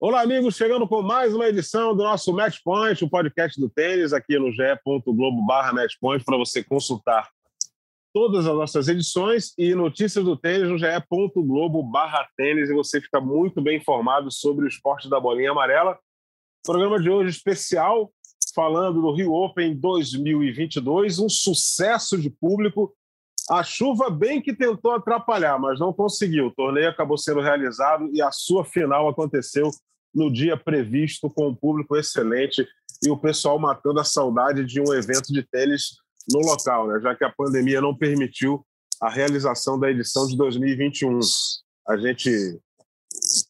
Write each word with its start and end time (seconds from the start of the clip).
Olá, 0.00 0.22
amigos, 0.22 0.54
chegando 0.54 0.86
com 0.86 1.02
mais 1.02 1.34
uma 1.34 1.48
edição 1.48 1.92
do 1.92 2.04
nosso 2.04 2.32
Match 2.32 2.58
Point, 2.62 3.02
o 3.02 3.10
podcast 3.10 3.60
do 3.60 3.68
tênis, 3.68 4.12
aqui 4.12 4.38
no 4.38 4.52
ge.globo 4.52 5.44
barra 5.44 5.72
Matchpoint, 5.72 6.24
para 6.24 6.36
você 6.36 6.62
consultar 6.62 7.28
todas 8.14 8.46
as 8.46 8.54
nossas 8.54 8.86
edições 8.86 9.52
e 9.58 9.74
notícias 9.74 10.24
do 10.24 10.36
tênis 10.36 10.68
no 10.68 10.78
ge.globo 10.78 11.82
barra 11.82 12.28
tênis, 12.36 12.70
e 12.70 12.74
você 12.74 13.00
fica 13.00 13.20
muito 13.20 13.60
bem 13.60 13.78
informado 13.78 14.30
sobre 14.30 14.66
o 14.66 14.68
esporte 14.68 15.10
da 15.10 15.18
bolinha 15.18 15.50
amarela. 15.50 15.98
Programa 16.64 17.00
de 17.00 17.10
hoje 17.10 17.30
especial, 17.30 18.12
falando 18.54 19.02
do 19.02 19.12
Rio 19.12 19.32
Open 19.32 19.74
2022, 19.74 21.18
um 21.18 21.28
sucesso 21.28 22.16
de 22.16 22.30
público. 22.30 22.96
A 23.50 23.62
chuva 23.62 24.10
bem 24.10 24.42
que 24.42 24.54
tentou 24.54 24.92
atrapalhar, 24.92 25.58
mas 25.58 25.80
não 25.80 25.92
conseguiu. 25.92 26.46
O 26.46 26.54
torneio 26.54 26.90
acabou 26.90 27.16
sendo 27.16 27.40
realizado 27.40 28.10
e 28.12 28.20
a 28.20 28.30
sua 28.30 28.64
final 28.64 29.08
aconteceu 29.08 29.70
no 30.14 30.32
dia 30.32 30.56
previsto, 30.56 31.30
com 31.30 31.48
um 31.48 31.54
público 31.54 31.96
excelente 31.96 32.66
e 33.02 33.10
o 33.10 33.16
pessoal 33.16 33.58
matando 33.58 34.00
a 34.00 34.04
saudade 34.04 34.64
de 34.64 34.80
um 34.80 34.92
evento 34.92 35.32
de 35.32 35.42
tênis 35.42 35.96
no 36.30 36.40
local, 36.40 36.88
né? 36.88 37.00
já 37.00 37.14
que 37.14 37.24
a 37.24 37.32
pandemia 37.32 37.80
não 37.80 37.96
permitiu 37.96 38.64
a 39.00 39.08
realização 39.08 39.78
da 39.78 39.90
edição 39.90 40.26
de 40.26 40.36
2021. 40.36 41.20
A 41.88 41.96
gente 41.96 42.58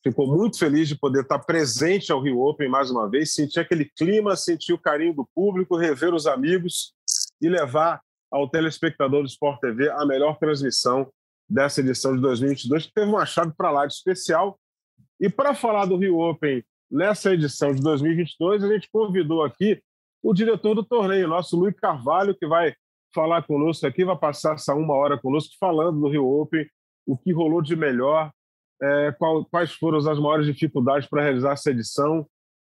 ficou 0.03 0.27
muito 0.27 0.59
feliz 0.59 0.89
de 0.89 0.97
poder 0.97 1.23
estar 1.23 1.39
presente 1.41 2.13
ao 2.13 2.23
Rio 2.23 2.41
Open 2.41 2.69
mais 2.69 2.91
uma 2.91 3.09
vez, 3.09 3.33
sentir 3.33 3.61
aquele 3.61 3.91
clima, 3.97 4.37
sentir 4.37 4.73
o 4.73 4.79
carinho 4.79 5.15
do 5.15 5.29
público, 5.35 5.77
rever 5.77 6.15
os 6.15 6.27
amigos 6.27 6.93
e 7.41 7.49
levar 7.49 8.01
ao 8.31 8.49
telespectador 8.49 9.23
do 9.23 9.29
Sport 9.29 9.61
TV 9.61 9.91
a 9.91 10.05
melhor 10.05 10.39
transmissão 10.39 11.11
dessa 11.49 11.81
edição 11.81 12.15
de 12.15 12.21
2022, 12.21 12.87
que 12.87 12.93
teve 12.93 13.11
uma 13.11 13.25
chave 13.25 13.53
para 13.57 13.71
lá 13.71 13.87
de 13.87 13.95
especial. 13.95 14.59
E 15.21 15.29
para 15.29 15.55
falar 15.55 15.87
do 15.87 15.97
Rio 15.97 16.19
Open 16.19 16.63
nessa 16.91 17.33
edição 17.33 17.75
de 17.75 17.83
2022, 17.83 18.63
a 18.63 18.69
gente 18.69 18.89
convidou 18.93 19.43
aqui 19.43 19.83
o 20.23 20.35
diretor 20.35 20.75
do 20.75 20.85
torneio, 20.85 21.29
nosso 21.29 21.57
Luiz 21.57 21.75
Carvalho, 21.75 22.37
que 22.37 22.47
vai 22.47 22.75
falar 23.15 23.43
conosco 23.43 23.87
aqui, 23.87 24.05
vai 24.05 24.17
passar 24.17 24.55
essa 24.55 24.75
uma 24.75 24.95
hora 24.95 25.19
conosco 25.19 25.55
falando 25.59 26.01
do 26.01 26.09
Rio 26.09 26.27
Open, 26.27 26.67
o 27.07 27.17
que 27.17 27.33
rolou 27.33 27.63
de 27.63 27.75
melhor, 27.75 28.31
é, 28.83 29.13
qual, 29.19 29.45
quais 29.47 29.73
foram 29.73 29.99
as 29.99 30.19
maiores 30.19 30.47
dificuldades 30.47 31.09
para 31.09 31.23
realizar 31.23 31.53
essa 31.53 31.71
edição 31.71 32.27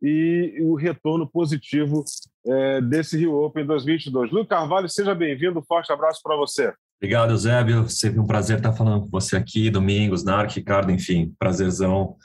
e 0.01 0.57
o 0.61 0.75
retorno 0.75 1.27
positivo 1.27 2.03
é, 2.45 2.81
desse 2.81 3.17
Rio 3.17 3.35
Open 3.35 3.65
2022. 3.65 4.31
Luiz 4.31 4.47
Carvalho, 4.47 4.89
seja 4.89 5.13
bem-vindo, 5.13 5.63
forte 5.67 5.91
abraço 5.91 6.21
para 6.23 6.35
você. 6.35 6.73
Obrigado, 7.01 7.31
Eusébio. 7.31 7.87
Sempre 7.89 8.19
um 8.19 8.27
prazer 8.27 8.57
estar 8.57 8.73
falando 8.73 9.01
com 9.03 9.09
você 9.09 9.37
aqui, 9.37 9.69
Domingos, 9.69 10.23
Narc, 10.23 10.55
Ricardo, 10.55 10.91
enfim, 10.91 11.33
prazerzão 11.39 12.15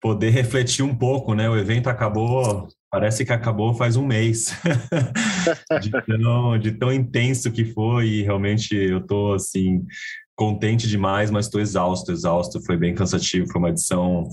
poder 0.00 0.30
refletir 0.30 0.84
um 0.84 0.94
pouco, 0.94 1.34
né? 1.34 1.50
O 1.50 1.56
evento 1.56 1.88
acabou, 1.88 2.68
parece 2.88 3.24
que 3.24 3.32
acabou 3.32 3.74
faz 3.74 3.96
um 3.96 4.06
mês, 4.06 4.54
de, 5.82 5.90
tão, 5.90 6.58
de 6.58 6.72
tão 6.72 6.92
intenso 6.92 7.50
que 7.50 7.64
foi, 7.64 8.06
e 8.06 8.22
realmente 8.22 8.76
eu 8.76 8.98
estou 8.98 9.34
assim 9.34 9.84
contente 10.36 10.86
demais, 10.86 11.30
mas 11.30 11.46
estou 11.46 11.60
exausto, 11.60 12.12
exausto. 12.12 12.64
Foi 12.64 12.76
bem 12.76 12.94
cansativo, 12.94 13.50
foi 13.50 13.58
uma 13.58 13.70
edição 13.70 14.28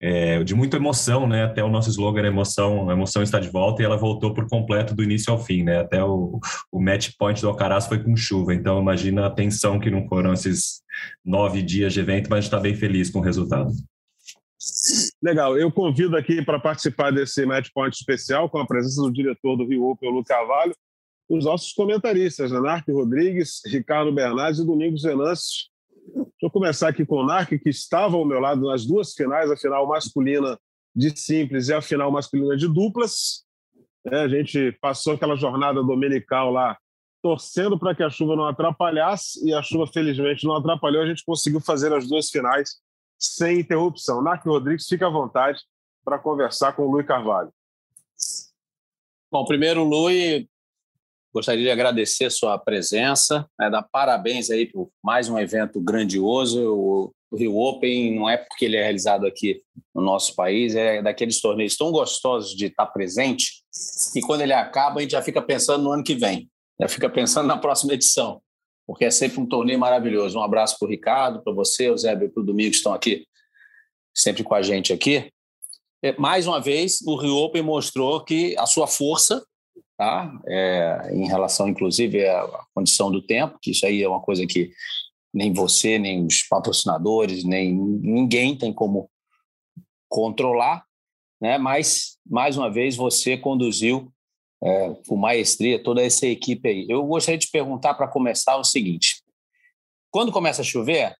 é, 0.00 0.44
de 0.44 0.54
muita 0.54 0.76
emoção, 0.76 1.26
né? 1.26 1.44
Até 1.44 1.64
o 1.64 1.68
nosso 1.68 1.88
slogan 1.90 2.22
é 2.22 2.26
emoção, 2.26 2.90
emoção 2.90 3.22
está 3.22 3.40
de 3.40 3.48
volta 3.48 3.82
e 3.82 3.84
ela 3.84 3.96
voltou 3.96 4.34
por 4.34 4.48
completo 4.48 4.94
do 4.94 5.02
início 5.02 5.32
ao 5.32 5.38
fim, 5.38 5.62
né? 5.62 5.80
Até 5.80 6.02
o, 6.04 6.38
o 6.70 6.80
match 6.80 7.10
point 7.18 7.40
do 7.40 7.48
Alcaraz 7.48 7.86
foi 7.86 8.02
com 8.02 8.16
chuva, 8.16 8.54
então 8.54 8.80
imagina 8.80 9.26
a 9.26 9.30
tensão 9.30 9.80
que 9.80 9.90
não 9.90 10.06
foram 10.06 10.32
esses 10.32 10.82
nove 11.24 11.62
dias 11.62 11.92
de 11.92 12.00
evento, 12.00 12.28
mas 12.28 12.44
está 12.44 12.60
bem 12.60 12.74
feliz 12.74 13.10
com 13.10 13.20
o 13.20 13.22
resultado. 13.22 13.70
Legal, 15.22 15.56
eu 15.56 15.70
convido 15.70 16.16
aqui 16.16 16.42
para 16.42 16.58
participar 16.58 17.10
desse 17.12 17.44
match 17.46 17.68
point 17.74 17.94
especial 17.94 18.50
com 18.50 18.58
a 18.58 18.66
presença 18.66 19.00
do 19.02 19.12
diretor 19.12 19.56
do 19.56 19.66
Rio 19.66 19.84
Open, 19.84 20.10
Lu 20.10 20.24
Carvalho, 20.24 20.74
os 21.28 21.44
nossos 21.44 21.72
comentaristas, 21.72 22.52
Anarque 22.52 22.92
Rodrigues, 22.92 23.60
Ricardo 23.66 24.12
Bernardes 24.12 24.60
e 24.60 24.66
Domingos 24.66 25.02
Venâncio 25.02 25.66
Deixa 26.14 26.30
eu 26.42 26.50
começar 26.50 26.88
aqui 26.88 27.04
com 27.04 27.16
o 27.16 27.26
Narc, 27.26 27.50
que 27.58 27.68
estava 27.68 28.16
ao 28.16 28.24
meu 28.24 28.38
lado 28.38 28.66
nas 28.66 28.86
duas 28.86 29.12
finais, 29.12 29.50
a 29.50 29.56
final 29.56 29.86
masculina 29.86 30.58
de 30.94 31.16
simples 31.18 31.68
e 31.68 31.74
a 31.74 31.82
final 31.82 32.10
masculina 32.10 32.56
de 32.56 32.68
duplas. 32.68 33.44
É, 34.06 34.20
a 34.20 34.28
gente 34.28 34.72
passou 34.80 35.14
aquela 35.14 35.36
jornada 35.36 35.82
dominical 35.82 36.50
lá 36.50 36.78
torcendo 37.22 37.76
para 37.76 37.94
que 37.94 38.04
a 38.04 38.10
chuva 38.10 38.36
não 38.36 38.46
atrapalhasse 38.46 39.44
e 39.44 39.52
a 39.52 39.60
chuva 39.62 39.86
felizmente 39.86 40.46
não 40.46 40.54
atrapalhou. 40.54 41.02
A 41.02 41.06
gente 41.06 41.24
conseguiu 41.24 41.60
fazer 41.60 41.92
as 41.92 42.06
duas 42.08 42.30
finais 42.30 42.76
sem 43.18 43.60
interrupção. 43.60 44.22
Narc 44.22 44.44
Rodrigues, 44.46 44.86
fica 44.86 45.06
à 45.06 45.10
vontade 45.10 45.60
para 46.04 46.18
conversar 46.18 46.72
com 46.74 46.82
o 46.82 46.90
Luiz 46.90 47.06
Carvalho. 47.06 47.52
Bom, 49.30 49.44
primeiro, 49.44 49.82
Luiz, 49.82 50.46
Gostaria 51.36 51.64
de 51.64 51.70
agradecer 51.70 52.24
a 52.24 52.30
sua 52.30 52.58
presença, 52.58 53.46
né, 53.60 53.68
dar 53.68 53.82
parabéns 53.82 54.48
aí 54.48 54.64
por 54.64 54.88
mais 55.04 55.28
um 55.28 55.38
evento 55.38 55.78
grandioso. 55.78 56.62
O, 56.66 57.36
Rio 57.36 57.58
Open 57.58 58.14
não 58.14 58.26
é 58.30 58.38
porque 58.38 58.64
ele 58.64 58.76
é 58.76 58.82
realizado 58.82 59.26
aqui 59.26 59.60
no 59.94 60.00
nosso 60.00 60.34
país, 60.34 60.74
é 60.74 61.02
daqueles 61.02 61.38
torneios 61.38 61.76
tão 61.76 61.92
gostosos 61.92 62.56
de 62.56 62.66
estar 62.66 62.86
presente 62.86 63.62
que 64.14 64.22
quando 64.22 64.40
ele 64.40 64.54
acaba 64.54 65.00
a 65.00 65.02
gente 65.02 65.10
já 65.10 65.20
fica 65.20 65.42
pensando 65.42 65.84
no 65.84 65.92
ano 65.92 66.02
que 66.02 66.14
vem, 66.14 66.48
já 66.80 66.88
fica 66.88 67.10
pensando 67.10 67.44
na 67.48 67.58
próxima 67.58 67.92
edição, 67.92 68.40
porque 68.86 69.04
é 69.04 69.10
sempre 69.10 69.38
um 69.38 69.44
torneio 69.44 69.78
maravilhoso. 69.78 70.38
Um 70.38 70.42
abraço 70.42 70.78
para 70.78 70.86
o 70.86 70.90
Ricardo, 70.90 71.42
para 71.42 71.52
você, 71.52 71.90
o 71.90 71.98
Zé 71.98 72.14
e 72.14 72.28
para 72.30 72.40
o 72.40 72.46
Domingos 72.46 72.70
que 72.70 72.76
estão 72.78 72.94
aqui 72.94 73.26
sempre 74.16 74.42
com 74.42 74.54
a 74.54 74.62
gente 74.62 74.90
aqui. 74.90 75.30
É, 76.02 76.16
mais 76.16 76.46
uma 76.46 76.62
vez, 76.62 77.02
o 77.02 77.14
Rio 77.14 77.36
Open 77.36 77.60
mostrou 77.60 78.24
que 78.24 78.56
a 78.56 78.64
sua 78.64 78.86
força 78.86 79.44
tá? 79.96 80.32
É, 80.46 81.10
em 81.12 81.26
relação, 81.26 81.68
inclusive, 81.68 82.26
à 82.26 82.64
condição 82.74 83.10
do 83.10 83.22
tempo, 83.22 83.58
que 83.60 83.70
isso 83.70 83.86
aí 83.86 84.02
é 84.02 84.08
uma 84.08 84.20
coisa 84.20 84.46
que 84.46 84.70
nem 85.32 85.52
você, 85.52 85.98
nem 85.98 86.24
os 86.24 86.42
patrocinadores, 86.42 87.44
nem 87.44 87.74
ninguém 87.74 88.56
tem 88.56 88.72
como 88.72 89.10
controlar, 90.08 90.84
né? 91.40 91.58
Mas 91.58 92.16
mais 92.26 92.56
uma 92.56 92.70
vez 92.70 92.96
você 92.96 93.36
conduziu 93.36 94.10
é, 94.62 94.94
com 95.06 95.16
maestria 95.16 95.82
toda 95.82 96.02
essa 96.02 96.26
equipe 96.26 96.68
aí. 96.68 96.86
Eu 96.88 97.04
gostaria 97.04 97.38
de 97.38 97.50
perguntar 97.50 97.94
para 97.94 98.08
começar 98.08 98.56
o 98.56 98.64
seguinte: 98.64 99.22
quando 100.10 100.32
começa 100.32 100.62
a 100.62 100.64
chover, 100.64 101.14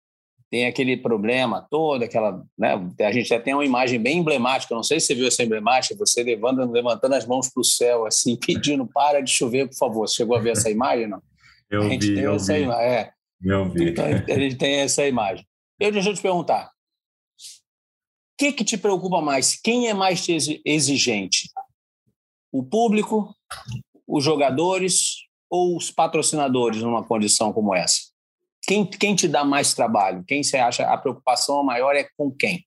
tem 0.50 0.66
aquele 0.66 0.96
problema 0.96 1.66
todo, 1.68 2.02
aquela, 2.02 2.44
né? 2.56 2.74
A 3.00 3.12
gente 3.12 3.28
já 3.28 3.40
tem 3.40 3.52
uma 3.54 3.64
imagem 3.64 4.00
bem 4.00 4.18
emblemática. 4.18 4.74
Não 4.74 4.82
sei 4.82 5.00
se 5.00 5.06
você 5.06 5.14
viu 5.14 5.26
essa 5.26 5.42
emblemática, 5.42 5.96
você 5.98 6.22
levando, 6.22 6.70
levantando 6.70 7.14
as 7.14 7.26
mãos 7.26 7.48
para 7.48 7.60
o 7.60 7.64
céu, 7.64 8.06
assim, 8.06 8.36
pedindo 8.44 8.86
para 8.86 9.20
de 9.20 9.30
chover, 9.30 9.68
por 9.68 9.76
favor. 9.76 10.08
Você 10.08 10.16
chegou 10.16 10.36
a 10.36 10.40
ver 10.40 10.50
essa 10.50 10.70
imagem, 10.70 11.08
não? 11.08 11.20
Eu 11.68 11.82
a 11.82 11.88
gente 11.88 12.06
vi, 12.06 12.14
tem 12.14 12.24
eu 12.24 12.34
essa 12.34 12.54
vi. 12.54 12.62
Imagem. 12.62 12.84
É. 12.84 13.12
Eu 13.42 13.70
vi. 13.70 13.90
Então, 13.90 14.04
a 14.04 14.38
gente 14.38 14.56
tem 14.56 14.74
essa 14.76 15.06
imagem. 15.06 15.46
Eu 15.80 15.92
deixa 15.92 16.10
eu 16.10 16.14
te 16.14 16.22
perguntar. 16.22 16.66
O 16.66 18.38
que, 18.38 18.52
que 18.52 18.64
te 18.64 18.76
preocupa 18.76 19.20
mais? 19.20 19.58
Quem 19.60 19.88
é 19.88 19.94
mais 19.94 20.26
exigente? 20.64 21.50
O 22.52 22.62
público, 22.62 23.34
os 24.06 24.22
jogadores 24.22 25.26
ou 25.50 25.76
os 25.76 25.90
patrocinadores 25.90 26.82
numa 26.82 27.02
condição 27.02 27.52
como 27.52 27.74
essa? 27.74 28.05
Quem, 28.66 28.84
quem 28.84 29.14
te 29.14 29.28
dá 29.28 29.44
mais 29.44 29.74
trabalho? 29.74 30.24
Quem 30.26 30.42
você 30.42 30.56
acha 30.56 30.84
a 30.84 30.96
preocupação 30.98 31.62
maior 31.62 31.94
é 31.94 32.06
com 32.16 32.30
quem? 32.30 32.64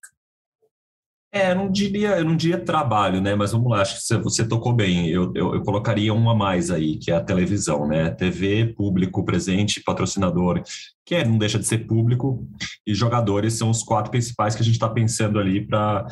É, 1.31 1.51
eu 1.51 1.55
não 1.55 1.69
diria, 1.69 2.17
eu 2.17 2.25
não 2.25 2.35
diria 2.35 2.57
trabalho, 2.57 3.21
né? 3.21 3.35
Mas 3.35 3.51
vamos 3.51 3.69
lá, 3.69 3.81
acho 3.81 3.99
que 3.99 4.17
você, 4.23 4.47
tocou 4.47 4.73
bem. 4.73 5.09
Eu, 5.09 5.31
eu, 5.35 5.53
eu, 5.53 5.61
colocaria 5.61 6.11
um 6.11 6.27
a 6.27 6.33
mais 6.33 6.71
aí, 6.71 6.97
que 6.97 7.11
é 7.11 7.15
a 7.15 7.23
televisão, 7.23 7.87
né? 7.87 8.09
TV, 8.09 8.73
público 8.75 9.23
presente, 9.23 9.83
patrocinador, 9.83 10.63
que 11.05 11.13
é, 11.13 11.23
não 11.23 11.37
deixa 11.37 11.59
de 11.59 11.67
ser 11.67 11.85
público, 11.85 12.47
e 12.85 12.95
jogadores 12.95 13.53
são 13.53 13.69
os 13.69 13.83
quatro 13.83 14.09
principais 14.09 14.55
que 14.55 14.63
a 14.63 14.65
gente 14.65 14.75
está 14.75 14.89
pensando 14.89 15.37
ali 15.37 15.65
para 15.65 16.07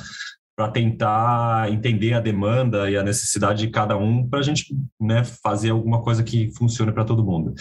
para 0.56 0.72
tentar 0.72 1.72
entender 1.72 2.14
a 2.14 2.20
demanda 2.20 2.90
e 2.90 2.98
a 2.98 3.04
necessidade 3.04 3.60
de 3.60 3.70
cada 3.70 3.96
um 3.96 4.28
para 4.28 4.40
a 4.40 4.42
gente 4.42 4.76
né, 5.00 5.24
fazer 5.24 5.70
alguma 5.70 6.02
coisa 6.02 6.24
que 6.24 6.50
funcione 6.58 6.92
para 6.92 7.06
todo 7.06 7.24
mundo. 7.24 7.54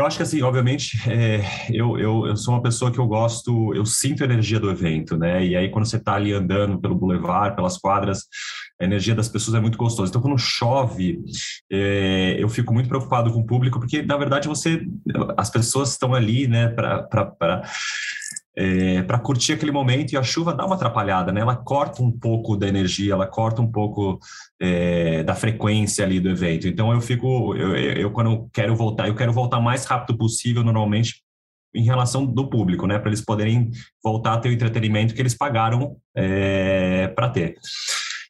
Eu 0.00 0.06
acho 0.06 0.16
que, 0.16 0.22
assim, 0.22 0.40
obviamente, 0.40 0.98
é, 1.10 1.42
eu, 1.70 1.98
eu, 1.98 2.26
eu 2.26 2.34
sou 2.34 2.54
uma 2.54 2.62
pessoa 2.62 2.90
que 2.90 2.98
eu 2.98 3.06
gosto, 3.06 3.74
eu 3.74 3.84
sinto 3.84 4.22
a 4.22 4.24
energia 4.24 4.58
do 4.58 4.70
evento, 4.70 5.14
né? 5.14 5.44
E 5.44 5.54
aí, 5.54 5.68
quando 5.68 5.84
você 5.84 5.98
está 5.98 6.14
ali 6.14 6.32
andando 6.32 6.80
pelo 6.80 6.94
boulevard, 6.94 7.54
pelas 7.54 7.76
quadras, 7.76 8.24
a 8.80 8.84
energia 8.84 9.14
das 9.14 9.28
pessoas 9.28 9.54
é 9.54 9.60
muito 9.60 9.76
gostosa. 9.76 10.08
Então, 10.08 10.22
quando 10.22 10.38
chove, 10.38 11.20
é, 11.70 12.36
eu 12.38 12.48
fico 12.48 12.72
muito 12.72 12.88
preocupado 12.88 13.30
com 13.30 13.40
o 13.40 13.46
público, 13.46 13.78
porque, 13.78 14.00
na 14.00 14.16
verdade, 14.16 14.48
você, 14.48 14.82
as 15.36 15.50
pessoas 15.50 15.90
estão 15.90 16.14
ali, 16.14 16.48
né, 16.48 16.68
para 16.68 17.62
é, 18.60 19.02
para 19.02 19.18
curtir 19.18 19.54
aquele 19.54 19.72
momento 19.72 20.12
e 20.12 20.18
a 20.18 20.22
chuva 20.22 20.52
dá 20.52 20.66
uma 20.66 20.74
atrapalhada, 20.74 21.32
né? 21.32 21.40
Ela 21.40 21.56
corta 21.56 22.02
um 22.02 22.12
pouco 22.12 22.58
da 22.58 22.68
energia, 22.68 23.14
ela 23.14 23.26
corta 23.26 23.62
um 23.62 23.72
pouco 23.72 24.18
é, 24.60 25.22
da 25.22 25.34
frequência 25.34 26.04
ali 26.04 26.20
do 26.20 26.28
evento. 26.28 26.68
Então 26.68 26.92
eu 26.92 27.00
fico, 27.00 27.56
eu, 27.56 27.74
eu 27.74 28.10
quando 28.10 28.50
quero 28.52 28.76
voltar, 28.76 29.08
eu 29.08 29.14
quero 29.14 29.32
voltar 29.32 29.60
mais 29.60 29.86
rápido 29.86 30.18
possível, 30.18 30.62
normalmente 30.62 31.22
em 31.74 31.84
relação 31.84 32.26
do 32.26 32.50
público, 32.50 32.86
né? 32.86 32.98
Para 32.98 33.08
eles 33.08 33.24
poderem 33.24 33.70
voltar 34.04 34.34
a 34.34 34.38
ter 34.38 34.50
o 34.50 34.52
entretenimento 34.52 35.14
que 35.14 35.22
eles 35.22 35.34
pagaram 35.34 35.96
é, 36.14 37.08
para 37.08 37.30
ter. 37.30 37.54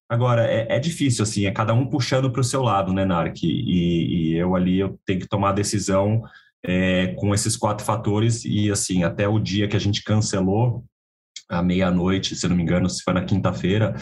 Agora, 0.08 0.46
é, 0.46 0.76
é, 0.76 0.78
difícil, 0.78 1.24
assim, 1.24 1.46
é 1.46 1.50
cada 1.50 1.74
um 1.74 1.86
puxando 1.86 2.30
para 2.30 2.40
o 2.40 2.44
seu 2.44 2.62
lado, 2.62 2.92
né, 2.92 3.04
Narc? 3.04 3.42
E, 3.42 4.32
e, 4.32 4.36
eu 4.36 4.54
ali 4.54 4.78
eu 4.78 4.98
tenho 5.04 5.20
que 5.20 5.28
tomar 5.28 5.50
a 5.50 5.54
decisão 5.54 6.22
é, 6.64 7.08
com 7.18 7.34
esses 7.34 7.56
quatro 7.56 7.84
fatores 7.84 8.44
e 8.44 8.70
assim 8.70 9.02
até 9.02 9.26
o 9.28 9.38
dia 9.38 9.68
que 9.68 9.76
a 9.76 9.80
gente 9.80 10.02
cancelou 10.02 10.84
à 11.48 11.62
meia-noite, 11.62 12.36
se 12.36 12.46
não 12.46 12.56
me 12.56 12.62
engano, 12.62 12.88
se 12.88 13.02
foi 13.02 13.12
na 13.12 13.24
quinta-feira, 13.24 13.96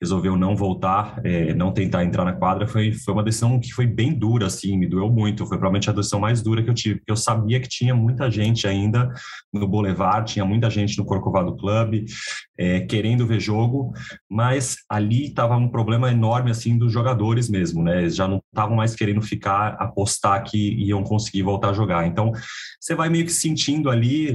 resolveu 0.00 0.36
não 0.36 0.54
voltar, 0.54 1.20
é, 1.24 1.54
não 1.54 1.72
tentar 1.72 2.04
entrar 2.04 2.24
na 2.24 2.32
quadra, 2.32 2.66
foi, 2.66 2.92
foi 2.92 3.14
uma 3.14 3.22
decisão 3.22 3.58
que 3.58 3.72
foi 3.72 3.86
bem 3.86 4.12
dura, 4.12 4.46
assim, 4.46 4.76
me 4.76 4.86
doeu 4.86 5.10
muito. 5.10 5.46
Foi 5.46 5.56
provavelmente 5.56 5.88
a 5.88 5.92
decisão 5.92 6.20
mais 6.20 6.42
dura 6.42 6.62
que 6.62 6.68
eu 6.68 6.74
tive, 6.74 6.96
porque 6.96 7.12
eu 7.12 7.16
sabia 7.16 7.58
que 7.60 7.68
tinha 7.68 7.94
muita 7.94 8.30
gente 8.30 8.66
ainda 8.66 9.10
no 9.52 9.66
Boulevard, 9.66 10.30
tinha 10.30 10.44
muita 10.44 10.68
gente 10.68 10.98
no 10.98 11.04
Corcovado 11.04 11.56
Club, 11.56 12.04
é, 12.58 12.80
querendo 12.80 13.26
ver 13.26 13.40
jogo, 13.40 13.92
mas 14.30 14.76
ali 14.90 15.26
estava 15.26 15.56
um 15.56 15.68
problema 15.68 16.10
enorme, 16.10 16.50
assim, 16.50 16.76
dos 16.76 16.92
jogadores 16.92 17.48
mesmo, 17.48 17.82
né? 17.82 18.00
Eles 18.00 18.14
já 18.14 18.28
não 18.28 18.42
estavam 18.54 18.76
mais 18.76 18.94
querendo 18.94 19.20
ficar, 19.20 19.76
apostar 19.78 20.42
que 20.44 20.74
iam 20.74 21.02
conseguir 21.02 21.42
voltar 21.42 21.70
a 21.70 21.72
jogar. 21.74 22.06
Então, 22.06 22.32
você 22.80 22.94
vai 22.94 23.08
meio 23.08 23.24
que 23.24 23.32
sentindo 23.32 23.90
ali 23.90 24.32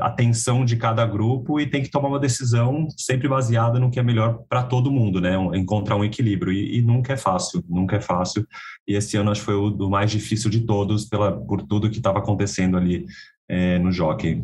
a 0.00 0.10
tensão 0.10 0.64
de 0.64 0.76
cada 0.76 1.06
grupo 1.06 1.60
e 1.60 1.66
tem 1.66 1.82
que 1.82 1.90
tomar 1.90 2.08
uma 2.08 2.18
decisão 2.18 2.88
sempre 2.96 3.28
baseada 3.28 3.78
no 3.78 3.90
que 3.90 4.00
é 4.00 4.02
melhor 4.02 4.42
para 4.48 4.62
todo 4.62 4.90
mundo 4.90 5.20
né? 5.20 5.34
Encontrar 5.54 5.96
um 5.96 6.04
equilíbrio. 6.04 6.52
E, 6.52 6.78
e, 6.78 6.82
nunca 6.82 7.12
é 7.12 7.16
fácil, 7.16 7.64
nunca 7.68 7.96
é 7.96 8.00
fácil. 8.00 8.46
E 8.86 8.94
esse 8.94 9.16
ano 9.16 9.30
acho 9.30 9.40
que 9.40 9.46
foi 9.46 9.54
o 9.54 9.70
do 9.70 9.88
mais 9.88 10.10
difícil 10.10 10.50
de 10.50 10.60
todos, 10.60 11.04
pela, 11.04 11.32
por 11.32 11.62
tudo 11.62 11.90
que 11.90 11.98
estava 11.98 12.18
acontecendo 12.18 12.76
ali 12.76 13.06
é, 13.48 13.78
no 13.78 13.92
jockey. 13.92 14.42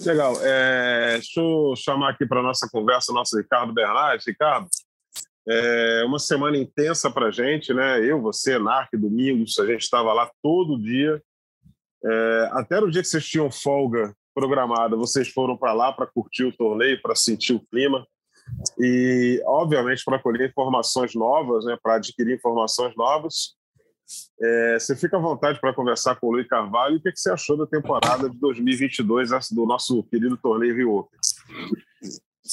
Legal. 0.00 0.34
É, 0.42 1.12
deixa 1.14 1.40
eu 1.40 1.74
chamar 1.76 2.10
aqui 2.10 2.26
para 2.26 2.42
nossa 2.42 2.68
conversa 2.70 3.12
nosso 3.12 3.36
Ricardo 3.36 3.72
Bernardes. 3.72 4.26
Ricardo, 4.26 4.66
é 5.48 6.04
uma 6.04 6.18
semana 6.18 6.56
intensa 6.56 7.10
para 7.10 7.26
a 7.26 7.30
gente, 7.30 7.74
né? 7.74 8.04
Eu, 8.04 8.20
você, 8.20 8.58
Narc, 8.58 8.90
Domingos, 8.96 9.58
a 9.58 9.66
gente 9.66 9.82
estava 9.82 10.12
lá 10.12 10.30
todo 10.42 10.80
dia. 10.80 11.22
É, 12.04 12.48
até 12.52 12.80
no 12.80 12.90
dia 12.90 13.02
que 13.02 13.08
vocês 13.08 13.26
tinham 13.26 13.50
folga 13.50 14.14
programada, 14.34 14.96
vocês 14.96 15.28
foram 15.28 15.56
para 15.56 15.72
lá 15.72 15.92
para 15.92 16.06
curtir 16.06 16.44
o 16.44 16.56
torneio, 16.56 17.00
para 17.02 17.14
sentir 17.14 17.54
o 17.54 17.66
clima 17.70 18.06
e, 18.78 19.42
obviamente, 19.46 20.04
para 20.04 20.18
colher 20.18 20.48
informações 20.48 21.14
novas, 21.14 21.64
né, 21.64 21.76
para 21.82 21.96
adquirir 21.96 22.34
informações 22.34 22.94
novas. 22.96 23.54
É, 24.40 24.78
você 24.78 24.96
fica 24.96 25.16
à 25.16 25.20
vontade 25.20 25.60
para 25.60 25.74
conversar 25.74 26.16
com 26.16 26.28
o 26.28 26.32
Luiz 26.32 26.46
Carvalho. 26.46 26.96
O 26.96 27.00
que, 27.00 27.14
você 27.14 27.30
achou 27.30 27.56
da 27.56 27.66
temporada 27.66 28.28
de 28.28 28.38
2022 28.38 29.30
do 29.50 29.66
nosso 29.66 30.02
querido 30.04 30.36
torneio 30.36 30.74
Rio 30.74 30.94
Open? 30.94 31.18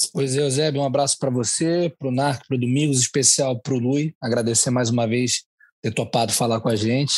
Pois 0.08 0.36
é, 0.36 0.42
Eusébio, 0.42 0.80
um 0.80 0.84
abraço 0.84 1.18
para 1.18 1.30
você, 1.30 1.92
para 1.98 2.08
o 2.08 2.12
Narco, 2.12 2.46
para 2.46 2.56
o 2.56 2.60
Domingos, 2.60 3.00
especial 3.00 3.58
para 3.60 3.74
o 3.74 3.78
Lui. 3.78 4.14
Agradecer 4.20 4.70
mais 4.70 4.90
uma 4.90 5.06
vez 5.06 5.44
ter 5.82 5.92
topado 5.92 6.32
falar 6.32 6.60
com 6.60 6.68
a 6.68 6.76
gente. 6.76 7.14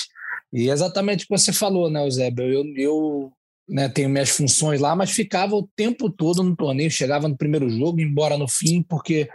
E 0.53 0.69
exatamente 0.69 1.25
o 1.25 1.29
que 1.29 1.39
você 1.39 1.53
falou, 1.53 1.91
né, 1.91 2.05
Eusébio? 2.05 2.45
Eu, 2.45 2.65
eu 2.77 3.33
né, 3.69 3.89
tenho 3.89 4.09
minhas 4.09 4.31
funções 4.31 4.81
lá, 4.81 4.95
mas 4.95 5.11
ficava 5.11 5.55
o 5.55 5.69
tempo 5.77 6.11
todo 6.11 6.43
no 6.43 6.57
torneio, 6.57 6.91
chegava 6.91 7.29
no 7.29 7.37
primeiro 7.37 7.71
jogo, 7.71 8.01
embora 8.01 8.37
no 8.37 8.49
fim, 8.49 8.83
porque 8.83 9.29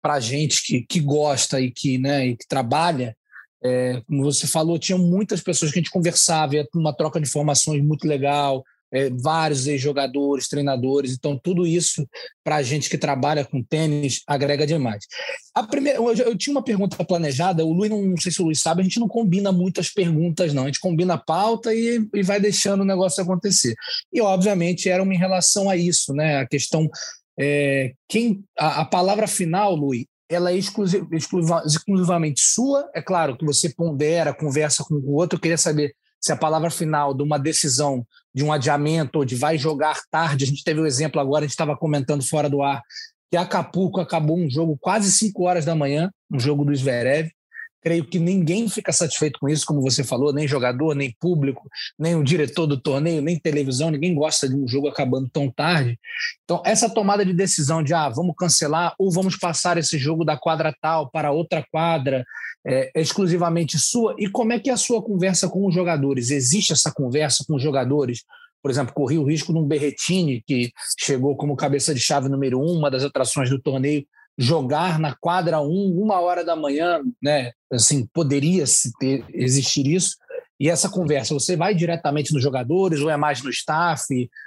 para 0.00 0.20
gente 0.20 0.64
que, 0.64 0.82
que 0.82 1.00
gosta 1.00 1.60
e 1.60 1.70
que, 1.70 1.98
né, 1.98 2.28
e 2.28 2.36
que 2.36 2.46
trabalha, 2.46 3.16
é, 3.62 4.02
como 4.06 4.24
você 4.24 4.46
falou, 4.46 4.78
tinha 4.78 4.98
muitas 4.98 5.40
pessoas 5.40 5.70
que 5.70 5.78
a 5.78 5.82
gente 5.82 5.90
conversava, 5.90 6.54
uma 6.74 6.94
troca 6.94 7.20
de 7.20 7.28
informações 7.28 7.82
muito 7.82 8.06
legal, 8.06 8.64
é, 8.92 9.08
vários 9.10 9.66
ex-jogadores, 9.66 10.48
treinadores, 10.48 11.12
então 11.12 11.38
tudo 11.42 11.66
isso 11.66 12.06
para 12.44 12.56
a 12.56 12.62
gente 12.62 12.90
que 12.90 12.98
trabalha 12.98 13.44
com 13.44 13.62
tênis 13.62 14.22
agrega 14.26 14.66
demais. 14.66 15.04
A 15.54 15.62
primeira, 15.62 15.98
eu, 15.98 16.12
eu, 16.12 16.36
tinha 16.36 16.54
uma 16.54 16.62
pergunta 16.62 17.02
planejada, 17.04 17.64
o 17.64 17.72
Luiz, 17.72 17.90
não, 17.90 18.02
não 18.02 18.16
sei 18.16 18.30
se 18.30 18.42
o 18.42 18.44
Luiz 18.44 18.60
sabe, 18.60 18.80
a 18.80 18.84
gente 18.84 19.00
não 19.00 19.08
combina 19.08 19.50
muitas 19.50 19.88
perguntas, 19.88 20.52
não, 20.52 20.64
a 20.64 20.66
gente 20.66 20.80
combina 20.80 21.14
a 21.14 21.18
pauta 21.18 21.74
e, 21.74 22.06
e 22.14 22.22
vai 22.22 22.38
deixando 22.38 22.82
o 22.82 22.86
negócio 22.86 23.22
acontecer. 23.22 23.74
E, 24.12 24.20
obviamente, 24.20 24.88
era 24.88 25.02
uma 25.02 25.14
em 25.14 25.18
relação 25.18 25.70
a 25.70 25.76
isso, 25.76 26.12
né? 26.12 26.38
A 26.38 26.46
questão. 26.46 26.88
É, 27.38 27.92
quem 28.08 28.44
a, 28.58 28.82
a 28.82 28.84
palavra 28.84 29.26
final, 29.26 29.74
Luiz, 29.74 30.04
ela 30.28 30.50
é 30.50 30.56
exclusiv, 30.56 31.06
exclusiva, 31.12 31.62
exclusivamente 31.66 32.40
sua. 32.40 32.90
É 32.94 33.02
claro 33.02 33.36
que 33.36 33.44
você 33.44 33.70
pondera, 33.70 34.34
conversa 34.34 34.84
com 34.84 34.94
o 34.94 35.14
outro. 35.14 35.36
Eu 35.36 35.40
queria 35.40 35.58
saber 35.58 35.94
se 36.20 36.32
a 36.32 36.36
palavra 36.36 36.70
final 36.70 37.12
de 37.12 37.22
uma 37.22 37.38
decisão 37.38 38.06
de 38.34 38.42
um 38.42 38.52
adiamento 38.52 39.18
ou 39.18 39.24
de 39.24 39.34
vai 39.34 39.58
jogar 39.58 40.00
tarde, 40.10 40.44
a 40.44 40.46
gente 40.46 40.64
teve 40.64 40.80
o 40.80 40.84
um 40.84 40.86
exemplo 40.86 41.20
agora, 41.20 41.44
a 41.44 41.46
gente 41.46 41.52
estava 41.52 41.76
comentando 41.76 42.22
fora 42.22 42.48
do 42.48 42.62
ar, 42.62 42.82
que 43.30 43.36
Acapulco 43.36 44.00
acabou 44.00 44.38
um 44.38 44.50
jogo 44.50 44.76
quase 44.80 45.10
5 45.12 45.42
horas 45.44 45.64
da 45.64 45.74
manhã, 45.74 46.10
um 46.30 46.38
jogo 46.38 46.64
do 46.64 46.74
Zverev, 46.74 47.30
Creio 47.82 48.04
que 48.04 48.18
ninguém 48.18 48.68
fica 48.68 48.92
satisfeito 48.92 49.38
com 49.40 49.48
isso, 49.48 49.66
como 49.66 49.82
você 49.82 50.04
falou, 50.04 50.32
nem 50.32 50.46
jogador, 50.46 50.94
nem 50.94 51.14
público, 51.18 51.68
nem 51.98 52.14
o 52.14 52.22
diretor 52.22 52.66
do 52.66 52.80
torneio, 52.80 53.20
nem 53.20 53.38
televisão, 53.38 53.90
ninguém 53.90 54.14
gosta 54.14 54.48
de 54.48 54.54
um 54.54 54.66
jogo 54.68 54.88
acabando 54.88 55.28
tão 55.28 55.50
tarde. 55.50 55.98
Então, 56.44 56.62
essa 56.64 56.88
tomada 56.88 57.24
de 57.24 57.32
decisão 57.32 57.82
de 57.82 57.92
ah, 57.92 58.08
vamos 58.08 58.34
cancelar 58.38 58.94
ou 58.98 59.10
vamos 59.10 59.36
passar 59.36 59.76
esse 59.78 59.98
jogo 59.98 60.24
da 60.24 60.36
quadra 60.36 60.74
tal 60.80 61.10
para 61.10 61.32
outra 61.32 61.64
quadra 61.70 62.24
é, 62.64 62.90
é 62.94 63.00
exclusivamente 63.00 63.78
sua. 63.78 64.14
E 64.18 64.28
como 64.28 64.52
é 64.52 64.60
que 64.60 64.70
é 64.70 64.72
a 64.72 64.76
sua 64.76 65.02
conversa 65.02 65.48
com 65.48 65.66
os 65.66 65.74
jogadores? 65.74 66.30
Existe 66.30 66.72
essa 66.72 66.92
conversa 66.92 67.44
com 67.46 67.56
os 67.56 67.62
jogadores? 67.62 68.20
por 68.62 68.70
exemplo, 68.70 68.94
corri 68.94 69.18
o 69.18 69.24
risco 69.24 69.52
de 69.52 69.58
um 69.58 69.66
Berretini, 69.66 70.40
que 70.46 70.70
chegou 70.96 71.36
como 71.36 71.56
cabeça 71.56 71.92
de 71.92 72.00
chave 72.00 72.28
número 72.28 72.60
um, 72.60 72.78
uma 72.78 72.90
das 72.90 73.02
atrações 73.02 73.50
do 73.50 73.60
torneio, 73.60 74.06
jogar 74.38 74.98
na 74.98 75.14
quadra 75.14 75.60
1, 75.60 75.66
uma 76.00 76.20
hora 76.20 76.44
da 76.44 76.56
manhã, 76.56 77.00
né? 77.22 77.52
Assim, 77.70 78.06
poderia 78.12 78.64
ter, 78.98 79.24
existir 79.32 79.86
isso. 79.86 80.16
E 80.58 80.68
essa 80.68 80.88
conversa, 80.88 81.34
você 81.34 81.56
vai 81.56 81.74
diretamente 81.74 82.32
nos 82.32 82.42
jogadores 82.42 83.00
ou 83.00 83.10
é 83.10 83.16
mais 83.16 83.42
no 83.42 83.50
staff? 83.50 84.04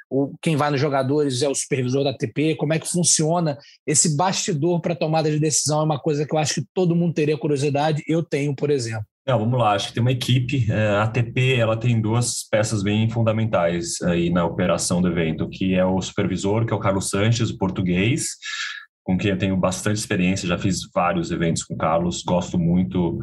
Ou 0.09 0.33
quem 0.41 0.55
vai 0.55 0.71
nos 0.71 0.79
jogadores 0.79 1.41
é 1.41 1.49
o 1.49 1.55
supervisor 1.55 2.05
da 2.05 2.11
ATP? 2.11 2.55
Como 2.55 2.73
é 2.73 2.79
que 2.79 2.87
funciona 2.87 3.57
esse 3.85 4.15
bastidor 4.15 4.79
para 4.79 4.95
tomada 4.95 5.29
de 5.29 5.39
decisão? 5.39 5.81
É 5.81 5.83
uma 5.83 5.99
coisa 5.99 6.25
que 6.25 6.33
eu 6.33 6.39
acho 6.39 6.53
que 6.53 6.67
todo 6.73 6.95
mundo 6.95 7.13
teria 7.13 7.37
curiosidade. 7.37 8.01
Eu 8.07 8.23
tenho, 8.23 8.55
por 8.55 8.69
exemplo. 8.69 9.05
Não, 9.27 9.39
vamos 9.39 9.59
lá, 9.59 9.73
acho 9.73 9.87
que 9.87 9.95
tem 9.95 10.01
uma 10.01 10.11
equipe. 10.11 10.71
É, 10.71 10.87
a 10.89 11.03
ATP 11.03 11.55
ela 11.55 11.75
tem 11.75 11.99
duas 11.99 12.47
peças 12.47 12.83
bem 12.83 13.09
fundamentais 13.09 13.99
aí 14.03 14.29
na 14.29 14.45
operação 14.45 15.01
do 15.01 15.07
evento, 15.07 15.49
que 15.49 15.73
é 15.73 15.83
o 15.83 15.99
supervisor, 15.99 16.63
que 16.63 16.71
é 16.71 16.75
o 16.75 16.79
Carlos 16.79 17.09
Sanches, 17.09 17.49
o 17.49 17.57
português, 17.57 18.37
com 19.05 19.15
quem 19.17 19.29
eu 19.29 19.37
tenho 19.37 19.55
bastante 19.55 19.97
experiência, 19.97 20.47
já 20.47 20.57
fiz 20.57 20.89
vários 20.93 21.29
eventos 21.29 21.63
com 21.63 21.75
o 21.75 21.77
Carlos, 21.77 22.23
gosto 22.23 22.57
muito 22.57 23.19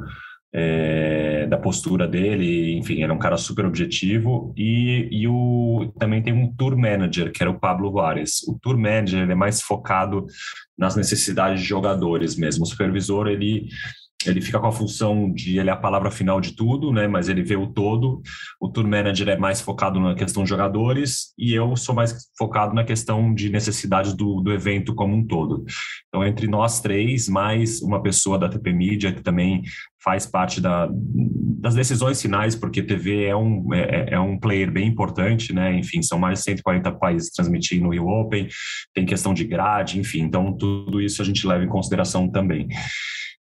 é, 0.55 1.45
da 1.49 1.59
postura 1.59 2.07
dele, 2.07 2.79
enfim, 2.79 3.03
ele 3.03 3.11
é 3.11 3.12
um 3.12 3.19
cara 3.19 3.37
super 3.37 3.67
objetivo, 3.67 4.55
e, 4.57 5.09
e 5.11 5.27
o, 5.27 5.93
também 5.99 6.23
tem 6.23 6.33
um 6.33 6.55
tour 6.55 6.77
manager, 6.77 7.33
que 7.33 7.43
era 7.43 7.51
o 7.51 7.59
Pablo 7.59 7.91
Vares. 7.91 8.47
O 8.47 8.57
tour 8.62 8.79
manager 8.79 9.23
ele 9.23 9.33
é 9.33 9.35
mais 9.35 9.61
focado 9.61 10.25
nas 10.79 10.95
necessidades 10.95 11.61
de 11.61 11.67
jogadores 11.67 12.37
mesmo, 12.37 12.62
o 12.62 12.67
supervisor 12.67 13.27
ele 13.27 13.67
ele 14.26 14.41
fica 14.41 14.59
com 14.59 14.67
a 14.67 14.73
função 14.73 15.33
de 15.33 15.59
ele 15.59 15.71
é 15.71 15.73
a 15.73 15.76
palavra 15.76 16.11
final 16.11 16.41
de 16.41 16.52
tudo, 16.52 16.93
né? 16.93 17.07
Mas 17.07 17.29
ele 17.29 17.43
vê 17.43 17.57
o 17.57 17.67
todo. 17.67 18.23
O 18.61 18.69
tour 18.69 18.87
manager 18.87 19.29
é 19.29 19.37
mais 19.37 19.61
focado 19.61 20.00
na 20.00 20.14
questão 20.14 20.43
de 20.43 20.49
jogadores 20.49 21.33
e 21.38 21.55
eu 21.55 21.76
sou 21.76 21.95
mais 21.95 22.31
focado 22.37 22.75
na 22.75 22.85
questão 22.85 23.35
de 23.35 23.49
necessidades 23.50 24.14
do, 24.14 24.41
do 24.41 24.52
evento 24.52 24.95
como 24.95 25.14
um 25.14 25.26
todo. 25.26 25.64
Então, 26.09 26.25
entre 26.25 26.47
nós 26.47 26.81
três, 26.81 27.29
mais 27.29 27.81
uma 27.83 28.02
pessoa 28.02 28.38
da 28.38 28.49
TP 28.49 28.73
Media 28.73 29.12
que 29.12 29.23
também 29.23 29.62
faz 30.02 30.26
parte 30.26 30.61
da, 30.61 30.88
das 30.91 31.75
decisões 31.75 32.21
finais, 32.21 32.57
porque 32.57 32.83
TV 32.83 33.26
é 33.26 33.37
um, 33.37 33.73
é, 33.73 34.14
é, 34.14 34.21
um 34.21 34.38
player 34.38 34.71
bem 34.71 34.88
importante, 34.88 35.52
né? 35.52 35.75
Enfim, 35.79 36.02
são 36.02 36.19
mais 36.19 36.41
de 36.41 36.45
140 36.47 36.91
países 36.93 37.31
transmitindo 37.31 37.91
Rio 37.91 38.09
Open, 38.09 38.49
tem 38.93 39.07
questão 39.07 39.33
de 39.33 39.45
grade, 39.45 40.00
enfim, 40.00 40.23
então 40.23 40.52
tudo 40.52 41.00
isso 41.00 41.23
a 41.23 41.25
gente 41.25 41.47
leva 41.47 41.64
em 41.64 41.69
consideração 41.69 42.29
também. 42.29 42.69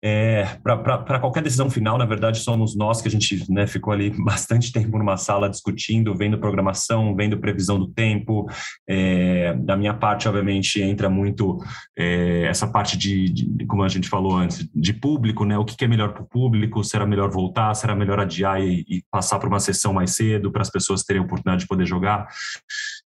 É, 0.07 0.57
para 0.63 1.19
qualquer 1.19 1.43
decisão 1.43 1.69
final, 1.69 1.97
na 1.97 2.05
verdade, 2.05 2.39
somos 2.39 2.77
nós 2.77 3.01
que 3.01 3.09
a 3.09 3.11
gente 3.11 3.43
né, 3.51 3.67
ficou 3.67 3.91
ali 3.91 4.09
bastante 4.23 4.71
tempo 4.71 4.97
numa 4.97 5.17
sala 5.17 5.49
discutindo, 5.49 6.15
vendo 6.15 6.37
programação, 6.37 7.13
vendo 7.13 7.37
previsão 7.37 7.77
do 7.77 7.87
tempo. 7.87 8.47
É, 8.87 9.53
da 9.53 9.75
minha 9.75 9.93
parte, 9.93 10.27
obviamente, 10.27 10.81
entra 10.81 11.09
muito 11.09 11.57
é, 11.97 12.43
essa 12.43 12.67
parte 12.67 12.97
de, 12.97 13.29
de, 13.29 13.65
como 13.65 13.83
a 13.83 13.89
gente 13.89 14.07
falou 14.07 14.37
antes, 14.37 14.67
de 14.73 14.93
público, 14.93 15.43
né? 15.43 15.57
O 15.57 15.65
que, 15.65 15.83
é 15.83 15.87
melhor 15.87 16.13
para 16.13 16.23
o 16.23 16.27
público? 16.27 16.83
Será 16.83 17.05
melhor 17.05 17.29
voltar? 17.29 17.73
Será 17.73 17.93
melhor 17.93 18.19
adiar 18.19 18.61
e, 18.61 18.85
e 18.87 19.03
passar 19.11 19.39
para 19.39 19.49
uma 19.49 19.59
sessão 19.59 19.93
mais 19.93 20.11
cedo 20.11 20.51
para 20.51 20.61
as 20.61 20.69
pessoas 20.69 21.03
terem 21.03 21.21
a 21.21 21.25
oportunidade 21.25 21.63
de 21.63 21.67
poder 21.67 21.85
jogar? 21.85 22.27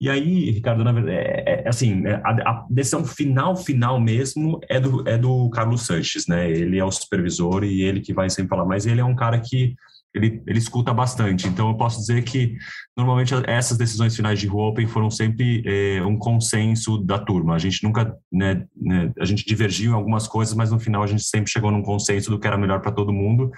E 0.00 0.10
aí, 0.10 0.50
Ricardo, 0.50 0.84
na 0.84 0.92
verdade, 0.92 1.16
é, 1.16 1.62
é 1.64 1.68
assim, 1.68 2.06
é, 2.06 2.20
a, 2.22 2.50
a, 2.50 2.66
decisão 2.70 3.04
final, 3.04 3.56
final 3.56 3.98
mesmo 3.98 4.60
é 4.68 4.78
do, 4.78 5.08
é 5.08 5.16
do 5.16 5.48
Carlos 5.50 5.86
Sanches, 5.86 6.26
né? 6.26 6.50
Ele 6.50 6.78
é 6.78 6.84
o 6.86 6.92
supervisor 6.92 7.64
e 7.64 7.82
ele 7.82 8.00
que 8.00 8.14
vai 8.14 8.30
sempre 8.30 8.50
falar, 8.50 8.64
mas 8.64 8.86
ele 8.86 9.00
é 9.00 9.04
um 9.04 9.14
cara 9.14 9.40
que 9.40 9.74
ele, 10.16 10.42
ele 10.46 10.58
escuta 10.58 10.92
bastante. 10.92 11.46
Então, 11.46 11.68
eu 11.68 11.76
posso 11.76 12.00
dizer 12.00 12.22
que, 12.22 12.56
normalmente, 12.96 13.34
essas 13.46 13.76
decisões 13.76 14.16
finais 14.16 14.38
de 14.38 14.48
Open 14.48 14.86
foram 14.86 15.10
sempre 15.10 15.62
é, 15.66 16.02
um 16.02 16.16
consenso 16.16 16.98
da 16.98 17.18
turma. 17.18 17.54
A 17.54 17.58
gente 17.58 17.84
nunca, 17.84 18.16
né, 18.32 18.64
né, 18.74 19.12
a 19.18 19.24
gente 19.24 19.44
divergiu 19.44 19.92
em 19.92 19.94
algumas 19.94 20.26
coisas, 20.26 20.54
mas 20.54 20.70
no 20.70 20.78
final 20.78 21.02
a 21.02 21.06
gente 21.06 21.22
sempre 21.22 21.50
chegou 21.50 21.70
num 21.70 21.82
consenso 21.82 22.30
do 22.30 22.38
que 22.38 22.46
era 22.46 22.56
melhor 22.56 22.80
para 22.80 22.92
todo 22.92 23.12
mundo. 23.12 23.50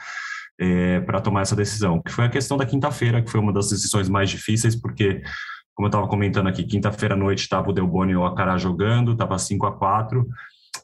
É, 0.61 0.99
para 1.03 1.21
tomar 1.21 1.43
essa 1.43 1.55
decisão, 1.55 2.03
que 2.03 2.11
foi 2.11 2.25
a 2.25 2.29
questão 2.29 2.57
da 2.57 2.67
quinta-feira, 2.67 3.23
que 3.23 3.31
foi 3.31 3.39
uma 3.39 3.53
das 3.53 3.71
decisões 3.71 4.09
mais 4.09 4.29
difíceis, 4.29 4.75
porque 4.75 5.23
como 5.73 5.87
eu 5.87 5.91
estava 5.91 6.09
comentando 6.09 6.49
aqui, 6.49 6.65
quinta-feira 6.65 7.15
à 7.15 7.17
noite 7.17 7.43
estava 7.43 7.71
o 7.71 7.73
Delboni 7.73 8.11
e 8.11 8.17
o 8.17 8.25
Acará 8.25 8.59
jogando, 8.59 9.13
estava 9.13 9.39
5 9.39 9.65
a 9.65 9.79
4 9.79 10.27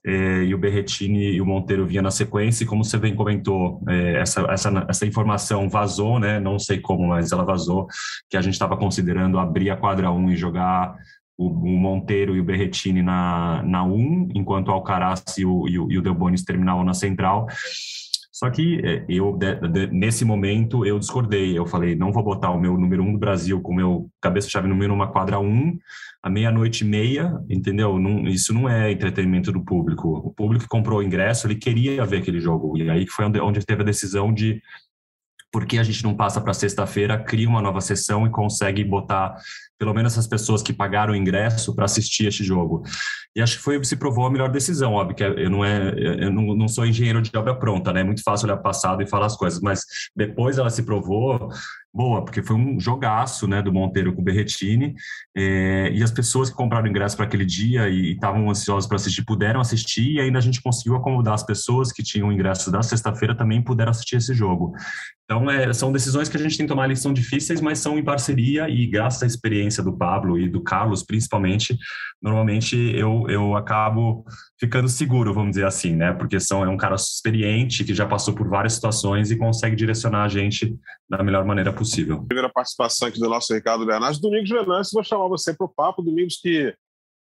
é, 0.07 0.45
e 0.45 0.55
o 0.55 0.59
Berretini 0.59 1.33
e 1.33 1.41
o 1.41 1.47
Monteiro 1.47 1.87
vinha 1.87 2.03
na 2.03 2.11
sequência, 2.11 2.65
e 2.65 2.67
como 2.67 2.85
você 2.85 2.99
bem 2.99 3.15
comentou, 3.15 3.81
é, 3.89 4.21
essa, 4.21 4.43
essa, 4.51 4.87
essa 4.89 5.07
informação 5.07 5.69
vazou, 5.69 6.19
né? 6.19 6.39
Não 6.39 6.59
sei 6.59 6.79
como, 6.79 7.09
mas 7.09 7.33
ela 7.33 7.45
vazou, 7.45 7.87
que 8.29 8.37
a 8.37 8.43
gente 8.43 8.53
estava 8.53 8.77
considerando 8.77 9.39
abrir 9.39 9.71
a 9.71 9.77
quadra 9.77 10.11
1 10.11 10.31
e 10.31 10.37
jogar 10.37 10.95
o, 11.39 11.49
o, 11.49 11.79
Monteiro 11.79 12.37
e 12.37 12.41
o 12.41 12.45
Berretini 12.45 13.03
na, 13.03 13.63
na 13.63 13.83
1, 13.83 14.29
enquanto 14.35 14.69
o 14.69 14.73
Alcaraz 14.73 15.23
e 15.39 15.45
o, 15.45 15.67
e 15.69 15.79
o, 15.79 15.91
e 15.91 15.99
o 15.99 16.03
Delbonis 16.03 16.45
terminavam 16.45 16.85
na 16.85 16.95
central. 16.95 17.47
Só 18.35 18.51
que 18.51 18.81
é, 18.85 19.05
eu, 19.09 19.39
nesse 19.93 20.25
momento, 20.25 20.85
eu 20.85 20.99
discordei. 20.99 21.57
Eu 21.57 21.65
falei, 21.67 21.95
não 21.95 22.11
vou 22.11 22.25
botar 22.25 22.51
o 22.51 22.59
meu 22.61 22.77
número 22.77 23.01
um 23.01 23.13
do 23.13 23.19
Brasil 23.19 23.61
com 23.61 23.71
o 23.71 23.77
meu 23.77 24.11
cabeça-chave 24.21 24.67
número 24.67 24.93
uma 24.93 25.07
quadra 25.07 25.39
um, 25.39 25.79
à 26.21 26.29
meia-noite 26.29 26.83
e 26.83 26.87
meia, 26.89 27.33
entendeu? 27.49 27.97
Não, 27.97 28.27
isso 28.27 28.53
não 28.53 28.69
é 28.69 28.91
entretenimento 28.91 29.53
do 29.53 29.65
público. 29.65 30.09
O 30.09 30.33
público 30.33 30.65
que 30.65 30.69
comprou 30.69 30.99
o 30.99 31.03
ingresso, 31.03 31.47
ele 31.47 31.55
queria 31.55 32.05
ver 32.05 32.17
aquele 32.17 32.41
jogo. 32.41 32.77
E 32.77 32.91
aí 32.91 33.07
foi 33.07 33.25
onde, 33.25 33.39
onde 33.39 33.65
teve 33.65 33.83
a 33.83 33.87
decisão 33.87 34.35
de 34.35 34.61
por 35.53 35.65
que 35.65 35.79
a 35.79 35.85
gente 35.85 36.03
não 36.03 36.17
passa 36.17 36.41
para 36.41 36.53
sexta-feira, 36.53 37.17
cria 37.17 37.49
uma 37.49 37.63
nova 37.63 37.81
sessão 37.81 38.27
e 38.27 38.31
consegue 38.31 38.83
botar 38.83 39.37
pelo 39.79 39.95
menos 39.95 40.19
as 40.19 40.27
pessoas 40.27 40.61
que 40.61 40.73
pagaram 40.73 41.13
o 41.13 41.17
ingresso 41.17 41.73
para 41.73 41.85
assistir 41.85 42.27
este 42.27 42.43
jogo. 42.43 42.83
E 43.37 43.43
acho 43.43 43.57
que 43.57 43.63
foi 43.63 43.83
se 43.85 43.97
provou 43.97 44.27
a 44.27 44.31
melhor 44.31 44.49
decisão, 44.49 44.93
óbvio 44.93 45.17
que 45.17 45.25
eu 45.25 45.51
não 45.51 45.65
é 45.65 45.93
eu 45.97 46.33
não, 46.33 46.55
não 46.55 46.69
sou 46.69 46.87
engenheiro 46.87 47.21
de 47.21 47.37
obra 47.37 47.55
pronta, 47.55 47.93
né? 47.93 48.01
É 48.01 48.05
muito 48.05 48.23
fácil 48.23 48.47
olhar 48.47 48.59
passado 48.59 49.03
e 49.03 49.09
falar 49.09 49.27
as 49.27 49.37
coisas, 49.37 49.61
mas 49.61 49.85
depois 50.15 50.57
ela 50.59 50.71
se 50.71 50.85
provou 50.85 51.49
boa, 51.95 52.25
porque 52.25 52.43
foi 52.43 52.57
um 52.57 52.81
jogaço, 52.81 53.47
né, 53.47 53.63
do 53.63 53.73
Monteiro 53.73 54.13
com 54.13 54.21
o 54.21 54.25
Berretini, 54.25 54.95
é, 55.37 55.91
e 55.93 56.03
as 56.03 56.11
pessoas 56.11 56.51
que 56.51 56.57
compraram 56.57 56.89
ingresso 56.89 57.17
para 57.17 57.25
aquele 57.25 57.47
dia 57.47 57.89
e 57.89 58.13
estavam 58.13 58.51
ansiosas 58.51 58.89
para 58.89 58.97
assistir 58.97 59.25
puderam 59.25 59.61
assistir, 59.61 60.15
e 60.15 60.21
ainda 60.21 60.39
a 60.39 60.43
gente 60.43 60.61
conseguiu 60.61 60.97
acomodar 60.97 61.35
as 61.35 61.45
pessoas 61.45 61.93
que 61.93 62.03
tinham 62.03 62.33
ingresso 62.33 62.71
da 62.71 62.83
sexta-feira 62.83 63.37
também 63.37 63.63
puderam 63.63 63.91
assistir 63.91 64.17
esse 64.17 64.35
jogo. 64.35 64.75
Então, 65.25 65.51
é, 65.51 65.73
são 65.73 65.91
decisões 65.91 66.29
que 66.29 66.37
a 66.37 66.41
gente 66.41 66.57
tem 66.57 66.67
que 66.67 66.73
tomar, 66.73 66.85
eles 66.85 67.01
são 67.01 67.13
difíceis, 67.13 67.61
mas 67.61 67.79
são 67.79 67.99
em 67.99 68.05
parceria 68.05 68.69
e 68.69 68.87
graças 68.87 69.23
à 69.23 69.27
experiência 69.27 69.83
do 69.83 69.97
Pablo 69.97 70.39
e 70.39 70.49
do 70.49 70.63
Carlos, 70.63 71.03
principalmente, 71.03 71.79
normalmente 72.21 72.77
eu, 72.77 73.25
eu 73.29 73.57
acabo 73.57 74.25
ficando 74.61 74.89
seguro, 74.89 75.33
vamos 75.33 75.53
dizer 75.53 75.67
assim, 75.67 75.95
né? 75.95 76.13
Porque 76.13 76.39
são, 76.39 76.63
é 76.63 76.69
um 76.69 76.77
cara 76.77 76.95
experiente 76.95 77.85
que 77.85 77.95
já 77.95 78.07
passou 78.07 78.35
por 78.35 78.49
várias 78.49 78.75
situações 78.75 79.31
e 79.31 79.37
consegue 79.37 79.75
direcionar 79.75 80.25
a 80.25 80.29
gente 80.29 80.77
da 81.09 81.23
melhor 81.23 81.45
maneira 81.45 81.73
possível. 81.73 81.84
Primeira 82.27 82.49
participação 82.49 83.09
aqui 83.09 83.19
do 83.19 83.29
nosso 83.29 83.55
Ricardo 83.55 83.87
Bernardes. 83.87 84.21
Domingos 84.21 84.51
Venâncio, 84.51 84.95
vou 84.95 85.05
chamar 85.05 85.29
você 85.29 85.55
para 85.55 85.67
o 85.67 85.69
papo. 85.69 86.03
Domingos 86.03 86.37
que, 86.41 86.75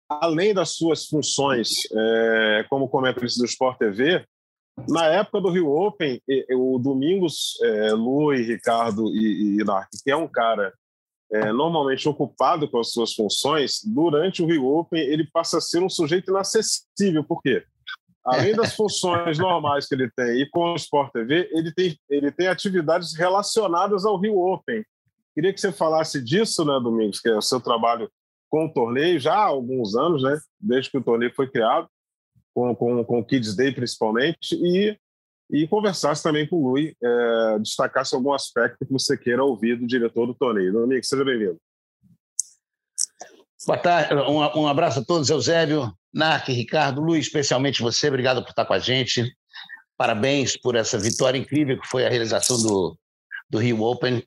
além 0.10 0.54
das 0.54 0.72
suas 0.72 1.06
funções 1.06 1.70
é, 1.92 2.66
como 2.70 2.90
comentarista 2.90 3.40
do 3.40 3.46
Sport 3.46 3.78
TV, 3.78 4.26
na 4.88 5.06
época 5.08 5.42
do 5.42 5.50
Rio 5.50 5.70
Open, 5.70 6.22
o 6.52 6.80
Domingos, 6.80 7.60
é, 7.62 7.92
Lu 7.92 8.34
e 8.34 8.42
Ricardo 8.42 9.08
e, 9.16 9.60
e 9.60 9.64
Narc, 9.64 9.90
que 10.04 10.10
é 10.10 10.16
um 10.16 10.28
cara 10.28 10.74
é, 11.32 11.52
normalmente 11.52 12.08
ocupado 12.10 12.68
com 12.70 12.80
as 12.80 12.92
suas 12.92 13.14
funções, 13.14 13.80
durante 13.86 14.42
o 14.42 14.46
Rio 14.46 14.66
Open 14.68 15.02
ele 15.02 15.28
passa 15.32 15.58
a 15.58 15.62
ser 15.62 15.82
um 15.82 15.90
sujeito 15.90 16.32
inacessível. 16.32 17.24
Por 17.24 17.42
quê? 17.42 17.64
Além 18.24 18.56
das 18.56 18.76
funções 18.76 19.40
normais 19.40 19.88
que 19.88 19.96
ele 19.96 20.10
tem 20.16 20.42
e 20.42 20.50
com 20.50 20.74
o 20.74 20.76
Sport 20.76 21.12
TV, 21.12 21.50
ele 21.52 21.74
tem, 21.74 21.98
ele 22.10 22.32
tem 22.32 22.48
atividades 22.48 23.16
relacionadas 23.16 24.06
ao 24.06 24.20
Rio 24.20 24.40
Open. 24.40 24.84
Queria 25.34 25.52
que 25.52 25.60
você 25.60 25.72
falasse 25.72 26.24
disso, 26.24 26.64
né, 26.64 26.80
Domingos, 26.84 27.20
que 27.20 27.30
é 27.30 27.36
o 27.36 27.42
seu 27.42 27.60
trabalho 27.60 28.10
com 28.50 28.66
o 28.66 28.74
torneio 28.74 29.20
já 29.20 29.34
há 29.34 29.46
alguns 29.46 29.96
anos, 29.96 30.22
né, 30.24 30.38
desde 30.60 30.92
que 30.92 30.98
o 30.98 31.04
torneio 31.04 31.34
foi 31.34 31.50
criado 31.50 31.88
com, 32.54 32.76
com, 32.76 33.04
com 33.04 33.20
o 33.20 33.26
Kids 33.26 33.56
Day 33.56 33.72
principalmente, 33.74 34.56
e, 34.56 34.98
e 35.50 35.68
conversasse 35.68 36.22
também 36.22 36.48
com 36.48 36.58
o 36.58 36.70
Lui, 36.70 36.96
é, 37.02 37.60
destacasse 37.60 38.14
algum 38.14 38.34
aspecto 38.34 38.86
que 38.86 38.92
você 38.92 39.18
queira 39.18 39.44
ouvir 39.44 39.78
do 39.78 39.88
diretor 39.88 40.28
do 40.28 40.36
torneio. 40.36 40.74
Domingos, 40.74 41.08
seja 41.08 41.24
bem-vindo. 41.24 41.58
Boa 43.68 43.78
tarde, 43.78 44.16
um, 44.16 44.62
um, 44.62 44.68
abraço 44.68 45.00
a 45.00 45.06
todos, 45.06 45.30
Eusébio, 45.30 45.96
Narc, 46.12 46.48
Ricardo, 46.48 47.00
Luiz, 47.00 47.28
especialmente 47.28 47.84
você, 47.84 48.08
obrigado 48.08 48.42
por 48.42 48.50
estar 48.50 48.66
com 48.66 48.74
a 48.74 48.80
gente. 48.80 49.32
Parabéns 49.96 50.58
por 50.58 50.76
essa 50.76 50.98
vitória 50.98 51.38
incrível 51.38 51.80
que 51.80 51.88
foi 51.88 52.04
a 52.04 52.10
realização 52.10 52.60
do, 52.60 52.98
do 53.48 53.60
Rio 53.60 53.84
Open. 53.84 54.24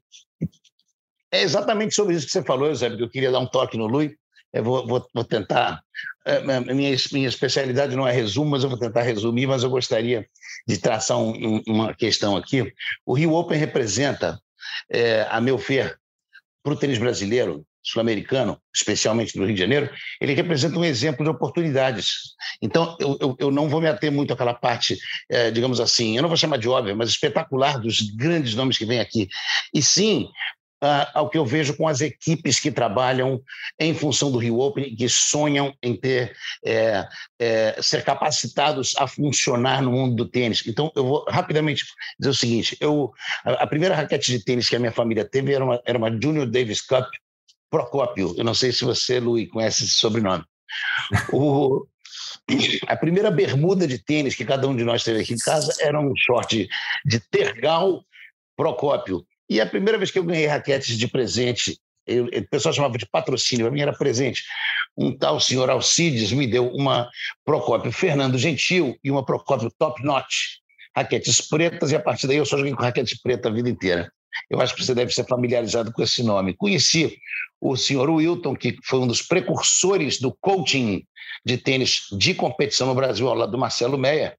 É 1.33 1.43
exatamente 1.43 1.97
sobre 1.97 2.15
isso 2.15 2.27
que 2.27 2.33
você 2.33 2.45
falou, 2.45 2.69
Eusébio, 2.69 2.97
que 2.97 3.03
eu 3.03 3.11
queria 3.11 3.33
dar 3.33 3.41
um 3.41 3.47
toque 3.47 3.77
no 3.77 3.89
Luiz. 3.89 4.13
Eu 4.53 4.63
vou, 4.63 4.87
vou, 4.87 5.05
vou 5.13 5.25
tentar. 5.25 5.83
É, 6.25 6.41
minha, 6.61 6.97
minha 7.13 7.29
especialidade 7.29 7.97
não 7.97 8.07
é 8.07 8.13
resumo, 8.13 8.53
mas 8.53 8.63
eu 8.63 8.71
vou 8.71 8.79
tentar 8.79 9.03
resumir. 9.03 9.49
Mas 9.49 9.65
eu 9.65 9.71
gostaria 9.71 10.29
de 10.65 10.79
traçar 10.79 11.19
um, 11.19 11.61
uma 11.67 11.93
questão 11.93 12.37
aqui. 12.37 12.73
O 13.05 13.15
Rio 13.15 13.33
Open 13.33 13.59
representa, 13.59 14.41
é, 14.89 15.27
a 15.29 15.41
meu 15.41 15.59
ver, 15.59 15.99
para 16.63 16.73
o 16.73 16.77
tênis 16.77 16.99
brasileiro, 16.99 17.67
sul-americano, 17.85 18.59
especialmente 18.75 19.37
do 19.39 19.45
Rio 19.45 19.55
de 19.55 19.61
Janeiro, 19.61 19.91
ele 20.21 20.35
representa 20.35 20.79
um 20.79 20.85
exemplo 20.85 21.25
de 21.25 21.31
oportunidades. 21.31 22.35
Então, 22.63 22.97
eu, 22.99 23.19
eu, 23.21 23.37
eu 23.39 23.51
não 23.51 23.69
vou 23.69 23.81
me 23.81 23.89
ater 23.89 24.11
muito 24.11 24.33
àquela 24.33 24.55
parte, 24.55 24.99
é, 25.31 25.51
digamos 25.51 25.81
assim, 25.81 26.17
eu 26.17 26.23
não 26.23 26.29
vou 26.29 26.37
chamar 26.37 26.57
de 26.57 26.69
óbvia, 26.69 26.95
mas 26.95 27.11
espetacular 27.11 27.79
dos 27.79 28.01
grandes 28.01 28.55
nomes 28.55 28.79
que 28.79 28.87
vêm 28.87 29.01
aqui. 29.01 29.29
E 29.73 29.83
sim, 29.83 30.29
ao 31.15 31.29
que 31.29 31.39
eu 31.39 31.47
vejo 31.47 31.77
com 31.77 31.89
as 31.89 32.01
equipes 32.01 32.61
que 32.61 32.71
trabalham 32.71 33.41
em 33.79 33.95
função 33.95 34.31
do 34.31 34.39
Rio 34.39 34.61
Open, 34.61 34.95
que 34.95 35.09
sonham 35.09 35.75
em 35.83 35.97
ter 35.97 36.35
é, 36.65 37.07
é, 37.39 37.83
ser 37.83 38.05
capacitados 38.05 38.95
a 38.99 39.07
funcionar 39.07 39.83
no 39.83 39.93
mundo 39.93 40.15
do 40.15 40.29
tênis. 40.29 40.63
Então, 40.67 40.93
eu 40.95 41.05
vou 41.05 41.25
rapidamente 41.29 41.85
dizer 42.19 42.31
o 42.31 42.35
seguinte: 42.35 42.77
eu, 42.81 43.13
a, 43.45 43.53
a 43.53 43.67
primeira 43.67 43.95
raquete 43.95 44.31
de 44.31 44.45
tênis 44.45 44.69
que 44.69 44.77
a 44.77 44.79
minha 44.79 44.93
família 44.93 45.25
teve 45.25 45.53
era 45.53 45.65
uma, 45.65 45.81
era 45.85 45.99
uma 45.99 46.11
Junior 46.11 46.47
Davis 46.47 46.81
Cup 46.81 47.07
Procópio. 47.75 48.33
Eu 48.39 48.45
não 48.45 48.55
sei 48.55 48.71
se 48.71 48.85
você, 48.85 49.19
Luiz, 49.19 49.51
conhece 49.51 49.83
esse 49.83 49.95
sobrenome. 49.95 50.45
O, 51.33 51.85
a 52.87 52.97
primeira 52.97 53.33
bermuda 53.33 53.85
de 53.85 53.99
tênis 53.99 54.37
que 54.37 54.45
cada 54.45 54.69
um 54.69 54.77
de 54.77 54.85
nós 54.85 55.03
teve 55.03 55.23
aqui 55.23 55.35
em 55.35 55.39
casa 55.39 55.75
era 55.81 56.01
um 56.01 56.13
short 56.17 56.69
de 57.05 57.19
tergal 57.19 58.05
Procópio. 58.57 59.27
E 59.51 59.61
a 59.61 59.67
primeira 59.67 59.99
vez 59.99 60.13
que 60.13 60.21
eu 60.21 60.23
ganhei 60.23 60.47
raquetes 60.47 60.97
de 60.97 61.09
presente, 61.09 61.77
eu, 62.07 62.27
o 62.27 62.49
pessoal 62.49 62.73
chamava 62.73 62.97
de 62.97 63.07
patrocínio, 63.07 63.67
para 63.67 63.75
mim 63.75 63.81
era 63.81 63.93
presente. 63.93 64.45
Um 64.97 65.11
tal 65.11 65.41
senhor 65.41 65.69
Alcides 65.69 66.31
me 66.31 66.47
deu 66.47 66.69
uma 66.69 67.11
Procópio 67.45 67.91
Fernando 67.91 68.39
Gentil 68.39 68.97
e 69.03 69.11
uma 69.11 69.25
Procópio 69.25 69.69
Top 69.77 70.01
Notch, 70.05 70.61
raquetes 70.97 71.41
pretas, 71.41 71.91
e 71.91 71.97
a 71.97 72.01
partir 72.01 72.29
daí 72.29 72.37
eu 72.37 72.47
só 72.47 72.57
joguei 72.57 72.73
com 72.73 72.85
raquetes 72.85 73.21
preta 73.21 73.49
a 73.49 73.53
vida 73.53 73.69
inteira. 73.69 74.13
Eu 74.51 74.61
acho 74.61 74.75
que 74.75 74.85
você 74.85 74.95
deve 74.95 75.13
ser 75.13 75.27
familiarizado 75.27 75.93
com 75.93 76.03
esse 76.03 76.23
nome. 76.23 76.55
Conheci 76.55 77.19
o 77.61 77.77
senhor 77.77 78.11
Wilton, 78.11 78.55
que 78.55 78.77
foi 78.85 79.01
um 79.01 79.07
dos 79.07 79.23
precursores 79.23 80.21
do 80.21 80.37
coaching 80.41 81.07
de 81.45 81.59
tênis 81.59 82.07
de 82.19 82.35
competição 82.35 82.87
no 82.87 82.95
Brasil, 82.95 83.29
ao 83.29 83.35
lado 83.35 83.53
do 83.53 83.59
Marcelo 83.59 83.99
Meia, 83.99 84.37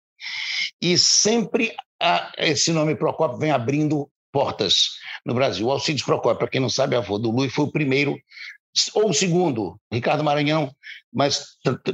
e 0.82 0.98
sempre 0.98 1.74
a, 2.02 2.32
esse 2.38 2.72
nome 2.72 2.96
Procópio 2.96 3.38
vem 3.38 3.52
abrindo 3.52 4.10
portas 4.32 4.98
no 5.25 5.34
Brasil. 5.34 5.68
O 5.68 5.72
Alcides 5.72 6.04
Procópio, 6.04 6.40
para 6.40 6.48
quem 6.48 6.62
não 6.62 6.70
sabe, 6.70 6.96
avô 6.96 7.18
do 7.18 7.32
Lui, 7.32 7.50
foi 7.50 7.66
o 7.66 7.72
primeiro 7.72 8.18
ou 8.94 9.10
o 9.10 9.14
segundo, 9.14 9.80
Ricardo 9.92 10.24
Maranhão, 10.24 10.70
mas 11.14 11.46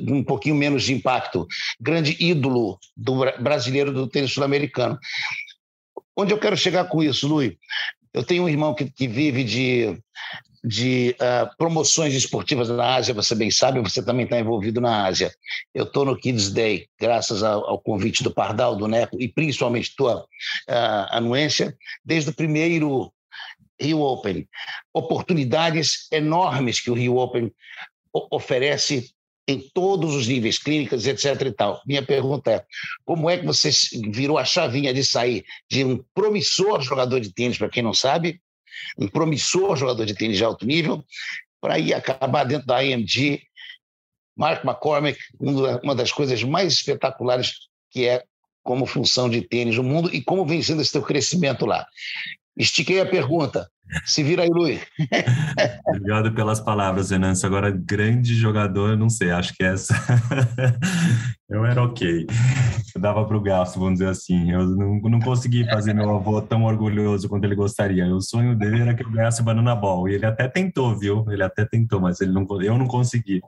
um 0.09 0.23
pouquinho 0.23 0.55
menos 0.55 0.83
de 0.83 0.93
impacto, 0.93 1.47
grande 1.79 2.17
ídolo 2.19 2.79
do 2.97 3.19
brasileiro 3.39 3.93
do 3.93 4.07
tênis 4.07 4.33
sul-americano. 4.33 4.97
Onde 6.15 6.33
eu 6.33 6.39
quero 6.39 6.57
chegar 6.57 6.85
com 6.85 7.01
isso, 7.01 7.27
Luiz? 7.27 7.53
Eu 8.13 8.23
tenho 8.23 8.43
um 8.43 8.49
irmão 8.49 8.73
que, 8.73 8.89
que 8.89 9.07
vive 9.07 9.43
de, 9.43 9.97
de 10.63 11.15
uh, 11.15 11.55
promoções 11.57 12.13
esportivas 12.13 12.69
na 12.69 12.95
Ásia, 12.95 13.13
você 13.13 13.33
bem 13.33 13.49
sabe, 13.49 13.79
você 13.79 14.03
também 14.03 14.25
está 14.25 14.39
envolvido 14.39 14.81
na 14.81 15.05
Ásia. 15.05 15.33
Eu 15.73 15.85
estou 15.85 16.05
no 16.05 16.17
Kids 16.17 16.51
Day, 16.51 16.87
graças 16.99 17.41
ao, 17.41 17.67
ao, 17.67 17.79
convite 17.79 18.23
do 18.23 18.33
Pardal, 18.33 18.75
do 18.75 18.87
Neco, 18.87 19.17
e 19.19 19.27
principalmente 19.27 19.95
tua 19.95 20.21
uh, 20.21 20.25
anuência, 21.09 21.75
desde 22.03 22.29
o 22.29 22.33
primeiro 22.33 23.11
Rio 23.79 24.01
Open. 24.01 24.47
Oportunidades 24.93 26.07
enormes 26.11 26.79
que 26.79 26.91
o 26.91 26.95
Rio 26.95 27.17
Open 27.17 27.51
oferece 28.29 29.09
em 29.51 29.69
todos 29.73 30.15
os 30.15 30.27
níveis, 30.27 30.57
clínicas, 30.57 31.05
etc. 31.05 31.41
e 31.41 31.51
tal. 31.51 31.81
Minha 31.85 32.01
pergunta 32.01 32.51
é: 32.51 32.65
como 33.05 33.29
é 33.29 33.37
que 33.37 33.45
você 33.45 33.69
virou 34.11 34.37
a 34.37 34.45
chavinha 34.45 34.93
de 34.93 35.03
sair 35.03 35.45
de 35.69 35.83
um 35.83 36.03
promissor 36.13 36.81
jogador 36.81 37.19
de 37.19 37.33
tênis, 37.33 37.57
para 37.57 37.69
quem 37.69 37.83
não 37.83 37.93
sabe, 37.93 38.41
um 38.97 39.07
promissor 39.07 39.75
jogador 39.75 40.05
de 40.05 40.13
tênis 40.13 40.37
de 40.37 40.43
alto 40.43 40.65
nível, 40.65 41.03
para 41.59 41.77
ir 41.77 41.93
acabar 41.93 42.43
dentro 42.43 42.67
da 42.67 42.83
IMG? 42.83 43.41
Mark 44.35 44.63
McCormick, 44.63 45.19
uma 45.83 45.93
das 45.93 46.11
coisas 46.11 46.41
mais 46.43 46.73
espetaculares 46.73 47.69
que 47.91 48.07
é 48.07 48.23
como 48.63 48.85
função 48.85 49.29
de 49.29 49.41
tênis 49.41 49.75
no 49.75 49.83
mundo 49.83 50.13
e 50.13 50.21
como 50.21 50.45
vem 50.45 50.61
sendo 50.61 50.81
esse 50.81 50.91
teu 50.91 51.01
crescimento 51.01 51.65
lá. 51.65 51.85
Estiquei 52.57 52.99
a 52.99 53.05
pergunta. 53.05 53.67
Se 54.05 54.23
vira 54.23 54.43
aí, 54.43 54.49
Luiz. 54.49 54.81
Obrigado 55.87 56.33
pelas 56.33 56.61
palavras, 56.61 57.09
Venâncio. 57.09 57.45
Agora, 57.45 57.69
grande 57.69 58.33
jogador, 58.35 58.95
não 58.95 59.09
sei, 59.09 59.31
acho 59.31 59.53
que 59.53 59.63
essa. 59.63 59.93
eu 61.49 61.65
era 61.65 61.83
ok. 61.83 62.25
Eu 62.95 63.01
dava 63.01 63.25
para 63.25 63.35
o 63.35 63.41
gasto, 63.41 63.79
vamos 63.79 63.99
dizer 63.99 64.09
assim. 64.09 64.51
Eu 64.51 64.65
não, 64.65 65.01
não 65.01 65.19
consegui 65.19 65.65
fazer 65.69 65.93
meu 65.93 66.09
avô 66.15 66.41
tão 66.41 66.63
orgulhoso 66.63 67.27
quanto 67.27 67.43
ele 67.43 67.55
gostaria. 67.55 68.05
O 68.15 68.21
sonho 68.21 68.55
dele 68.55 68.81
era 68.81 68.93
que 68.93 69.03
eu 69.03 69.11
ganhasse 69.11 69.43
Banana 69.43 69.75
Ball. 69.75 70.07
E 70.07 70.15
ele 70.15 70.25
até 70.25 70.47
tentou, 70.47 70.97
viu? 70.97 71.25
Ele 71.29 71.43
até 71.43 71.65
tentou, 71.65 71.99
mas 71.99 72.21
ele 72.21 72.31
não, 72.31 72.47
eu 72.61 72.77
não 72.77 72.87
consegui. 72.87 73.41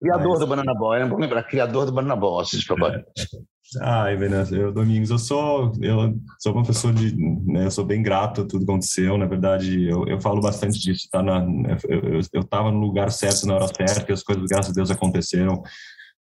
Criador 0.00 0.30
mas... 0.30 0.40
do 0.40 0.46
Banana 0.46 0.74
Ball, 0.74 0.94
é 0.94 1.06
bom 1.06 1.18
lembrar, 1.18 1.42
criador 1.42 1.84
do 1.84 1.92
Banana 1.92 2.16
Ball, 2.16 2.40
assiste 2.40 2.66
para 2.66 3.04
Ai, 3.80 4.16
Venâncio, 4.16 4.56
eu, 4.56 4.72
Domingos, 4.72 5.10
eu 5.10 5.18
sou, 5.18 5.72
eu 5.80 6.16
sou 6.38 6.52
uma 6.52 6.64
pessoa 6.64 6.92
de, 6.92 7.16
né, 7.16 7.66
eu 7.66 7.70
sou 7.70 7.84
bem 7.84 8.00
grato 8.00 8.42
a 8.42 8.44
tudo 8.46 8.64
que 8.64 8.70
aconteceu, 8.70 9.18
na 9.18 9.26
verdade, 9.26 9.88
eu, 9.88 10.06
eu 10.06 10.20
falo 10.20 10.40
bastante 10.40 10.78
disso, 10.78 11.08
tá? 11.10 11.20
Na, 11.20 11.44
eu, 11.88 12.20
eu 12.32 12.44
tava 12.44 12.70
no 12.70 12.78
lugar 12.78 13.10
certo 13.10 13.44
na 13.44 13.56
hora 13.56 13.66
certa 13.66 14.06
e 14.08 14.14
as 14.14 14.22
coisas, 14.22 14.44
graças 14.44 14.70
a 14.70 14.74
Deus, 14.74 14.90
aconteceram 14.90 15.62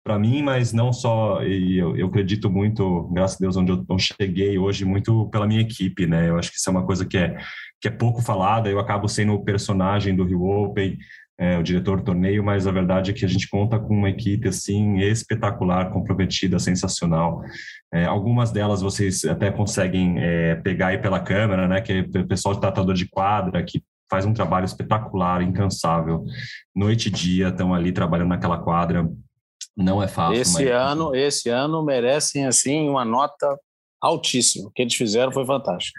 para 0.03 0.19
mim, 0.19 0.43
mas 0.43 0.73
não 0.73 0.91
só, 0.91 1.43
e 1.43 1.79
eu, 1.79 1.95
eu 1.97 2.07
acredito 2.07 2.51
muito, 2.51 3.11
graças 3.13 3.37
a 3.37 3.41
Deus, 3.41 3.57
onde 3.59 3.73
eu, 3.73 3.85
eu 3.89 3.99
cheguei 3.99 4.57
hoje, 4.59 4.87
muito 4.87 5.29
pela 5.29 5.47
minha 5.47 5.61
equipe, 5.61 6.07
né, 6.07 6.31
eu 6.31 6.39
acho 6.39 6.51
que 6.51 6.57
isso 6.57 6.71
é 6.71 6.73
uma 6.73 6.87
coisa 6.87 7.05
que 7.05 7.19
é, 7.19 7.37
que 7.79 7.89
é 7.89 7.91
pouco 7.91 8.23
falada, 8.23 8.71
eu 8.71 8.79
acabo 8.79 9.07
sendo 9.07 9.35
o 9.35 9.45
personagem 9.45 10.17
do 10.17 10.25
Rio 10.25 10.45
Open, 10.45 10.97
é, 11.39 11.59
o 11.59 11.63
diretor 11.63 11.99
do 11.99 12.05
torneio, 12.05 12.45
mas 12.45 12.67
a 12.67 12.73
verdade 12.73 13.11
é 13.11 13.15
que 13.15 13.25
a 13.25 13.29
gente 13.29 13.49
conta 13.49 13.79
com 13.79 13.95
uma 13.95 14.09
equipe 14.09 14.49
assim 14.49 14.99
espetacular, 14.99 15.91
comprometida, 15.91 16.59
sensacional. 16.59 17.43
É, 17.93 18.05
algumas 18.05 18.53
delas 18.53 18.83
vocês 18.83 19.25
até 19.25 19.51
conseguem 19.51 20.17
é, 20.19 20.55
pegar 20.57 20.89
aí 20.89 20.99
pela 20.99 21.21
câmera, 21.21 21.67
né? 21.67 21.81
Que 21.81 21.93
é 21.93 22.21
o 22.21 22.27
pessoal 22.27 22.55
de 22.55 22.61
tratador 22.61 22.95
de 22.95 23.09
quadra 23.09 23.63
que 23.65 23.83
faz 24.09 24.25
um 24.25 24.33
trabalho 24.33 24.65
espetacular, 24.65 25.43
incansável, 25.43 26.25
noite 26.75 27.09
e 27.09 27.11
dia 27.11 27.49
estão 27.49 27.75
ali 27.75 27.91
trabalhando 27.91 28.29
naquela 28.29 28.59
quadra. 28.59 29.09
Não 29.77 30.01
é 30.01 30.07
fácil. 30.07 30.41
Esse 30.41 30.65
mas... 30.65 30.73
ano, 30.73 31.15
esse 31.17 31.49
ano 31.49 31.83
merecem 31.85 32.47
assim 32.47 32.89
uma 32.89 33.05
nota 33.05 33.59
altíssima. 34.01 34.69
O 34.69 34.71
que 34.71 34.83
eles 34.83 34.95
fizeram 34.95 35.33
foi 35.33 35.45
fantástico. 35.45 35.99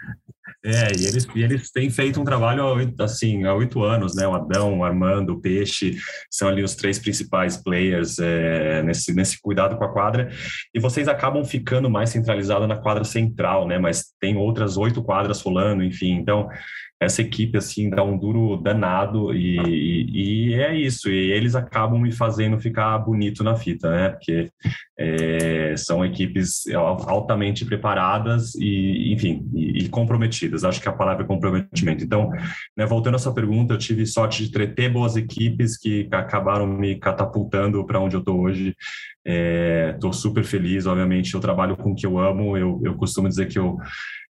É, 0.66 0.88
e 0.98 1.06
eles, 1.06 1.28
e 1.32 1.42
eles 1.44 1.70
têm 1.70 1.88
feito 1.90 2.20
um 2.20 2.24
trabalho 2.24 2.64
assim 2.98 3.44
há 3.44 3.54
oito 3.54 3.84
anos, 3.84 4.16
né? 4.16 4.26
O 4.26 4.34
Adão, 4.34 4.80
o 4.80 4.84
Armando, 4.84 5.34
o 5.34 5.40
Peixe 5.40 5.96
são 6.28 6.48
ali 6.48 6.60
os 6.60 6.74
três 6.74 6.98
principais 6.98 7.56
players 7.56 8.18
é, 8.18 8.82
nesse, 8.82 9.14
nesse 9.14 9.40
cuidado 9.40 9.76
com 9.76 9.84
a 9.84 9.92
quadra. 9.92 10.28
E 10.74 10.80
vocês 10.80 11.06
acabam 11.06 11.44
ficando 11.44 11.88
mais 11.88 12.10
centralizados 12.10 12.66
na 12.66 12.76
quadra 12.76 13.04
central, 13.04 13.68
né? 13.68 13.78
Mas 13.78 14.06
tem 14.20 14.36
outras 14.36 14.76
oito 14.76 15.04
quadras 15.04 15.40
rolando, 15.40 15.84
enfim. 15.84 16.14
Então, 16.14 16.48
essa 16.98 17.20
equipe 17.20 17.58
assim 17.58 17.90
dá 17.90 18.02
um 18.02 18.16
duro 18.16 18.56
danado 18.56 19.34
e, 19.34 19.58
e, 19.58 20.48
e, 20.48 20.54
é 20.54 20.74
isso. 20.74 21.10
E 21.10 21.30
eles 21.30 21.54
acabam 21.54 22.00
me 22.00 22.10
fazendo 22.10 22.58
ficar 22.58 22.96
bonito 22.98 23.44
na 23.44 23.54
fita, 23.54 23.90
né? 23.90 24.08
Porque 24.10 24.50
é, 24.98 25.76
são 25.76 26.04
equipes 26.04 26.62
altamente 26.74 27.66
preparadas 27.66 28.54
e, 28.54 29.12
enfim, 29.12 29.46
e, 29.54 29.84
e, 29.84 29.88
comprometidas. 29.90 30.64
Acho 30.64 30.80
que 30.80 30.88
a 30.88 30.92
palavra 30.92 31.24
é 31.24 31.26
comprometimento. 31.26 32.02
Então, 32.02 32.30
né, 32.74 32.86
voltando 32.86 33.16
à 33.16 33.18
sua 33.18 33.34
pergunta, 33.34 33.74
eu 33.74 33.78
tive 33.78 34.06
sorte 34.06 34.48
de 34.48 34.66
ter 34.68 34.88
boas 34.88 35.16
equipes 35.16 35.76
que 35.76 36.08
acabaram 36.10 36.66
me 36.66 36.96
catapultando 36.98 37.84
para 37.84 38.00
onde 38.00 38.16
eu 38.16 38.20
estou 38.20 38.40
hoje. 38.40 38.74
Estou 39.22 40.10
é, 40.10 40.14
super 40.14 40.44
feliz, 40.44 40.86
obviamente. 40.86 41.34
Eu 41.34 41.40
trabalho 41.40 41.76
com 41.76 41.92
o 41.92 41.94
que 41.94 42.06
eu 42.06 42.18
amo. 42.18 42.56
Eu, 42.56 42.80
eu 42.82 42.94
costumo 42.94 43.28
dizer 43.28 43.48
que 43.48 43.58
eu 43.58 43.76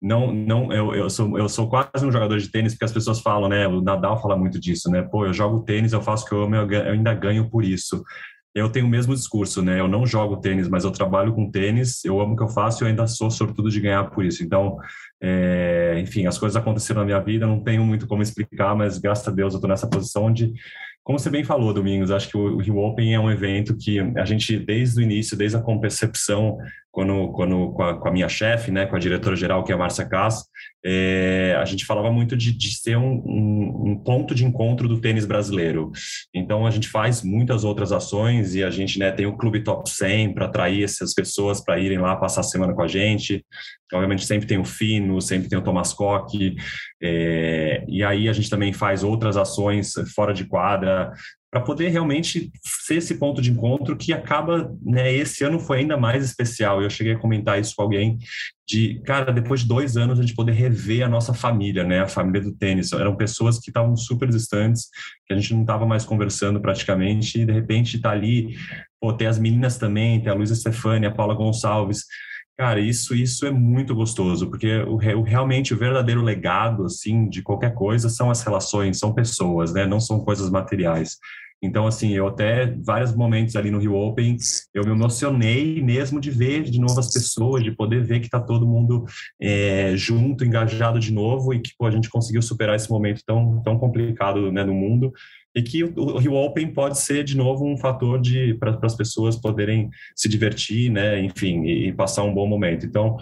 não, 0.02 0.34
não, 0.34 0.74
eu, 0.74 0.96
eu, 0.96 1.10
sou, 1.10 1.38
eu 1.38 1.48
sou 1.48 1.70
quase 1.70 2.06
um 2.06 2.12
jogador 2.12 2.40
de 2.40 2.50
tênis, 2.50 2.74
porque 2.74 2.86
as 2.86 2.92
pessoas 2.92 3.20
falam, 3.20 3.48
né? 3.48 3.68
O 3.68 3.82
Nadal 3.82 4.20
fala 4.20 4.36
muito 4.36 4.60
disso, 4.60 4.90
né? 4.90 5.04
Pô, 5.04 5.26
eu 5.26 5.34
jogo 5.34 5.64
tênis, 5.64 5.94
eu 5.94 6.02
faço 6.02 6.26
o 6.26 6.28
que 6.28 6.34
eu 6.34 6.44
amo, 6.44 6.56
eu, 6.56 6.72
eu 6.72 6.94
ainda 6.94 7.14
ganho 7.14 7.50
por 7.50 7.64
isso. 7.64 8.04
Eu 8.54 8.70
tenho 8.70 8.86
o 8.86 8.90
mesmo 8.90 9.14
discurso, 9.14 9.62
né? 9.62 9.80
Eu 9.80 9.88
não 9.88 10.06
jogo 10.06 10.38
tênis, 10.38 10.68
mas 10.68 10.84
eu 10.84 10.92
trabalho 10.92 11.34
com 11.34 11.50
tênis, 11.50 12.04
eu 12.04 12.20
amo 12.20 12.34
o 12.34 12.36
que 12.36 12.44
eu 12.44 12.50
faço 12.50 12.82
e 12.82 12.84
eu 12.84 12.90
ainda 12.90 13.06
sou 13.06 13.30
sortudo 13.30 13.70
de 13.70 13.80
ganhar 13.80 14.10
por 14.10 14.26
isso. 14.26 14.44
Então, 14.44 14.78
é, 15.22 15.98
enfim, 16.00 16.26
as 16.26 16.38
coisas 16.38 16.56
aconteceram 16.56 17.02
na 17.02 17.06
minha 17.06 17.20
vida, 17.20 17.46
não 17.46 17.64
tenho 17.64 17.86
muito 17.86 18.08
como 18.08 18.24
explicar, 18.24 18.76
mas 18.76 18.98
graças 18.98 19.28
a 19.28 19.32
Deus 19.32 19.54
eu 19.54 19.58
estou 19.58 19.70
nessa 19.70 19.88
posição 19.88 20.26
onde 20.26 20.52
como 21.04 21.18
você 21.18 21.32
bem 21.32 21.44
falou, 21.44 21.74
Domingos, 21.74 22.12
acho 22.12 22.30
que 22.30 22.38
o 22.38 22.58
Rio 22.58 22.78
Open 22.78 23.16
é 23.16 23.20
um 23.20 23.32
evento 23.32 23.76
que 23.76 24.00
a 24.00 24.24
gente, 24.24 24.58
desde 24.60 25.00
o 25.00 25.04
início, 25.04 25.36
desde 25.36 25.58
a 25.58 25.62
concepção, 25.62 26.58
quando, 26.92 27.32
quando 27.32 27.72
com, 27.72 27.84
a, 27.84 27.98
com 27.98 28.08
a 28.10 28.12
minha 28.12 28.28
chefe, 28.28 28.70
né, 28.70 28.86
com 28.86 28.96
a 28.96 29.00
diretora-geral, 29.00 29.64
que 29.64 29.72
é 29.72 29.76
a 29.76 29.78
Márcia 29.78 30.06
Cass, 30.06 30.46
é, 30.84 31.56
a 31.60 31.64
gente 31.64 31.86
falava 31.86 32.12
muito 32.12 32.36
de, 32.36 32.52
de 32.52 32.76
ser 32.76 32.98
um, 32.98 33.22
um, 33.26 33.92
um, 33.92 34.04
ponto 34.04 34.36
de 34.36 34.44
encontro 34.44 34.88
do 34.88 35.00
tênis 35.00 35.26
brasileiro. 35.26 35.92
Então, 36.34 36.66
a 36.66 36.72
gente 36.72 36.90
faz 36.90 37.24
muitas 37.24 37.64
outras 37.64 37.92
ações 37.92 38.56
e 38.56 38.64
a 38.64 38.70
gente 38.70 39.00
né, 39.00 39.12
tem 39.12 39.26
o 39.26 39.38
Clube 39.38 39.64
Top 39.64 39.90
100 39.90 40.34
para 40.34 40.46
atrair 40.48 40.84
essas 40.84 41.14
pessoas 41.14 41.64
para 41.64 41.80
irem 41.80 42.00
lá 42.00 42.16
passar 42.16 42.42
a 42.42 42.44
semana 42.44 42.74
com 42.74 42.82
a 42.82 42.88
gente. 42.88 43.46
Obviamente, 43.94 44.26
sempre 44.26 44.48
tem 44.48 44.58
o 44.58 44.66
Fino, 44.66 45.22
sempre 45.22 45.50
tem 45.50 45.60
o 45.60 45.62
Thomas 45.62 45.94
Koch, 45.94 46.56
é, 47.02 47.84
e 47.88 48.04
aí 48.04 48.30
a 48.30 48.34
gente 48.34 48.50
também 48.50 48.72
faz 48.72 49.04
outras 49.04 49.36
ações 49.36 49.94
fora 50.16 50.34
de 50.34 50.46
quadra, 50.46 51.12
para 51.52 51.60
poder 51.60 51.90
realmente 51.90 52.50
ser 52.64 52.96
esse 52.96 53.16
ponto 53.16 53.42
de 53.42 53.52
encontro 53.52 53.98
que 53.98 54.14
acaba, 54.14 54.74
né, 54.82 55.14
esse 55.14 55.44
ano 55.44 55.60
foi 55.60 55.80
ainda 55.80 55.98
mais 55.98 56.24
especial. 56.24 56.82
Eu 56.82 56.90
cheguei 56.90 57.14
a 57.14 57.20
comentar 57.20 57.60
isso 57.60 57.76
com 57.76 57.82
alguém 57.82 58.18
de, 58.66 59.02
cara, 59.02 59.34
depois 59.34 59.60
de 59.60 59.68
dois 59.68 59.98
anos 59.98 60.18
a 60.18 60.22
gente 60.22 60.34
poder 60.34 60.54
rever 60.54 61.04
a 61.04 61.10
nossa 61.10 61.34
família, 61.34 61.84
né, 61.84 62.00
a 62.00 62.08
família 62.08 62.42
do 62.42 62.54
tênis. 62.54 62.94
Eram 62.94 63.18
pessoas 63.18 63.60
que 63.60 63.70
estavam 63.70 63.98
super 63.98 64.30
distantes, 64.30 64.88
que 65.28 65.34
a 65.34 65.38
gente 65.38 65.54
não 65.54 65.62
estava 65.62 65.86
mais 65.86 66.06
conversando 66.06 66.62
praticamente, 66.62 67.42
e 67.42 67.46
de 67.46 67.52
repente 67.52 67.98
está 67.98 68.12
ali, 68.12 68.56
pô, 68.98 69.12
tem 69.12 69.28
as 69.28 69.38
meninas 69.38 69.78
também, 69.78 70.22
tem 70.22 70.32
a 70.32 70.36
Luísa 70.36 70.56
Stefani, 70.56 71.06
a 71.06 71.12
Paula 71.12 71.36
Gonçalves, 71.36 72.06
Cara, 72.62 72.80
isso, 72.80 73.16
isso 73.16 73.44
é 73.48 73.50
muito 73.50 73.96
gostoso, 73.96 74.48
porque 74.48 74.78
o, 74.82 74.94
o, 74.94 75.24
realmente 75.24 75.74
o 75.74 75.78
verdadeiro 75.78 76.22
legado, 76.22 76.86
assim, 76.86 77.28
de 77.28 77.42
qualquer 77.42 77.74
coisa 77.74 78.08
são 78.08 78.30
as 78.30 78.44
relações, 78.44 79.00
são 79.00 79.16
pessoas, 79.16 79.74
né? 79.74 79.88
Não 79.88 80.00
são 80.00 80.24
coisas 80.24 80.48
materiais. 80.48 81.18
Então, 81.62 81.86
assim, 81.86 82.12
eu 82.14 82.28
até, 82.28 82.66
vários 82.84 83.16
momentos 83.16 83.56
ali 83.56 83.70
no 83.70 83.78
Rio 83.78 83.94
Open, 83.94 84.36
eu 84.74 84.84
me 84.84 84.92
emocionei 84.92 85.82
mesmo 85.82 86.20
de 86.20 86.32
ver 86.32 86.64
de 86.64 86.80
novo 86.80 87.00
as 87.00 87.14
pessoas, 87.14 87.64
de 87.64 87.72
poder 87.72 88.04
ver 88.04 88.20
que 88.20 88.26
está 88.26 88.40
todo 88.40 88.68
mundo 88.68 89.06
é, 89.40 89.96
junto, 89.96 90.44
engajado 90.44 91.00
de 91.00 91.14
novo 91.14 91.54
e 91.54 91.60
que 91.60 91.72
pô, 91.78 91.86
a 91.86 91.92
gente 91.92 92.10
conseguiu 92.10 92.42
superar 92.42 92.76
esse 92.76 92.90
momento 92.90 93.22
tão, 93.26 93.62
tão 93.62 93.78
complicado 93.78 94.52
né, 94.52 94.64
no 94.64 94.74
mundo 94.74 95.14
e 95.56 95.62
que 95.62 95.84
o, 95.84 96.18
Rio 96.18 96.34
Open 96.34 96.74
pode 96.74 97.00
ser 97.00 97.24
de 97.24 97.36
novo 97.36 97.66
um 97.66 97.78
fator 97.78 98.20
de 98.20 98.56
para 98.56 98.80
as 98.82 98.96
pessoas 98.96 99.36
poderem 99.36 99.90
se 100.16 100.30
divertir, 100.30 100.90
né, 100.90 101.22
enfim, 101.22 101.64
e, 101.64 101.90
e, 101.90 101.94
passar 101.94 102.24
um 102.24 102.34
bom 102.34 102.48
momento. 102.48 102.86
Então, 102.86 103.18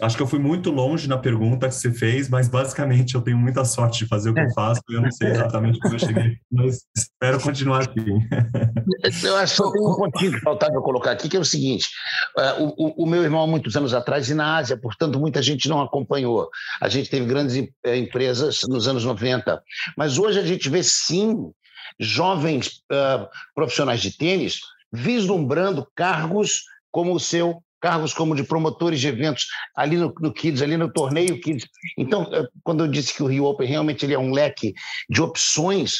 acho 0.00 0.16
que 0.16 0.22
eu 0.22 0.26
fui 0.26 0.38
muito 0.38 0.70
longe 0.70 1.08
na 1.08 1.16
pergunta 1.16 1.68
que 1.68 1.74
você 1.74 1.92
fez, 1.92 2.28
mas 2.28 2.48
basicamente 2.48 3.14
eu 3.14 3.22
tenho 3.22 3.38
muita 3.38 3.64
sorte 3.64 4.00
de 4.00 4.06
fazer 4.06 4.30
o 4.30 4.34
que 4.34 4.40
eu 4.40 4.50
faço. 4.50 4.80
Eu 4.90 5.00
não 5.00 5.10
sei 5.10 5.28
exatamente 5.30 5.78
como 5.78 5.94
eu 5.94 5.98
cheguei, 5.98 6.36
mas 6.50 6.84
espero 6.96 7.40
continuar 7.40 7.80
assim. 7.80 9.26
Eu 9.26 9.36
acho 9.36 9.62
que 9.62 9.72
tem 9.72 9.86
um 9.86 9.94
pontinho 9.94 10.32
que 10.32 10.40
faltava 10.40 10.74
eu 10.74 10.82
colocar 10.82 11.12
aqui, 11.12 11.28
que 11.28 11.36
é 11.36 11.40
o 11.40 11.44
seguinte: 11.44 11.88
uh, 12.36 12.64
o, 12.76 13.04
o, 13.04 13.06
meu 13.06 13.22
irmão, 13.22 13.42
há 13.42 13.46
muitos 13.46 13.76
anos 13.76 13.94
atrás, 13.94 14.28
e 14.28 14.34
na 14.34 14.56
Ásia, 14.56 14.76
portanto, 14.76 15.18
muita 15.18 15.40
gente 15.40 15.68
não 15.68 15.80
acompanhou. 15.80 16.48
A 16.80 16.88
gente 16.88 17.08
teve 17.08 17.26
grandes 17.26 17.54
empresas 17.84 18.60
nos 18.68 18.88
anos 18.88 19.04
90, 19.04 19.62
mas 19.96 20.18
hoje 20.18 20.38
a 20.38 20.44
gente 20.44 20.68
vê 20.68 20.82
sim 20.82 21.52
jovens 22.00 22.82
uh, 22.90 23.28
profissionais 23.54 24.00
de 24.00 24.16
tênis 24.16 24.60
vislumbrando 24.92 25.86
cargos 25.94 26.62
como 26.90 27.12
o 27.14 27.20
seu, 27.20 27.62
cargos 27.84 28.14
como 28.14 28.34
de 28.34 28.42
promotores 28.42 28.98
de 28.98 29.08
eventos 29.08 29.46
ali 29.76 29.98
no, 29.98 30.10
no 30.18 30.32
Kids, 30.32 30.62
ali 30.62 30.74
no 30.74 30.90
torneio 30.90 31.38
Kids. 31.38 31.66
Então, 31.98 32.26
quando 32.62 32.82
eu 32.82 32.88
disse 32.88 33.12
que 33.12 33.22
o 33.22 33.26
Rio 33.26 33.44
Open 33.44 33.68
realmente 33.68 34.06
ele 34.06 34.14
é 34.14 34.18
um 34.18 34.32
leque 34.32 34.72
de 35.06 35.20
opções 35.20 35.98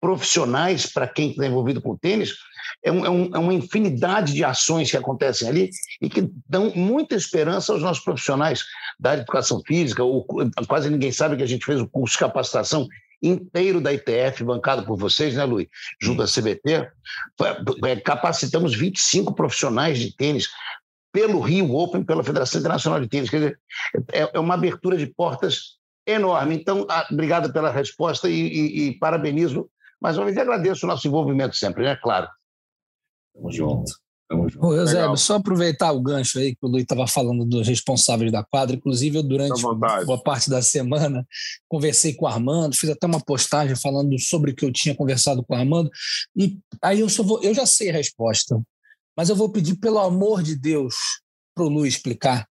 profissionais 0.00 0.86
para 0.86 1.08
quem 1.08 1.30
está 1.30 1.44
envolvido 1.44 1.82
com 1.82 1.96
tênis, 1.96 2.34
é, 2.84 2.92
um, 2.92 3.04
é, 3.04 3.10
um, 3.10 3.30
é, 3.34 3.38
uma 3.38 3.52
infinidade 3.52 4.32
de 4.32 4.44
ações 4.44 4.92
que 4.92 4.96
acontecem 4.96 5.48
ali 5.48 5.70
e 6.00 6.08
que 6.08 6.30
dão 6.48 6.70
muita 6.72 7.16
esperança 7.16 7.72
aos 7.72 7.82
nossos 7.82 8.04
profissionais 8.04 8.62
da 9.00 9.14
educação 9.14 9.60
física. 9.66 10.04
Ou, 10.04 10.24
quase 10.68 10.88
ninguém 10.88 11.10
sabe 11.10 11.36
que 11.36 11.42
a 11.42 11.48
gente 11.48 11.66
fez 11.66 11.80
o 11.80 11.88
curso 11.88 12.12
de 12.12 12.20
capacitação 12.20 12.86
inteiro 13.20 13.80
da 13.80 13.92
ITF, 13.92 14.44
bancado 14.44 14.84
por 14.84 14.96
vocês, 14.96 15.34
né, 15.34 15.44
Luiz? 15.44 15.66
Junto 16.00 16.22
à 16.22 16.26
CBT. 16.26 16.88
Capacitamos 18.04 18.76
25 18.76 19.34
profissionais 19.34 19.98
de 19.98 20.14
tênis 20.14 20.48
pelo 21.14 21.38
Rio 21.38 21.72
Open, 21.76 22.02
pela 22.02 22.24
Federação 22.24 22.58
Internacional 22.58 23.00
de 23.00 23.06
Tênis. 23.06 23.30
Quer 23.30 23.36
dizer, 23.36 23.60
é, 24.12 24.30
é 24.34 24.40
uma 24.40 24.54
abertura 24.54 24.96
de 24.96 25.06
portas 25.06 25.78
enorme. 26.04 26.56
Então, 26.56 26.84
ah, 26.90 27.06
obrigado 27.08 27.52
pela 27.52 27.70
resposta 27.70 28.28
e, 28.28 28.34
e, 28.34 28.88
e 28.88 28.98
parabenizo 28.98 29.70
mais 30.04 30.18
uma 30.18 30.26
vez 30.26 30.36
agradeço 30.36 30.84
o 30.84 30.88
nosso 30.88 31.08
envolvimento 31.08 31.56
sempre, 31.56 31.82
né? 31.82 31.96
Claro. 31.96 32.28
Tamo 33.34 33.50
junto. 33.50 33.90
Tamo 34.28 34.50
junto. 34.50 34.66
Ô, 34.66 34.74
Eusébio, 34.74 35.16
só 35.16 35.36
aproveitar 35.36 35.92
o 35.92 36.02
gancho 36.02 36.38
aí 36.38 36.54
que 36.54 36.58
o 36.62 36.68
Luiz 36.68 36.82
estava 36.82 37.06
falando 37.06 37.42
dos 37.46 37.66
responsáveis 37.66 38.30
da 38.30 38.44
quadra. 38.44 38.76
Inclusive, 38.76 39.16
eu, 39.16 39.22
durante 39.22 39.62
boa 39.62 40.22
parte 40.22 40.50
da 40.50 40.60
semana, 40.60 41.26
conversei 41.66 42.12
com 42.12 42.26
o 42.26 42.28
Armando, 42.28 42.76
fiz 42.76 42.90
até 42.90 43.06
uma 43.06 43.18
postagem 43.18 43.74
falando 43.76 44.18
sobre 44.20 44.50
o 44.50 44.54
que 44.54 44.66
eu 44.66 44.72
tinha 44.72 44.94
conversado 44.94 45.42
com 45.42 45.54
o 45.54 45.56
Armando. 45.56 45.90
E 46.36 46.58
aí 46.82 47.00
eu, 47.00 47.08
só 47.08 47.22
vou, 47.22 47.42
eu 47.42 47.54
já 47.54 47.64
sei 47.64 47.88
a 47.88 47.94
resposta, 47.94 48.60
mas 49.16 49.28
eu 49.28 49.36
vou 49.36 49.48
pedir, 49.48 49.76
pelo 49.76 49.98
amor 49.98 50.42
de 50.42 50.56
Deus, 50.56 50.94
para 51.54 51.64
o 51.64 51.68
Luiz 51.68 51.94
explicar. 51.94 52.48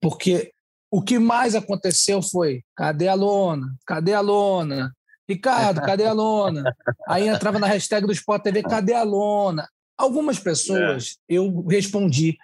Porque 0.00 0.52
o 0.90 1.02
que 1.02 1.18
mais 1.18 1.54
aconteceu 1.54 2.22
foi: 2.22 2.62
cadê 2.76 3.08
a 3.08 3.14
lona? 3.14 3.74
Cadê 3.86 4.12
a 4.12 4.20
lona? 4.20 4.94
Ricardo, 5.28 5.80
cadê 5.82 6.06
a 6.06 6.12
lona? 6.12 6.74
Aí 7.08 7.28
entrava 7.28 7.58
na 7.58 7.66
hashtag 7.68 8.04
do 8.06 8.12
Sport 8.12 8.42
TV, 8.42 8.62
cadê 8.62 8.94
a 8.94 9.04
lona? 9.04 9.68
Algumas 9.96 10.40
pessoas 10.40 11.18
é. 11.28 11.34
eu 11.34 11.64
respondi, 11.66 12.36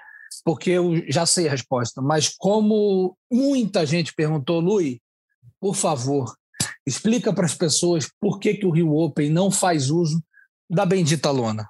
porque 0.44 0.70
eu 0.70 1.02
já 1.10 1.26
sei 1.26 1.48
a 1.48 1.50
resposta, 1.50 2.00
mas 2.00 2.28
como 2.28 3.16
muita 3.30 3.84
gente 3.84 4.14
perguntou, 4.14 4.60
Lui, 4.60 5.00
por 5.58 5.74
favor, 5.74 6.36
explica 6.86 7.32
para 7.32 7.46
as 7.46 7.54
pessoas 7.54 8.08
por 8.20 8.38
que, 8.38 8.54
que 8.54 8.66
o 8.66 8.70
Rio 8.70 8.94
Open 8.94 9.30
não 9.30 9.50
faz 9.50 9.90
uso 9.90 10.22
da 10.70 10.86
bendita 10.86 11.30
lona. 11.30 11.68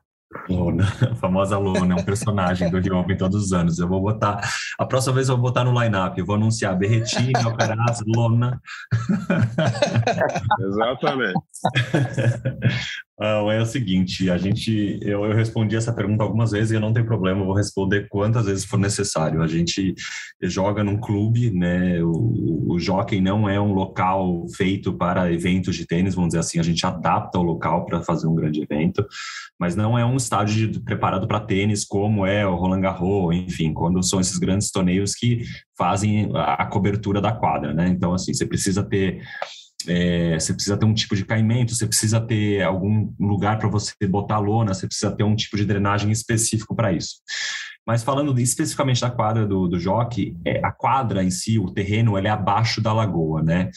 Luna, 0.49 0.85
a 1.11 1.15
famosa 1.17 1.59
Luna, 1.59 1.95
é 1.95 2.01
um 2.01 2.05
personagem 2.05 2.71
do 2.71 2.79
Rio 2.79 2.99
Open 2.99 3.17
todos 3.17 3.47
os 3.47 3.53
anos. 3.53 3.79
Eu 3.79 3.89
vou 3.89 4.01
botar, 4.01 4.41
a 4.79 4.85
próxima 4.85 5.15
vez 5.15 5.29
eu 5.29 5.37
vou 5.37 5.45
botar 5.45 5.65
no 5.65 5.79
line-up, 5.81 6.19
eu 6.19 6.27
vou 6.27 6.37
anunciar 6.37 6.77
Berretini, 6.77 7.33
Alcaraz, 7.37 8.01
Lona. 8.07 8.61
Exatamente. 10.61 11.41
é 13.19 13.63
o 13.63 13.65
seguinte, 13.65 14.31
a 14.31 14.37
gente, 14.37 14.99
eu, 15.01 15.25
eu, 15.25 15.35
respondi 15.35 15.75
essa 15.75 15.93
pergunta 15.93 16.23
algumas 16.23 16.51
vezes 16.51 16.71
e 16.71 16.75
eu 16.75 16.81
não 16.81 16.93
tenho 16.93 17.07
problema, 17.07 17.45
vou 17.45 17.55
responder 17.55 18.09
quantas 18.11 18.45
vezes 18.45 18.65
for 18.67 18.79
necessário. 18.79 19.43
A 19.43 19.47
gente 19.47 19.95
joga 20.43 20.85
num 20.85 20.99
clube, 20.99 21.51
né? 21.51 22.03
O, 22.03 22.75
o 22.75 22.79
jockey 22.79 23.19
não 23.19 23.49
é 23.49 23.59
um 23.59 23.73
local 23.73 24.47
feito 24.55 24.93
para 24.93 25.33
eventos 25.33 25.75
de 25.75 25.87
tênis, 25.87 26.15
vamos 26.15 26.29
dizer 26.29 26.41
assim, 26.41 26.59
a 26.59 26.63
gente 26.63 26.85
adapta 26.85 27.39
o 27.39 27.43
local 27.43 27.87
para 27.87 28.03
fazer 28.03 28.27
um 28.27 28.35
grande 28.35 28.61
evento, 28.61 29.03
mas 29.59 29.75
não 29.75 29.99
é 29.99 30.05
um 30.05 30.17
estádio 30.17 30.71
de, 30.71 30.81
preparado 30.81 31.27
para 31.27 31.41
tênis 31.41 31.87
como 31.87 32.27
é 32.27 32.47
o 32.47 32.55
Roland 32.55 32.83
Garros, 32.83 33.35
enfim, 33.35 33.73
quando 33.73 34.03
são 34.03 34.21
esses 34.21 34.37
grandes 34.37 34.71
torneios 34.71 35.15
que 35.15 35.43
fazem 35.77 36.31
a, 36.35 36.65
a 36.65 36.67
cobertura 36.67 37.21
da 37.21 37.33
quadra, 37.33 37.73
né? 37.73 37.89
Então, 37.89 38.13
assim, 38.13 38.35
você 38.35 38.45
precisa 38.45 38.83
ter 38.83 39.23
é, 39.89 40.39
você 40.39 40.53
precisa 40.53 40.77
ter 40.77 40.87
um 40.87 40.95
tipo 40.95 41.15
de 41.17 41.25
caimento, 41.25 41.75
você 41.75 41.87
precisa 41.87 42.21
ter 42.21 42.63
algum 42.63 43.13
lugar 43.19 43.59
para 43.59 43.69
você 43.69 43.93
botar 44.09 44.39
lona, 44.39 44.75
você 44.75 44.87
precisa 44.87 45.15
ter 45.15 45.25
um 45.25 45.37
tipo 45.37 45.57
de 45.57 45.65
drenagem 45.65 46.11
específico 46.11 46.75
para 46.75 46.93
isso. 46.93 47.17
Mas 47.87 48.03
falando 48.03 48.37
especificamente 48.41 49.01
da 49.01 49.11
quadra 49.11 49.47
do, 49.47 49.69
do 49.69 49.79
jockey, 49.79 50.37
é, 50.45 50.61
a 50.65 50.73
quadra 50.73 51.23
em 51.23 51.31
si, 51.31 51.57
o 51.57 51.71
terreno, 51.71 52.19
ele 52.19 52.27
é 52.27 52.31
abaixo 52.31 52.81
da 52.81 52.93
lagoa, 52.93 53.43
né? 53.43 53.71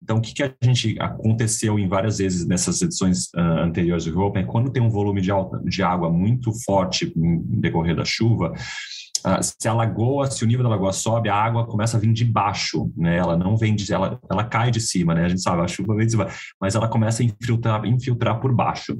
Então, 0.00 0.18
o 0.18 0.20
que, 0.20 0.32
que 0.32 0.42
a 0.44 0.54
gente 0.62 0.96
aconteceu 1.00 1.76
em 1.76 1.88
várias 1.88 2.18
vezes 2.18 2.46
nessas 2.46 2.80
edições 2.80 3.26
uh, 3.34 3.64
anteriores 3.64 4.04
do 4.04 4.20
Open 4.20 4.44
é 4.44 4.46
quando 4.46 4.70
tem 4.70 4.80
um 4.80 4.88
volume 4.88 5.20
de, 5.20 5.32
alta, 5.32 5.60
de 5.64 5.82
água 5.82 6.08
muito 6.08 6.52
forte 6.64 7.12
no 7.16 7.42
decorrer 7.60 7.96
da 7.96 8.04
chuva, 8.04 8.52
se 9.42 9.68
a 9.68 9.72
lagoa, 9.72 10.30
se 10.30 10.44
o 10.44 10.46
nível 10.46 10.62
da 10.62 10.70
lagoa 10.70 10.92
sobe, 10.92 11.28
a 11.28 11.34
água 11.34 11.66
começa 11.66 11.96
a 11.96 12.00
vir 12.00 12.12
de 12.12 12.24
baixo, 12.24 12.92
né? 12.96 13.16
Ela 13.16 13.36
não 13.36 13.56
vem 13.56 13.74
de, 13.74 13.92
ela, 13.92 14.20
ela 14.30 14.44
cai 14.44 14.70
de 14.70 14.80
cima, 14.80 15.14
né? 15.14 15.24
A 15.24 15.28
gente 15.28 15.42
sabe, 15.42 15.62
a 15.62 15.68
chuva 15.68 15.94
vem 15.96 16.06
de 16.06 16.12
cima, 16.12 16.28
mas 16.60 16.74
ela 16.74 16.88
começa 16.88 17.22
a 17.22 17.26
infiltrar, 17.26 17.84
infiltrar 17.84 18.40
por 18.40 18.54
baixo. 18.54 18.96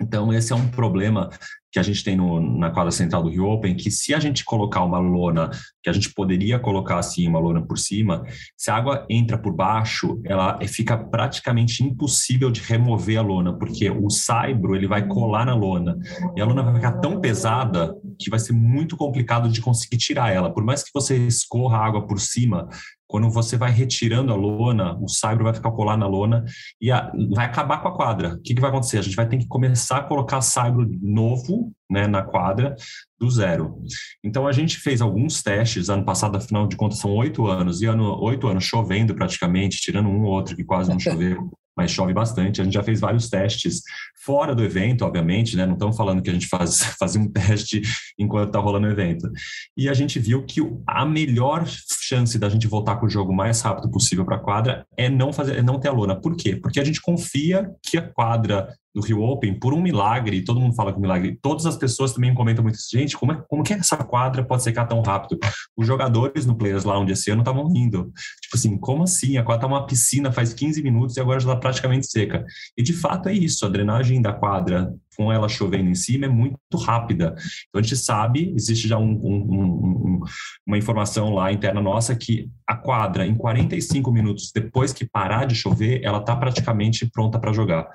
Então, 0.00 0.32
esse 0.32 0.52
é 0.52 0.56
um 0.56 0.68
problema 0.68 1.30
que 1.72 1.78
a 1.78 1.82
gente 1.82 2.02
tem 2.02 2.16
no, 2.16 2.40
na 2.58 2.70
quadra 2.70 2.90
central 2.90 3.22
do 3.22 3.28
Rio 3.28 3.46
Open, 3.46 3.74
que 3.74 3.90
se 3.90 4.14
a 4.14 4.18
gente 4.18 4.44
colocar 4.44 4.82
uma 4.82 4.98
lona, 4.98 5.50
que 5.82 5.90
a 5.90 5.92
gente 5.92 6.12
poderia 6.12 6.58
colocar 6.58 6.98
assim 6.98 7.28
uma 7.28 7.38
lona 7.38 7.60
por 7.60 7.78
cima, 7.78 8.24
se 8.56 8.70
a 8.70 8.76
água 8.76 9.06
entra 9.10 9.36
por 9.36 9.52
baixo, 9.54 10.20
ela 10.24 10.58
fica 10.66 10.96
praticamente 10.96 11.82
impossível 11.84 12.50
de 12.50 12.60
remover 12.60 13.18
a 13.18 13.22
lona, 13.22 13.52
porque 13.52 13.90
o 13.90 14.08
saibro 14.08 14.74
ele 14.74 14.86
vai 14.86 15.06
colar 15.06 15.44
na 15.44 15.54
lona 15.54 15.98
e 16.36 16.40
a 16.40 16.44
lona 16.44 16.62
vai 16.62 16.74
ficar 16.74 16.92
tão 16.92 17.20
pesada 17.20 17.94
que 18.18 18.30
vai 18.30 18.38
ser 18.38 18.52
muito 18.52 18.96
complicado 18.96 19.48
de 19.48 19.60
conseguir 19.60 19.98
tirar 19.98 20.32
ela. 20.32 20.52
Por 20.52 20.64
mais 20.64 20.82
que 20.82 20.90
você 20.94 21.16
escorra 21.26 21.78
a 21.78 21.86
água 21.86 22.06
por 22.06 22.18
cima, 22.18 22.68
quando 23.08 23.30
você 23.30 23.56
vai 23.56 23.70
retirando 23.70 24.32
a 24.32 24.36
lona, 24.36 24.96
o 25.00 25.08
saibro 25.08 25.44
vai 25.44 25.54
ficar 25.54 25.70
colar 25.70 25.96
na 25.96 26.06
lona 26.06 26.44
e 26.80 26.90
a, 26.90 27.12
vai 27.34 27.46
acabar 27.46 27.78
com 27.78 27.88
a 27.88 27.94
quadra. 27.94 28.34
O 28.34 28.42
que, 28.42 28.54
que, 28.54 28.60
vai 28.60 28.70
acontecer? 28.70 28.98
A 28.98 29.02
gente 29.02 29.16
vai 29.16 29.28
ter 29.28 29.38
que 29.38 29.46
começar 29.46 29.98
a 29.98 30.02
colocar 30.02 30.40
saibro 30.40 30.88
novo 31.00 31.72
né, 31.90 32.06
na 32.06 32.22
quadra 32.22 32.74
do 33.18 33.30
zero. 33.30 33.80
Então 34.24 34.46
a 34.46 34.52
gente 34.52 34.78
fez 34.78 35.00
alguns 35.00 35.42
testes 35.42 35.88
ano 35.88 36.04
passado, 36.04 36.36
afinal 36.36 36.66
de 36.66 36.76
contas 36.76 36.98
são 36.98 37.14
oito 37.14 37.46
anos 37.46 37.80
e 37.80 37.86
ano 37.86 38.18
oito 38.22 38.48
anos 38.48 38.64
chovendo 38.64 39.14
praticamente, 39.14 39.80
tirando 39.80 40.08
um 40.08 40.22
ou 40.22 40.32
outro 40.32 40.56
que 40.56 40.64
quase 40.64 40.90
não 40.90 40.98
choveu 41.00 41.50
mas 41.76 41.90
chove 41.90 42.12
bastante. 42.12 42.60
A 42.60 42.64
gente 42.64 42.74
já 42.74 42.82
fez 42.82 43.00
vários 43.00 43.28
testes 43.28 43.82
fora 44.24 44.54
do 44.54 44.64
evento, 44.64 45.04
obviamente, 45.04 45.56
né? 45.56 45.66
Não 45.66 45.74
estamos 45.74 45.96
falando 45.96 46.22
que 46.22 46.30
a 46.30 46.32
gente 46.32 46.48
faz, 46.48 46.82
faz 46.98 47.14
um 47.16 47.30
teste 47.30 47.82
enquanto 48.18 48.48
está 48.48 48.58
rolando 48.58 48.86
o 48.86 48.90
evento. 48.90 49.30
E 49.76 49.88
a 49.88 49.94
gente 49.94 50.18
viu 50.18 50.44
que 50.44 50.60
a 50.86 51.04
melhor 51.04 51.66
chance 51.66 52.38
da 52.38 52.48
gente 52.48 52.66
voltar 52.66 52.96
com 52.96 53.06
o 53.06 53.10
jogo 53.10 53.34
mais 53.34 53.60
rápido 53.60 53.90
possível 53.90 54.24
para 54.24 54.36
a 54.36 54.40
quadra 54.40 54.86
é 54.96 55.08
não 55.08 55.32
fazer, 55.32 55.58
é 55.58 55.62
não 55.62 55.78
ter 55.78 55.88
a 55.88 55.92
lona. 55.92 56.18
Por 56.18 56.36
quê? 56.36 56.56
Porque 56.56 56.80
a 56.80 56.84
gente 56.84 57.00
confia 57.00 57.70
que 57.82 57.98
a 57.98 58.02
quadra 58.02 58.72
do 58.96 59.02
Rio 59.02 59.20
Open, 59.20 59.52
por 59.52 59.74
um 59.74 59.82
milagre, 59.82 60.40
todo 60.40 60.58
mundo 60.58 60.74
fala 60.74 60.90
que 60.90 60.98
é 60.98 61.02
milagre, 61.02 61.38
todas 61.42 61.66
as 61.66 61.76
pessoas 61.76 62.14
também 62.14 62.32
comentam 62.32 62.64
muito 62.64 62.76
isso. 62.76 62.88
Gente, 62.90 63.14
como, 63.14 63.30
é, 63.30 63.44
como 63.46 63.62
que 63.62 63.74
essa 63.74 63.98
quadra 63.98 64.42
pode 64.42 64.62
secar 64.62 64.86
tão 64.86 65.02
rápido? 65.02 65.38
Os 65.76 65.86
jogadores 65.86 66.46
no 66.46 66.56
Players 66.56 66.84
Lounge 66.84 67.12
esse 67.12 67.30
ano 67.30 67.42
estavam 67.42 67.68
rindo. 67.68 68.10
Tipo 68.40 68.56
assim, 68.56 68.78
como 68.78 69.02
assim? 69.02 69.36
A 69.36 69.42
quadra 69.42 69.60
tá 69.60 69.66
uma 69.66 69.86
piscina 69.86 70.32
faz 70.32 70.54
15 70.54 70.82
minutos 70.82 71.14
e 71.14 71.20
agora 71.20 71.38
já 71.38 71.50
está 71.50 71.60
praticamente 71.60 72.06
seca. 72.06 72.42
E 72.74 72.82
de 72.82 72.94
fato 72.94 73.28
é 73.28 73.34
isso, 73.34 73.66
a 73.66 73.68
drenagem 73.68 74.22
da 74.22 74.32
quadra 74.32 74.90
com 75.16 75.32
ela 75.32 75.48
chovendo 75.48 75.88
em 75.88 75.94
cima 75.94 76.26
é 76.26 76.28
muito 76.28 76.56
rápida. 76.76 77.34
Então 77.68 77.80
a 77.80 77.82
gente 77.82 77.96
sabe, 77.96 78.52
existe 78.54 78.86
já 78.86 78.98
um, 78.98 79.10
um, 79.10 79.36
um, 79.44 80.20
uma 80.66 80.78
informação 80.78 81.32
lá 81.32 81.52
interna 81.52 81.80
nossa 81.80 82.14
que 82.14 82.50
a 82.66 82.76
quadra, 82.76 83.26
em 83.26 83.34
45 83.34 84.10
minutos 84.12 84.50
depois 84.54 84.92
que 84.92 85.08
parar 85.08 85.46
de 85.46 85.54
chover, 85.54 86.00
ela 86.02 86.18
está 86.18 86.34
praticamente 86.34 87.08
pronta 87.10 87.38
para 87.38 87.52
jogar. 87.52 87.88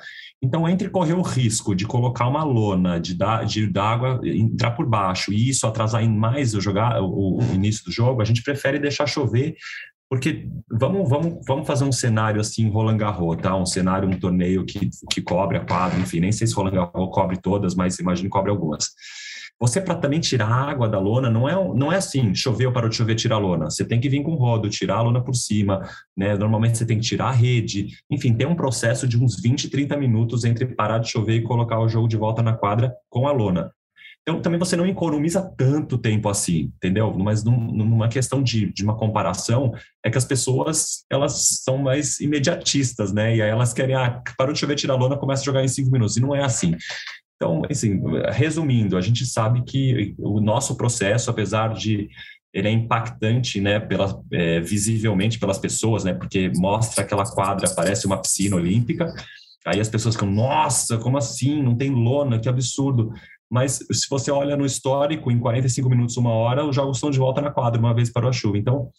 Então, 0.44 0.68
entre 0.68 0.90
correr 0.90 1.14
o 1.14 1.22
risco 1.22 1.76
de 1.76 1.86
colocar 1.86 2.28
uma 2.28 2.44
lona, 2.44 3.00
de 3.00 3.14
dar, 3.14 3.46
de 3.46 3.68
dar 3.68 3.92
água, 3.92 4.22
entrar 4.24 4.72
por 4.72 4.88
baixo 4.88 5.32
e 5.32 5.50
isso 5.50 5.68
atrasar 5.68 6.04
mais 6.10 6.56
o, 6.56 6.62
jogar, 6.62 7.00
o, 7.00 7.38
o 7.38 7.54
início 7.54 7.86
do 7.86 7.92
jogo, 7.92 8.22
a 8.22 8.26
gente 8.26 8.42
prefere 8.42 8.80
deixar 8.80 9.06
chover 9.06 9.56
porque 10.12 10.46
vamos, 10.70 11.10
vamos, 11.10 11.40
vamos 11.48 11.66
fazer 11.66 11.86
um 11.86 11.92
cenário 11.92 12.42
assim, 12.42 12.70
Roland 12.70 12.98
Garros, 12.98 13.38
tá? 13.42 13.56
Um 13.56 13.66
cenário, 13.66 14.10
um 14.10 14.20
torneio 14.20 14.66
que, 14.66 14.90
que 15.10 15.22
cobre 15.22 15.56
a 15.58 15.66
quadra, 15.66 15.98
enfim, 15.98 16.20
nem 16.20 16.34
sei 16.34 16.46
se 16.46 16.54
Roland 16.54 16.74
Garros 16.74 17.10
cobre 17.14 17.38
todas, 17.38 17.76
mas 17.76 17.98
imagino 17.98 18.28
que 18.28 18.34
cobre 18.34 18.52
algumas. 18.52 18.90
Você, 19.58 19.80
para 19.80 19.96
também 19.96 20.20
tirar 20.20 20.50
a 20.50 20.70
água 20.70 20.90
da 20.90 21.00
lona, 21.00 21.30
não 21.30 21.48
é, 21.48 21.54
não 21.54 21.94
é 21.94 21.96
assim, 21.96 22.36
choveu, 22.36 22.74
parou 22.74 22.90
de 22.90 22.96
chover, 22.98 23.16
tira 23.16 23.36
a 23.36 23.38
lona. 23.38 23.70
Você 23.70 23.86
tem 23.86 24.02
que 24.02 24.10
vir 24.10 24.22
com 24.22 24.36
rodo, 24.36 24.70
tirar 24.70 24.98
a 24.98 25.02
lona 25.02 25.24
por 25.24 25.34
cima, 25.34 25.80
né? 26.18 26.36
Normalmente 26.36 26.78
você 26.78 26.86
tem 26.86 26.98
que 26.98 27.06
tirar 27.06 27.28
a 27.28 27.32
rede. 27.32 27.88
Enfim, 28.10 28.34
tem 28.34 28.46
um 28.46 28.56
processo 28.56 29.08
de 29.08 29.18
uns 29.18 29.42
20, 29.42 29.70
30 29.70 29.96
minutos 29.96 30.44
entre 30.44 30.66
parar 30.66 30.98
de 30.98 31.10
chover 31.10 31.36
e 31.36 31.42
colocar 31.42 31.80
o 31.80 31.88
jogo 31.88 32.10
de 32.10 32.18
volta 32.18 32.42
na 32.42 32.52
quadra 32.52 32.94
com 33.10 33.30
a 33.30 33.32
lona. 33.32 33.72
Então, 34.32 34.42
também 34.42 34.60
você 34.60 34.78
não 34.78 34.86
economiza 34.86 35.42
tanto 35.58 35.98
tempo 35.98 36.30
assim, 36.30 36.72
entendeu? 36.78 37.14
Mas 37.14 37.44
num, 37.44 37.58
numa 37.58 38.08
questão 38.08 38.42
de, 38.42 38.72
de 38.72 38.84
uma 38.84 38.96
comparação, 38.96 39.74
é 40.04 40.10
que 40.10 40.18
as 40.18 40.24
pessoas, 40.24 41.04
elas 41.10 41.62
são 41.64 41.78
mais 41.78 42.20
imediatistas, 42.22 43.12
né? 43.12 43.36
E 43.36 43.42
aí 43.42 43.50
elas 43.50 43.74
querem, 43.74 43.96
ah, 43.96 44.22
parou 44.38 44.54
de 44.54 44.60
chover, 44.60 44.76
tira 44.76 44.94
a 44.94 44.96
lona, 44.96 45.18
começa 45.18 45.42
a 45.42 45.46
jogar 45.46 45.64
em 45.64 45.68
cinco 45.68 45.92
minutos. 45.92 46.16
E 46.16 46.22
não 46.22 46.34
é 46.34 46.44
assim. 46.44 46.76
Então, 47.36 47.64
assim, 47.70 48.00
resumindo, 48.32 48.96
a 48.96 49.02
gente 49.02 49.26
sabe 49.26 49.64
que 49.64 50.16
o 50.18 50.40
nosso 50.40 50.76
processo, 50.76 51.30
apesar 51.30 51.74
de 51.74 52.10
ele 52.54 52.68
é 52.68 52.72
impactante, 52.72 53.60
né, 53.60 53.80
pela, 53.80 54.22
é, 54.32 54.60
visivelmente 54.60 55.40
pelas 55.40 55.58
pessoas, 55.58 56.04
né, 56.04 56.14
porque 56.14 56.52
mostra 56.58 57.04
aquela 57.04 57.26
quadra, 57.26 57.70
parece 57.74 58.06
uma 58.06 58.22
piscina 58.22 58.58
olímpica, 58.58 59.14
aí 59.66 59.80
as 59.80 59.88
pessoas 59.88 60.16
ficam, 60.16 60.30
nossa, 60.30 60.98
como 60.98 61.18
assim, 61.18 61.64
não 61.64 61.76
tem 61.76 61.90
lona, 61.90 62.40
que 62.40 62.50
absurdo, 62.50 63.14
mas 63.52 63.86
se 63.92 64.10
você 64.10 64.32
olha 64.32 64.56
no 64.56 64.66
histórico, 64.66 65.30
em 65.30 65.38
45 65.38 65.90
minutos, 65.90 66.16
uma 66.16 66.32
hora, 66.32 66.66
os 66.66 66.74
jogos 66.74 66.96
estão 66.96 67.12
de 67.12 67.20
volta 67.20 67.42
na 67.42 67.52
quadra, 67.52 67.80
uma 67.80 67.94
vez 67.94 68.10
para 68.10 68.30
a 68.30 68.32
chuva, 68.32 68.58
então 68.58 68.90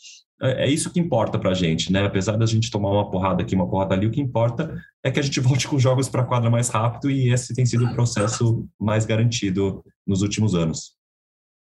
é, 0.43 0.67
é 0.67 0.71
isso 0.71 0.93
que 0.93 1.01
importa 1.01 1.39
para 1.39 1.53
a 1.53 1.55
gente, 1.55 1.91
né, 1.91 2.05
apesar 2.05 2.37
da 2.37 2.45
gente 2.45 2.71
tomar 2.71 2.91
uma 2.91 3.11
porrada 3.11 3.43
aqui, 3.43 3.55
uma 3.55 3.69
porrada 3.69 3.95
ali, 3.95 4.07
o 4.07 4.11
que 4.11 4.21
importa 4.21 4.79
é 5.03 5.11
que 5.11 5.19
a 5.19 5.23
gente 5.23 5.41
volte 5.41 5.67
com 5.67 5.79
jogos 5.79 6.07
para 6.09 6.21
a 6.21 6.27
quadra 6.27 6.51
mais 6.51 6.69
rápido 6.69 7.11
e 7.11 7.33
esse 7.33 7.55
tem 7.55 7.65
sido 7.65 7.87
o 7.87 7.95
processo 7.95 8.69
mais 8.79 9.07
garantido 9.07 9.83
nos 10.07 10.21
últimos 10.21 10.55
anos. 10.55 10.93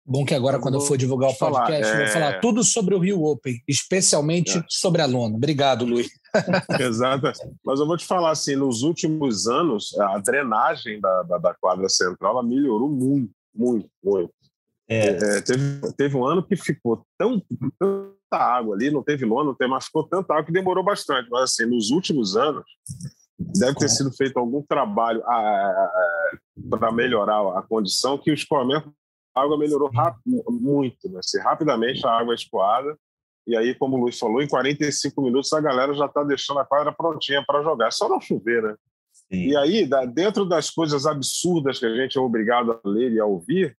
Bom 0.09 0.23
que 0.23 0.33
agora, 0.33 0.57
quando 0.57 0.75
eu 0.75 0.81
for 0.81 0.97
divulgar 0.97 1.31
o 1.31 1.35
podcast, 1.35 1.83
falar, 1.83 1.99
eu 1.99 2.05
vou 2.05 2.13
falar 2.13 2.29
é. 2.35 2.39
tudo 2.39 2.63
sobre 2.63 2.95
o 2.95 2.99
Rio 2.99 3.21
Open, 3.25 3.61
especialmente 3.67 4.57
é. 4.57 4.63
sobre 4.69 5.01
a 5.01 5.05
lona. 5.05 5.35
Obrigado, 5.35 5.83
Luiz. 5.83 6.07
Exato. 6.79 7.31
Mas 7.65 7.79
eu 7.79 7.87
vou 7.87 7.97
te 7.97 8.05
falar 8.05 8.31
assim, 8.31 8.55
nos 8.55 8.83
últimos 8.83 9.47
anos, 9.47 9.97
a 9.99 10.17
drenagem 10.19 10.99
da, 10.99 11.23
da, 11.23 11.37
da 11.37 11.53
quadra 11.53 11.87
central 11.89 12.41
melhorou 12.43 12.89
muito, 12.89 13.31
muito, 13.53 13.89
muito. 14.03 14.33
É. 14.89 15.07
É, 15.07 15.41
teve, 15.41 15.93
teve 15.97 16.15
um 16.15 16.25
ano 16.25 16.41
que 16.41 16.55
ficou 16.55 17.05
tão, 17.17 17.41
tanta 17.79 18.37
água 18.37 18.75
ali, 18.75 18.89
não 18.89 19.03
teve 19.03 19.25
lona, 19.25 19.49
não 19.49 19.55
teve, 19.55 19.69
mas 19.69 19.85
ficou 19.85 20.03
tanta 20.03 20.33
água 20.33 20.45
que 20.45 20.51
demorou 20.51 20.83
bastante. 20.83 21.29
Mas 21.29 21.51
assim, 21.51 21.65
nos 21.65 21.91
últimos 21.91 22.37
anos, 22.37 22.63
deve 23.37 23.75
ter 23.75 23.89
sido 23.89 24.11
feito 24.13 24.37
algum 24.37 24.61
trabalho 24.61 25.21
para 26.69 26.91
melhorar 26.91 27.57
a 27.57 27.61
condição 27.61 28.17
que 28.17 28.31
o 28.31 28.33
escoamento 28.33 28.91
a 29.37 29.43
água 29.43 29.57
melhorou 29.57 29.89
rápido, 29.91 30.43
muito, 30.49 31.07
né? 31.09 31.19
Assim, 31.19 31.39
rapidamente 31.39 32.05
a 32.05 32.11
água 32.11 32.33
é 32.33 32.35
escoada. 32.35 32.97
E 33.47 33.55
aí, 33.55 33.73
como 33.73 33.95
o 33.95 34.01
Luiz 34.01 34.19
falou, 34.19 34.41
em 34.41 34.47
45 34.47 35.21
minutos 35.21 35.53
a 35.53 35.61
galera 35.61 35.93
já 35.93 36.05
está 36.05 36.21
deixando 36.21 36.59
a 36.59 36.65
quadra 36.65 36.91
prontinha 36.91 37.43
para 37.47 37.63
jogar. 37.63 37.87
É 37.87 37.91
só 37.91 38.09
não 38.09 38.19
chover, 38.19 38.61
né? 38.61 38.75
Sim. 39.13 39.47
E 39.47 39.57
aí, 39.57 39.89
dentro 40.13 40.45
das 40.45 40.69
coisas 40.69 41.05
absurdas 41.05 41.79
que 41.79 41.85
a 41.85 41.95
gente 41.95 42.17
é 42.17 42.21
obrigado 42.21 42.73
a 42.73 42.89
ler 42.89 43.13
e 43.13 43.19
a 43.19 43.25
ouvir, 43.25 43.77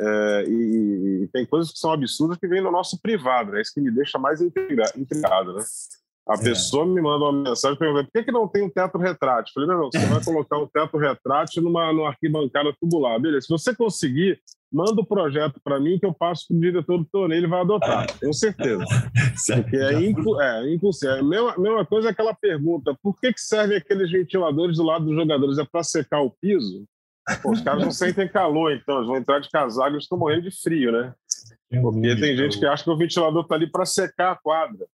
é, 0.00 0.44
e, 0.48 1.22
e, 1.22 1.28
tem 1.28 1.46
coisas 1.46 1.72
que 1.72 1.78
são 1.78 1.92
absurdas 1.92 2.36
que 2.36 2.48
vêm 2.48 2.60
no 2.60 2.72
nosso 2.72 3.00
privado, 3.00 3.52
né? 3.52 3.60
Isso 3.60 3.72
que 3.72 3.80
me 3.80 3.92
deixa 3.92 4.18
mais 4.18 4.40
intrigado, 4.40 5.54
né? 5.54 5.64
A 6.28 6.34
é. 6.34 6.42
pessoa 6.42 6.86
me 6.86 7.00
manda 7.00 7.24
uma 7.24 7.50
mensagem 7.50 7.78
perguntando 7.78 8.06
por 8.06 8.12
que, 8.12 8.24
que 8.24 8.32
não 8.32 8.48
tem 8.48 8.64
um 8.64 8.70
teto 8.70 8.98
retrátil? 8.98 9.52
Eu 9.56 9.66
falei, 9.66 9.68
não, 9.68 9.84
não, 9.84 9.90
você 9.92 10.06
vai 10.06 10.24
colocar 10.24 10.58
um 10.58 10.66
teto 10.66 10.96
retrátil 10.96 11.62
numa, 11.62 11.92
numa 11.92 12.08
arquibancada 12.08 12.74
tubular. 12.80 13.20
Beleza, 13.20 13.46
se 13.46 13.52
você 13.52 13.74
conseguir, 13.74 14.40
manda 14.74 15.00
o 15.00 15.06
projeto 15.06 15.60
para 15.62 15.78
mim 15.78 15.98
que 16.00 16.04
eu 16.04 16.12
passo 16.12 16.48
para 16.48 16.56
o 16.56 16.60
diretor 16.60 16.98
do 16.98 17.04
torneio, 17.04 17.38
ele 17.38 17.46
vai 17.46 17.60
adotar, 17.60 18.06
tenho 18.18 18.34
certeza. 18.34 18.84
Porque 19.46 19.76
é, 19.76 20.02
impo 20.02 20.40
é 20.42 20.74
impossível. 20.74 21.14
A 21.14 21.22
mesma, 21.22 21.56
mesma 21.56 21.86
coisa 21.86 22.08
é 22.08 22.10
aquela 22.10 22.34
pergunta, 22.34 22.96
por 23.00 23.18
que, 23.20 23.32
que 23.32 23.40
servem 23.40 23.76
aqueles 23.76 24.10
ventiladores 24.10 24.76
do 24.76 24.82
lado 24.82 25.04
dos 25.04 25.14
jogadores? 25.14 25.58
É 25.58 25.64
para 25.64 25.84
secar 25.84 26.20
o 26.22 26.30
piso? 26.30 26.84
Pô, 27.40 27.52
os 27.52 27.60
caras 27.60 27.84
não 27.84 27.92
sentem 27.92 28.28
calor, 28.28 28.72
então, 28.72 28.96
eles 28.96 29.06
vão 29.06 29.16
entrar 29.16 29.38
de 29.38 29.48
casaco, 29.48 29.90
eles 29.90 30.02
estão 30.02 30.18
morrendo 30.18 30.42
de 30.42 30.50
frio, 30.50 30.90
né? 30.90 31.14
Porque 31.80 32.16
tem 32.16 32.36
gente 32.36 32.58
que 32.58 32.66
acha 32.66 32.82
que 32.82 32.90
o 32.90 32.96
ventilador 32.96 33.42
está 33.42 33.54
ali 33.54 33.70
para 33.70 33.86
secar 33.86 34.32
a 34.32 34.36
quadra. 34.36 34.86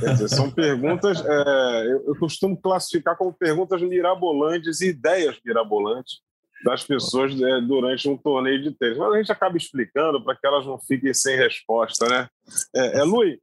Quer 0.00 0.12
dizer, 0.12 0.28
são 0.28 0.50
perguntas, 0.50 1.24
é, 1.24 1.86
eu, 1.86 2.08
eu, 2.08 2.16
costumo 2.18 2.60
classificar 2.60 3.16
como 3.16 3.32
perguntas 3.32 3.80
mirabolantes 3.80 4.82
e 4.82 4.90
ideias 4.90 5.38
mirabolantes 5.44 6.20
das 6.64 6.84
pessoas 6.84 7.40
é, 7.40 7.60
durante 7.60 8.08
um 8.08 8.16
torneio 8.16 8.62
de 8.62 8.72
tênis. 8.72 8.98
Mas 8.98 9.12
a 9.12 9.18
gente 9.18 9.32
acaba 9.32 9.56
explicando 9.56 10.22
para 10.22 10.36
que 10.36 10.46
elas 10.46 10.66
não 10.66 10.78
fiquem 10.78 11.14
sem 11.14 11.36
resposta, 11.36 12.08
né? 12.08 12.28
É, 12.74 13.00
é 13.00 13.04
Lui, 13.04 13.38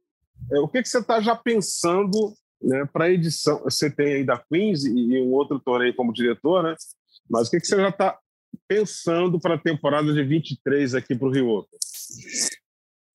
é, 0.52 0.58
o 0.58 0.68
que, 0.68 0.82
que 0.82 0.88
você 0.88 0.98
está 0.98 1.20
já 1.20 1.34
pensando 1.34 2.34
né, 2.62 2.86
para 2.92 3.06
a 3.06 3.10
edição? 3.10 3.62
Você 3.64 3.90
tem 3.90 4.14
aí 4.14 4.24
da 4.24 4.38
Queens 4.38 4.84
e, 4.84 4.92
e, 4.92 5.22
um 5.22 5.32
outro 5.32 5.58
torneio 5.58 5.94
como 5.94 6.12
diretor, 6.12 6.62
né? 6.62 6.74
Mas 7.28 7.48
o 7.48 7.50
que, 7.50 7.60
que 7.60 7.66
você 7.66 7.76
já 7.76 7.88
está 7.88 8.18
pensando 8.68 9.38
para 9.40 9.54
a 9.54 9.60
temporada 9.60 10.12
de 10.12 10.22
23 10.22 10.94
aqui 10.94 11.16
para 11.16 11.28
o 11.28 11.32
Rio 11.32 11.48
Open? 11.48 11.78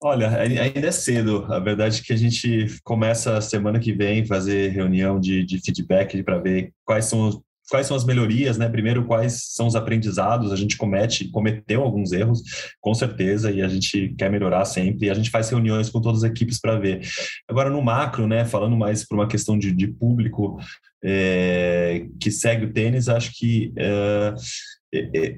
Olha, 0.03 0.29
ainda 0.39 0.87
é 0.87 0.91
cedo. 0.91 1.45
A 1.53 1.59
verdade 1.59 2.01
é 2.01 2.03
que 2.03 2.11
a 2.11 2.17
gente 2.17 2.65
começa 2.83 3.37
a 3.37 3.41
semana 3.41 3.79
que 3.79 3.93
vem 3.93 4.25
fazer 4.25 4.69
reunião 4.69 5.19
de, 5.19 5.43
de 5.43 5.59
feedback 5.59 6.23
para 6.23 6.39
ver 6.39 6.73
quais 6.83 7.05
são, 7.05 7.43
quais 7.71 7.87
são 7.87 7.95
as 7.95 8.03
melhorias, 8.03 8.57
né? 8.57 8.67
Primeiro, 8.67 9.05
quais 9.05 9.45
são 9.53 9.65
os 9.65 9.77
aprendizados. 9.77 10.51
A 10.51 10.57
gente 10.57 10.75
comete, 10.75 11.29
cometeu 11.29 11.81
alguns 11.81 12.11
erros, 12.11 12.43
com 12.81 12.93
certeza, 12.93 13.49
e 13.49 13.61
a 13.61 13.67
gente 13.69 14.13
quer 14.17 14.29
melhorar 14.29 14.65
sempre. 14.65 15.07
E 15.07 15.09
a 15.09 15.13
gente 15.13 15.29
faz 15.29 15.49
reuniões 15.49 15.89
com 15.89 16.01
todas 16.01 16.25
as 16.25 16.29
equipes 16.29 16.59
para 16.59 16.77
ver. 16.77 16.99
Agora, 17.47 17.69
no 17.69 17.81
macro, 17.81 18.27
né? 18.27 18.43
Falando 18.43 18.75
mais 18.75 19.07
por 19.07 19.15
uma 19.15 19.27
questão 19.27 19.57
de, 19.57 19.71
de 19.71 19.87
público 19.87 20.59
é, 21.01 22.07
que 22.19 22.29
segue 22.29 22.65
o 22.65 22.73
tênis, 22.73 23.07
acho 23.07 23.31
que. 23.33 23.71
É, 23.77 24.33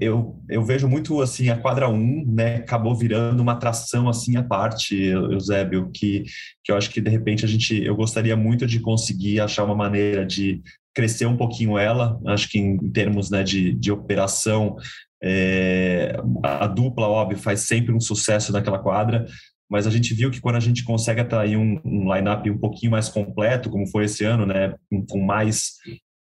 eu, 0.01 0.41
eu 0.49 0.63
vejo 0.63 0.89
muito 0.89 1.21
assim 1.21 1.49
a 1.49 1.55
quadra 1.55 1.87
1, 1.87 2.25
né, 2.25 2.55
acabou 2.55 2.95
virando 2.95 3.39
uma 3.39 3.51
atração 3.51 4.09
assim 4.09 4.35
à 4.35 4.41
parte, 4.41 4.95
Eusébio, 4.95 5.91
que, 5.93 6.23
que 6.63 6.71
eu 6.71 6.75
acho 6.75 6.89
que 6.89 6.99
de 6.99 7.11
repente 7.11 7.45
a 7.45 7.47
gente 7.47 7.83
eu 7.83 7.95
gostaria 7.95 8.35
muito 8.35 8.65
de 8.65 8.79
conseguir 8.79 9.39
achar 9.39 9.63
uma 9.63 9.75
maneira 9.75 10.25
de 10.25 10.59
crescer 10.93 11.25
um 11.25 11.37
pouquinho 11.37 11.77
ela, 11.77 12.19
acho 12.27 12.49
que 12.49 12.59
em, 12.59 12.77
termos 12.91 13.29
né, 13.29 13.43
de, 13.43 13.73
de 13.73 13.91
operação 13.91 14.75
é, 15.21 16.21
a 16.43 16.67
dupla, 16.67 17.07
óbvio, 17.07 17.37
faz 17.37 17.61
sempre 17.61 17.93
um 17.93 17.99
sucesso 17.99 18.51
naquela 18.51 18.79
quadra, 18.79 19.25
mas 19.69 19.87
a 19.87 19.89
gente 19.89 20.13
viu 20.13 20.29
que 20.29 20.41
quando 20.41 20.57
a 20.57 20.59
gente 20.59 20.83
consegue 20.83 21.21
atrair 21.21 21.57
um, 21.57 21.79
um 21.83 22.13
line-up 22.13 22.49
um 22.49 22.57
pouquinho 22.57 22.91
mais 22.91 23.09
completo, 23.09 23.69
como 23.69 23.87
foi 23.87 24.05
esse 24.05 24.23
ano, 24.23 24.45
né, 24.45 24.75
com, 24.89 25.05
com 25.05 25.21
mais 25.21 25.73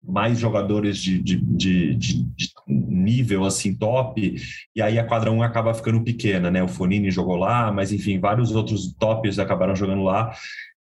mais 0.07 0.39
jogadores 0.39 0.97
de, 0.97 1.21
de, 1.21 1.35
de, 1.35 1.93
de, 1.95 2.53
nível 2.67 3.43
assim 3.43 3.75
top, 3.75 4.35
e 4.73 4.81
aí 4.81 4.97
a 4.97 5.03
quadra 5.03 5.31
1 5.31 5.41
acaba 5.41 5.73
ficando 5.73 6.01
pequena, 6.01 6.49
né? 6.49 6.63
O 6.63 6.67
Fonini 6.67 7.11
jogou 7.11 7.35
lá, 7.35 7.71
mas 7.73 7.91
enfim, 7.91 8.17
vários 8.17 8.55
outros 8.55 8.93
tops 8.93 9.37
acabaram 9.37 9.75
jogando 9.75 10.03
lá, 10.03 10.33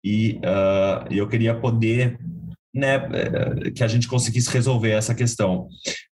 e 0.03 0.41
uh, 0.41 1.07
eu 1.13 1.29
queria 1.29 1.55
poder 1.55 2.19
né, 2.75 2.97
eh, 3.13 3.71
que 3.71 3.85
a 3.85 3.89
gente 3.89 4.09
conseguisse 4.09 4.51
resolver 4.51 4.91
essa 4.91 5.15
questão. 5.15 5.69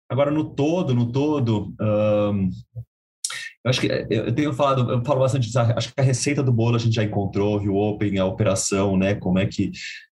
Agora, 0.09 0.31
no 0.31 0.55
todo, 0.55 0.93
no 0.93 1.11
todo, 1.11 1.73
um, 1.79 2.49
eu 3.63 3.69
acho 3.69 3.81
que 3.81 3.87
eu 4.09 4.33
tenho 4.33 4.53
falado, 4.53 4.89
eu 4.91 5.03
falo 5.03 5.19
bastante 5.19 5.49
acho 5.57 5.93
que 5.93 6.01
a 6.01 6.03
receita 6.03 6.41
do 6.41 6.51
bolo 6.51 6.75
a 6.75 6.79
gente 6.79 6.95
já 6.95 7.03
encontrou, 7.03 7.59
o 7.59 7.75
Open, 7.75 8.17
a 8.17 8.25
operação, 8.25 8.97
né, 8.97 9.15
como 9.15 9.37
é 9.37 9.45
que 9.45 9.71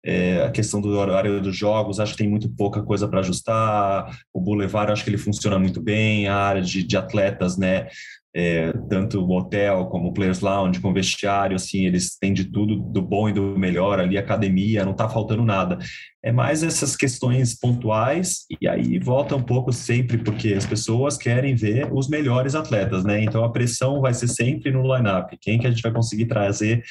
é, 0.04 0.42
a 0.42 0.50
questão 0.50 0.80
do 0.80 0.88
horário 0.90 1.40
dos 1.40 1.56
jogos, 1.56 2.00
acho 2.00 2.12
que 2.12 2.18
tem 2.18 2.28
muito 2.28 2.48
pouca 2.50 2.82
coisa 2.82 3.06
para 3.06 3.20
ajustar. 3.20 4.18
O 4.32 4.40
Boulevard, 4.40 4.90
acho 4.90 5.04
que 5.04 5.10
ele 5.10 5.18
funciona 5.18 5.58
muito 5.58 5.80
bem. 5.80 6.26
A 6.26 6.36
área 6.36 6.62
de, 6.62 6.82
de 6.82 6.96
atletas, 6.96 7.56
né? 7.56 7.88
É, 8.34 8.72
tanto 8.88 9.20
o 9.20 9.36
hotel 9.36 9.86
como 9.86 10.08
o 10.08 10.12
Players 10.12 10.40
Lounge, 10.40 10.80
com 10.80 10.92
vestiário, 10.92 11.54
assim, 11.54 11.84
eles 11.84 12.16
têm 12.18 12.32
de 12.32 12.44
tudo, 12.44 12.76
do 12.76 13.02
bom 13.02 13.28
e 13.28 13.32
do 13.32 13.58
melhor 13.58 14.00
ali, 14.00 14.16
academia, 14.16 14.84
não 14.84 14.92
está 14.92 15.06
faltando 15.06 15.44
nada. 15.44 15.78
É 16.22 16.32
mais 16.32 16.62
essas 16.62 16.96
questões 16.96 17.54
pontuais, 17.58 18.46
e 18.60 18.66
aí 18.66 18.98
volta 18.98 19.36
um 19.36 19.42
pouco 19.42 19.72
sempre, 19.72 20.16
porque 20.16 20.54
as 20.54 20.64
pessoas 20.64 21.18
querem 21.18 21.54
ver 21.54 21.92
os 21.92 22.08
melhores 22.08 22.54
atletas, 22.54 23.04
né? 23.04 23.22
Então 23.22 23.44
a 23.44 23.52
pressão 23.52 24.00
vai 24.00 24.14
ser 24.14 24.28
sempre 24.28 24.70
no 24.70 24.82
line-up. 24.82 25.36
Quem 25.38 25.58
que 25.58 25.66
a 25.66 25.70
gente 25.70 25.82
vai 25.82 25.92
conseguir 25.92 26.26
trazer 26.26 26.82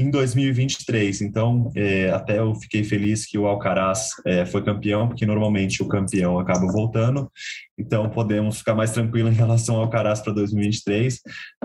em 0.00 0.10
2023. 0.10 1.20
Então, 1.20 1.70
é, 1.74 2.10
até 2.10 2.38
eu 2.38 2.54
fiquei 2.54 2.82
feliz 2.82 3.26
que 3.26 3.38
o 3.38 3.46
Alcaraz 3.46 4.10
é, 4.26 4.46
foi 4.46 4.62
campeão, 4.62 5.08
porque 5.08 5.26
normalmente 5.26 5.82
o 5.82 5.88
campeão 5.88 6.38
acaba 6.38 6.66
voltando. 6.72 7.30
Então, 7.78 8.08
podemos 8.10 8.58
ficar 8.58 8.74
mais 8.74 8.92
tranquilo 8.92 9.28
em 9.28 9.34
relação 9.34 9.76
ao 9.76 9.82
Alcaraz 9.82 10.20
para 10.20 10.32
2023. 10.32 11.20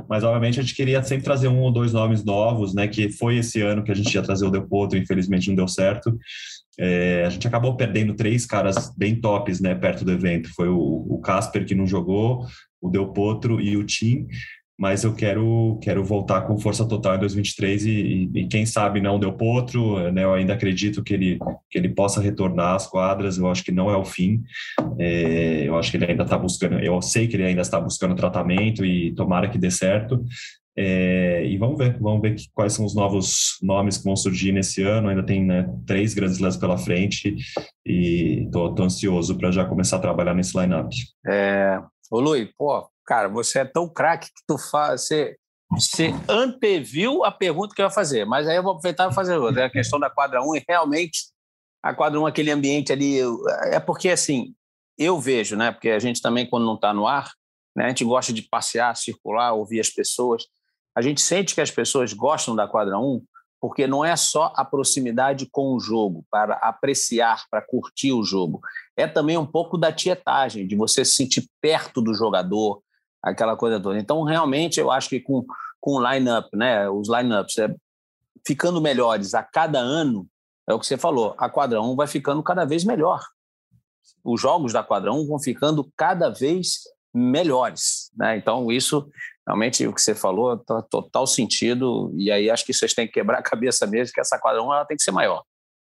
Mas, 0.09 0.23
obviamente, 0.23 0.59
a 0.59 0.63
gente 0.63 0.75
queria 0.75 1.01
sempre 1.03 1.23
trazer 1.23 1.47
um 1.47 1.59
ou 1.59 1.71
dois 1.71 1.93
nomes 1.93 2.23
novos, 2.23 2.73
né? 2.73 2.87
Que 2.87 3.09
foi 3.09 3.37
esse 3.37 3.61
ano 3.61 3.83
que 3.83 3.91
a 3.91 3.95
gente 3.95 4.13
ia 4.13 4.21
trazer 4.21 4.45
o 4.45 4.51
Del 4.51 4.67
Potro, 4.67 4.97
infelizmente 4.97 5.49
não 5.49 5.55
deu 5.55 5.67
certo. 5.67 6.17
É, 6.77 7.23
a 7.25 7.29
gente 7.29 7.47
acabou 7.47 7.75
perdendo 7.77 8.15
três 8.15 8.45
caras 8.45 8.93
bem 8.97 9.19
tops, 9.19 9.61
né? 9.61 9.75
Perto 9.75 10.03
do 10.03 10.11
evento. 10.11 10.53
Foi 10.53 10.67
o, 10.67 11.05
o 11.09 11.19
Casper 11.21 11.65
que 11.65 11.75
não 11.75 11.87
jogou, 11.87 12.45
o 12.81 12.89
Del 12.89 13.13
Potro 13.13 13.61
e 13.61 13.77
o 13.77 13.83
Tim. 13.83 14.27
Mas 14.77 15.03
eu 15.03 15.13
quero 15.13 15.79
quero 15.81 16.03
voltar 16.03 16.41
com 16.41 16.57
força 16.57 16.85
total 16.85 17.15
em 17.15 17.19
2023 17.19 17.85
e, 17.85 17.91
e, 17.91 18.39
e 18.41 18.47
quem 18.47 18.65
sabe 18.65 18.99
não 18.99 19.19
deu 19.19 19.31
potro, 19.33 20.11
né? 20.11 20.23
Eu 20.23 20.33
ainda 20.33 20.53
acredito 20.53 21.03
que 21.03 21.13
ele 21.13 21.39
que 21.69 21.77
ele 21.77 21.89
possa 21.89 22.21
retornar 22.21 22.75
às 22.75 22.85
quadras. 22.85 23.37
Eu 23.37 23.47
acho 23.49 23.63
que 23.63 23.71
não 23.71 23.89
é 23.89 23.95
o 23.95 24.03
fim. 24.03 24.43
É, 24.99 25.63
eu 25.67 25.77
acho 25.77 25.91
que 25.91 25.97
ele 25.97 26.05
ainda 26.05 26.23
está 26.23 26.37
buscando. 26.37 26.79
Eu 26.79 27.01
sei 27.01 27.27
que 27.27 27.35
ele 27.35 27.45
ainda 27.45 27.61
está 27.61 27.79
buscando 27.79 28.15
tratamento 28.15 28.85
e 28.85 29.13
tomara 29.13 29.49
que 29.49 29.57
dê 29.57 29.71
certo. 29.71 30.23
É, 30.77 31.45
e 31.45 31.57
vamos 31.57 31.77
ver, 31.77 31.97
vamos 31.99 32.21
ver 32.21 32.35
que, 32.35 32.49
quais 32.53 32.73
são 32.73 32.85
os 32.85 32.93
novos 32.93 33.57
nomes 33.63 33.97
que 33.97 34.03
vão 34.03 34.15
surgir 34.15 34.51
nesse 34.51 34.83
ano. 34.83 35.07
Ainda 35.07 35.23
tem 35.23 35.43
né, 35.43 35.69
três 35.85 36.13
grandes 36.13 36.39
lãs 36.39 36.57
pela 36.57 36.77
frente 36.77 37.33
e 37.85 38.43
estou 38.43 38.75
ansioso 38.81 39.37
para 39.37 39.51
já 39.51 39.63
começar 39.63 39.97
a 39.97 40.01
trabalhar 40.01 40.33
nesse 40.33 40.57
lineup. 40.59 40.91
É, 41.25 41.79
ô 42.11 42.19
Luiz, 42.19 42.49
pô, 42.57 42.85
cara, 43.05 43.27
você 43.27 43.59
é 43.59 43.65
tão 43.65 43.87
craque 43.87 44.27
que 44.27 44.41
tu 44.47 44.57
faz, 44.57 45.01
você, 45.07 45.37
você 45.71 46.13
anteviu 46.27 47.23
a 47.23 47.31
pergunta 47.31 47.75
que 47.75 47.81
eu 47.81 47.85
ia 47.85 47.91
fazer, 47.91 48.25
mas 48.25 48.47
aí 48.47 48.55
eu 48.55 48.63
vou 48.63 48.73
aproveitar 48.73 49.11
e 49.11 49.13
fazer 49.13 49.37
outra. 49.37 49.63
É 49.63 49.65
a 49.65 49.69
questão 49.69 49.99
da 49.99 50.09
quadra 50.09 50.41
1 50.41 50.55
e 50.55 50.63
realmente 50.67 51.25
a 51.83 51.93
quadra 51.93 52.19
1, 52.19 52.25
aquele 52.25 52.51
ambiente 52.51 52.91
ali, 52.91 53.19
é 53.65 53.79
porque 53.79 54.09
assim, 54.09 54.55
eu 54.97 55.19
vejo, 55.19 55.55
né? 55.55 55.71
Porque 55.71 55.89
a 55.89 55.99
gente 55.99 56.21
também, 56.21 56.49
quando 56.49 56.65
não 56.65 56.75
está 56.75 56.93
no 56.93 57.07
ar, 57.07 57.31
né, 57.75 57.85
a 57.85 57.87
gente 57.89 58.03
gosta 58.03 58.33
de 58.33 58.41
passear, 58.41 58.95
circular, 58.95 59.53
ouvir 59.53 59.79
as 59.79 59.89
pessoas. 59.89 60.45
A 60.95 61.01
gente 61.01 61.21
sente 61.21 61.53
que 61.53 61.61
as 61.61 61.69
pessoas 61.69 62.13
gostam 62.13 62.55
da 62.55 62.67
quadra 62.67 62.97
1 62.97 63.21
porque 63.59 63.87
não 63.87 64.05
é 64.05 64.15
só 64.15 64.53
a 64.55 64.63
proximidade 64.63 65.47
com 65.51 65.73
o 65.73 65.79
jogo, 65.79 66.23
para 66.29 66.53
apreciar, 66.55 67.45
para 67.49 67.61
curtir 67.61 68.11
o 68.11 68.23
jogo. 68.23 68.61
É 68.95 69.07
também 69.07 69.37
um 69.37 69.45
pouco 69.45 69.75
da 69.75 69.91
tietagem, 69.91 70.67
de 70.67 70.75
você 70.75 71.03
se 71.03 71.13
sentir 71.13 71.49
perto 71.59 71.99
do 71.99 72.13
jogador, 72.13 72.83
aquela 73.25 73.57
coisa 73.57 73.79
toda. 73.79 73.97
Então, 73.97 74.23
realmente, 74.23 74.79
eu 74.79 74.91
acho 74.91 75.09
que 75.09 75.19
com, 75.19 75.43
com 75.81 75.95
o 75.95 76.11
line-up, 76.11 76.47
né, 76.55 76.87
os 76.87 77.09
line-ups 77.09 77.57
é, 77.57 77.73
ficando 78.45 78.79
melhores 78.79 79.33
a 79.33 79.41
cada 79.41 79.79
ano, 79.79 80.27
é 80.69 80.73
o 80.73 80.79
que 80.79 80.85
você 80.85 80.97
falou, 80.97 81.35
a 81.37 81.49
quadra 81.49 81.81
1 81.81 81.95
vai 81.95 82.07
ficando 82.07 82.41
cada 82.43 82.65
vez 82.65 82.83
melhor. 82.83 83.21
Os 84.23 84.39
jogos 84.39 84.71
da 84.71 84.83
quadra 84.83 85.11
1 85.11 85.27
vão 85.27 85.39
ficando 85.39 85.91
cada 85.97 86.29
vez 86.29 86.81
melhores. 87.13 88.11
Né? 88.15 88.37
Então, 88.37 88.71
isso 88.71 89.09
realmente 89.47 89.85
o 89.85 89.93
que 89.93 90.01
você 90.01 90.13
falou 90.13 90.57
tá 90.57 90.81
total 90.83 91.25
sentido. 91.25 92.11
E 92.17 92.31
aí 92.31 92.49
acho 92.49 92.65
que 92.65 92.73
vocês 92.73 92.93
têm 92.93 93.07
que 93.07 93.13
quebrar 93.13 93.39
a 93.39 93.43
cabeça 93.43 93.87
mesmo, 93.87 94.13
que 94.13 94.21
essa 94.21 94.39
quadra 94.39 94.61
1 94.61 94.73
ela 94.73 94.85
tem 94.85 94.97
que 94.97 95.03
ser 95.03 95.11
maior. 95.11 95.43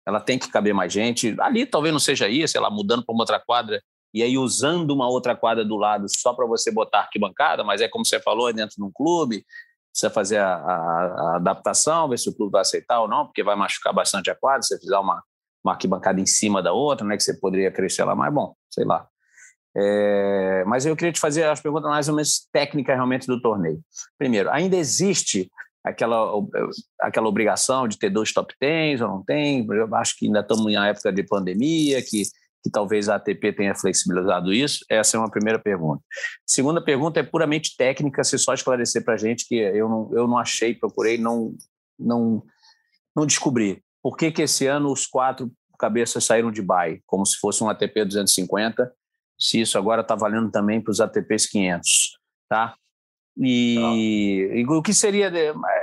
Ela 0.06 0.20
tem 0.20 0.38
que 0.38 0.50
caber 0.50 0.74
mais 0.74 0.92
gente. 0.92 1.34
Ali 1.40 1.66
talvez 1.66 1.92
não 1.92 2.00
seja 2.00 2.28
isso, 2.28 2.52
sei 2.52 2.60
lá, 2.60 2.70
mudando 2.70 3.04
para 3.04 3.12
uma 3.12 3.22
outra 3.22 3.40
quadra 3.40 3.80
e 4.14 4.22
aí 4.22 4.38
usando 4.38 4.92
uma 4.92 5.08
outra 5.08 5.34
quadra 5.34 5.64
do 5.64 5.76
lado 5.76 6.06
só 6.08 6.32
para 6.32 6.46
você 6.46 6.70
botar 6.70 7.00
arquibancada, 7.00 7.64
mas 7.64 7.80
é 7.80 7.88
como 7.88 8.06
você 8.06 8.20
falou, 8.20 8.48
é 8.48 8.52
dentro 8.52 8.76
de 8.76 8.84
um 8.84 8.90
clube, 8.92 9.44
precisa 9.90 10.08
fazer 10.08 10.38
a, 10.38 10.54
a, 10.54 11.32
a, 11.32 11.36
adaptação, 11.36 12.08
ver 12.08 12.18
se 12.18 12.28
o 12.28 12.34
clube 12.34 12.52
vai 12.52 12.60
aceitar 12.60 13.00
ou 13.00 13.08
não, 13.08 13.26
porque 13.26 13.42
vai 13.42 13.56
machucar 13.56 13.92
bastante 13.92 14.30
a 14.30 14.34
quadra 14.36 14.62
se 14.62 14.68
você 14.68 14.78
fizer 14.78 14.98
uma, 14.98 15.20
uma 15.64 15.72
arquibancada 15.72 16.20
em 16.20 16.26
cima 16.26 16.62
da 16.62 16.72
outra, 16.72 17.04
né, 17.04 17.16
que 17.16 17.24
você 17.24 17.34
poderia 17.34 17.72
crescer 17.72 18.04
lá 18.04 18.14
mais, 18.14 18.32
bom, 18.32 18.54
sei 18.70 18.84
lá. 18.84 19.06
É, 19.76 20.64
mas 20.66 20.86
eu 20.86 20.94
queria 20.94 21.12
te 21.12 21.18
fazer 21.18 21.42
as 21.44 21.60
perguntas 21.60 21.90
mais 21.90 22.08
ou 22.08 22.14
menos 22.14 22.46
técnicas 22.52 22.94
realmente 22.94 23.26
do 23.26 23.42
torneio. 23.42 23.80
Primeiro, 24.16 24.48
ainda 24.50 24.76
existe 24.76 25.50
aquela, 25.82 26.32
aquela 27.00 27.28
obrigação 27.28 27.88
de 27.88 27.98
ter 27.98 28.10
dois 28.10 28.32
top 28.32 28.54
10 28.60 29.00
ou 29.00 29.08
não 29.08 29.24
tem? 29.24 29.66
Eu 29.68 29.92
acho 29.96 30.16
que 30.16 30.26
ainda 30.26 30.40
estamos 30.40 30.66
em 30.66 30.76
época 30.76 31.12
de 31.12 31.24
pandemia, 31.24 32.00
que 32.02 32.22
que 32.64 32.70
talvez 32.70 33.10
a 33.10 33.16
ATP 33.16 33.52
tenha 33.52 33.74
flexibilizado 33.74 34.50
isso? 34.50 34.86
Essa 34.88 35.18
é 35.18 35.20
uma 35.20 35.30
primeira 35.30 35.58
pergunta. 35.58 36.02
Segunda 36.46 36.82
pergunta 36.82 37.20
é 37.20 37.22
puramente 37.22 37.76
técnica, 37.76 38.24
se 38.24 38.38
só 38.38 38.54
esclarecer 38.54 39.04
para 39.04 39.14
a 39.14 39.18
gente 39.18 39.46
que 39.46 39.54
eu 39.54 39.86
não, 39.86 40.10
eu 40.14 40.26
não 40.26 40.38
achei, 40.38 40.74
procurei, 40.74 41.18
não, 41.18 41.54
não, 41.98 42.42
não 43.14 43.26
descobri. 43.26 43.84
Por 44.02 44.16
que, 44.16 44.32
que 44.32 44.42
esse 44.42 44.66
ano 44.66 44.90
os 44.90 45.06
quatro 45.06 45.52
cabeças 45.78 46.24
saíram 46.24 46.50
de 46.50 46.62
bye, 46.62 47.02
como 47.04 47.26
se 47.26 47.38
fosse 47.38 47.62
um 47.62 47.68
ATP 47.68 48.06
250, 48.06 48.90
se 49.38 49.60
isso 49.60 49.76
agora 49.76 50.00
está 50.00 50.14
valendo 50.14 50.50
também 50.50 50.80
para 50.80 50.90
os 50.90 51.00
ATPs 51.00 51.46
500, 51.46 52.18
tá? 52.48 52.74
E, 53.36 54.48
e, 54.54 54.64
o 54.66 54.80
que 54.80 54.94
seria, 54.94 55.30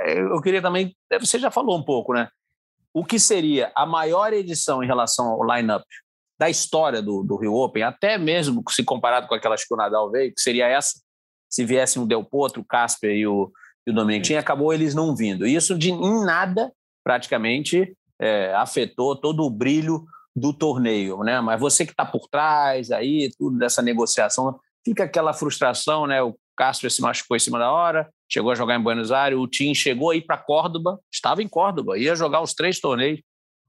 eu 0.06 0.40
queria 0.40 0.62
também, 0.62 0.96
você 1.20 1.38
já 1.38 1.50
falou 1.50 1.78
um 1.78 1.84
pouco, 1.84 2.12
né? 2.12 2.28
O 2.92 3.04
que 3.04 3.20
seria 3.20 3.70
a 3.76 3.86
maior 3.86 4.32
edição 4.32 4.82
em 4.82 4.86
relação 4.86 5.26
ao 5.26 5.44
line-up 5.46 5.84
da 6.42 6.50
história 6.50 7.00
do, 7.00 7.22
do 7.22 7.36
Rio 7.36 7.54
Open, 7.54 7.84
até 7.84 8.18
mesmo 8.18 8.64
se 8.68 8.82
comparado 8.82 9.28
com 9.28 9.34
aquelas 9.36 9.64
que 9.64 9.72
o 9.72 9.76
Nadal 9.76 10.10
veio, 10.10 10.34
que 10.34 10.40
seria 10.40 10.66
essa, 10.66 11.00
se 11.48 11.64
viessem 11.64 12.02
o 12.02 12.06
Del 12.06 12.24
Potro, 12.24 12.62
o 12.62 12.64
Casper 12.64 13.12
e 13.12 13.24
o, 13.24 13.52
e 13.86 13.92
o 13.92 13.94
Dominic 13.94 14.34
acabou 14.34 14.74
eles 14.74 14.92
não 14.92 15.14
vindo. 15.14 15.46
E 15.46 15.54
isso 15.54 15.78
de, 15.78 15.92
em 15.92 16.24
nada, 16.24 16.72
praticamente, 17.04 17.96
é, 18.20 18.52
afetou 18.54 19.14
todo 19.14 19.44
o 19.44 19.50
brilho 19.50 20.04
do 20.34 20.52
torneio, 20.52 21.22
né? 21.22 21.40
Mas 21.40 21.60
você 21.60 21.86
que 21.86 21.92
está 21.92 22.04
por 22.04 22.26
trás 22.26 22.90
aí, 22.90 23.30
tudo 23.38 23.56
dessa 23.56 23.80
negociação, 23.80 24.58
fica 24.84 25.04
aquela 25.04 25.32
frustração, 25.32 26.08
né? 26.08 26.20
O 26.22 26.34
Casper 26.56 26.90
se 26.90 27.00
machucou 27.00 27.36
em 27.36 27.40
cima 27.40 27.60
da 27.60 27.70
hora, 27.70 28.10
chegou 28.28 28.50
a 28.50 28.56
jogar 28.56 28.74
em 28.74 28.82
Buenos 28.82 29.12
Aires, 29.12 29.38
o 29.38 29.46
Tim 29.46 29.76
chegou 29.76 30.10
aí 30.10 30.20
para 30.20 30.38
Córdoba, 30.38 30.98
estava 31.08 31.40
em 31.40 31.48
Córdoba, 31.48 31.96
ia 31.96 32.16
jogar 32.16 32.42
os 32.42 32.52
três 32.52 32.80
torneios, 32.80 33.20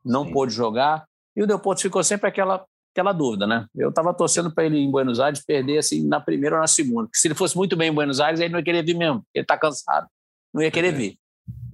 não 0.03 0.25
Sim. 0.25 0.31
pôde 0.31 0.51
jogar. 0.51 1.05
E 1.35 1.43
o 1.43 1.47
Del 1.47 1.59
Potro 1.59 1.81
ficou 1.81 2.03
sempre 2.03 2.27
aquela, 2.27 2.65
aquela 2.93 3.11
dúvida, 3.11 3.47
né? 3.47 3.65
Eu 3.75 3.89
estava 3.89 4.13
torcendo 4.13 4.53
para 4.53 4.65
ele 4.65 4.77
em 4.77 4.89
Buenos 4.89 5.19
Aires 5.19 5.43
perder 5.43 5.79
assim 5.79 6.07
na 6.07 6.19
primeira 6.19 6.55
ou 6.55 6.61
na 6.61 6.67
segunda. 6.67 7.07
Porque 7.07 7.17
se 7.17 7.27
ele 7.27 7.35
fosse 7.35 7.55
muito 7.55 7.75
bem 7.75 7.89
em 7.89 7.93
Buenos 7.93 8.19
Aires, 8.19 8.39
ele 8.39 8.51
não 8.51 8.59
ia 8.59 8.65
querer 8.65 8.83
vir 8.83 8.95
mesmo. 8.95 9.25
Ele 9.33 9.43
está 9.43 9.57
cansado, 9.57 10.07
não 10.53 10.61
ia 10.61 10.71
querer 10.71 10.89
é. 10.89 10.91
vir. 10.91 11.19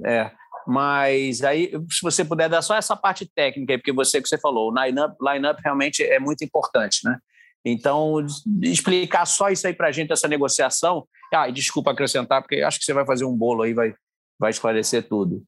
É. 0.06 0.32
Mas 0.66 1.44
aí, 1.44 1.72
se 1.90 2.02
você 2.02 2.24
puder 2.24 2.48
dar 2.48 2.62
só 2.62 2.76
essa 2.76 2.96
parte 2.96 3.26
técnica, 3.26 3.78
porque 3.78 3.92
você 3.92 4.22
que 4.22 4.28
você 4.28 4.38
falou, 4.38 4.72
o 4.72 4.84
line-up 4.84 5.16
line 5.20 5.48
-up 5.48 5.60
realmente 5.64 6.04
é 6.04 6.20
muito 6.20 6.44
importante, 6.44 7.00
né? 7.04 7.18
Então, 7.66 8.26
explicar 8.62 9.26
só 9.26 9.50
isso 9.50 9.68
aí 9.68 9.74
para 9.74 9.88
a 9.88 9.92
gente, 9.92 10.12
essa 10.12 10.28
negociação. 10.28 11.08
Ah, 11.34 11.50
e 11.50 11.52
desculpa 11.52 11.92
acrescentar, 11.92 12.42
porque 12.42 12.62
acho 12.62 12.80
que 12.80 12.86
você 12.86 12.94
vai 12.94 13.06
fazer 13.06 13.26
um 13.26 13.36
bolo 13.36 13.64
aí, 13.64 13.74
vai, 13.74 13.94
vai 14.40 14.50
esclarecer 14.50 15.08
tudo. 15.08 15.44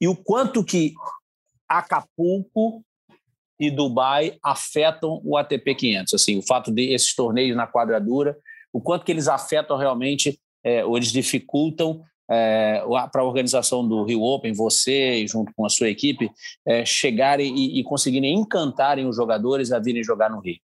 E 0.00 0.08
o 0.08 0.16
quanto 0.16 0.64
que 0.64 0.94
Acapulco 1.68 2.84
e 3.58 3.70
Dubai 3.70 4.38
afetam 4.42 5.20
o 5.24 5.36
ATP 5.36 5.74
500. 5.74 6.14
Assim, 6.14 6.38
o 6.38 6.42
fato 6.42 6.70
de 6.70 6.92
esses 6.92 7.14
torneios 7.14 7.56
na 7.56 7.66
quadradura, 7.66 8.36
o 8.72 8.80
quanto 8.80 9.04
que 9.04 9.12
eles 9.12 9.28
afetam 9.28 9.76
realmente, 9.76 10.38
é, 10.64 10.84
ou 10.84 10.96
eles 10.96 11.12
dificultam 11.12 12.02
é, 12.30 12.82
para 13.12 13.22
a 13.22 13.24
organização 13.24 13.86
do 13.86 14.02
Rio 14.04 14.22
Open, 14.22 14.52
você 14.52 15.26
junto 15.26 15.52
com 15.54 15.64
a 15.64 15.68
sua 15.68 15.88
equipe, 15.88 16.30
é, 16.66 16.84
chegarem 16.84 17.54
e, 17.56 17.80
e, 17.80 17.84
conseguirem 17.84 18.34
encantarem 18.34 19.06
os 19.06 19.16
jogadores 19.16 19.72
a 19.72 19.78
virem 19.78 20.02
jogar 20.02 20.30
no 20.30 20.40
Rio. 20.40 20.58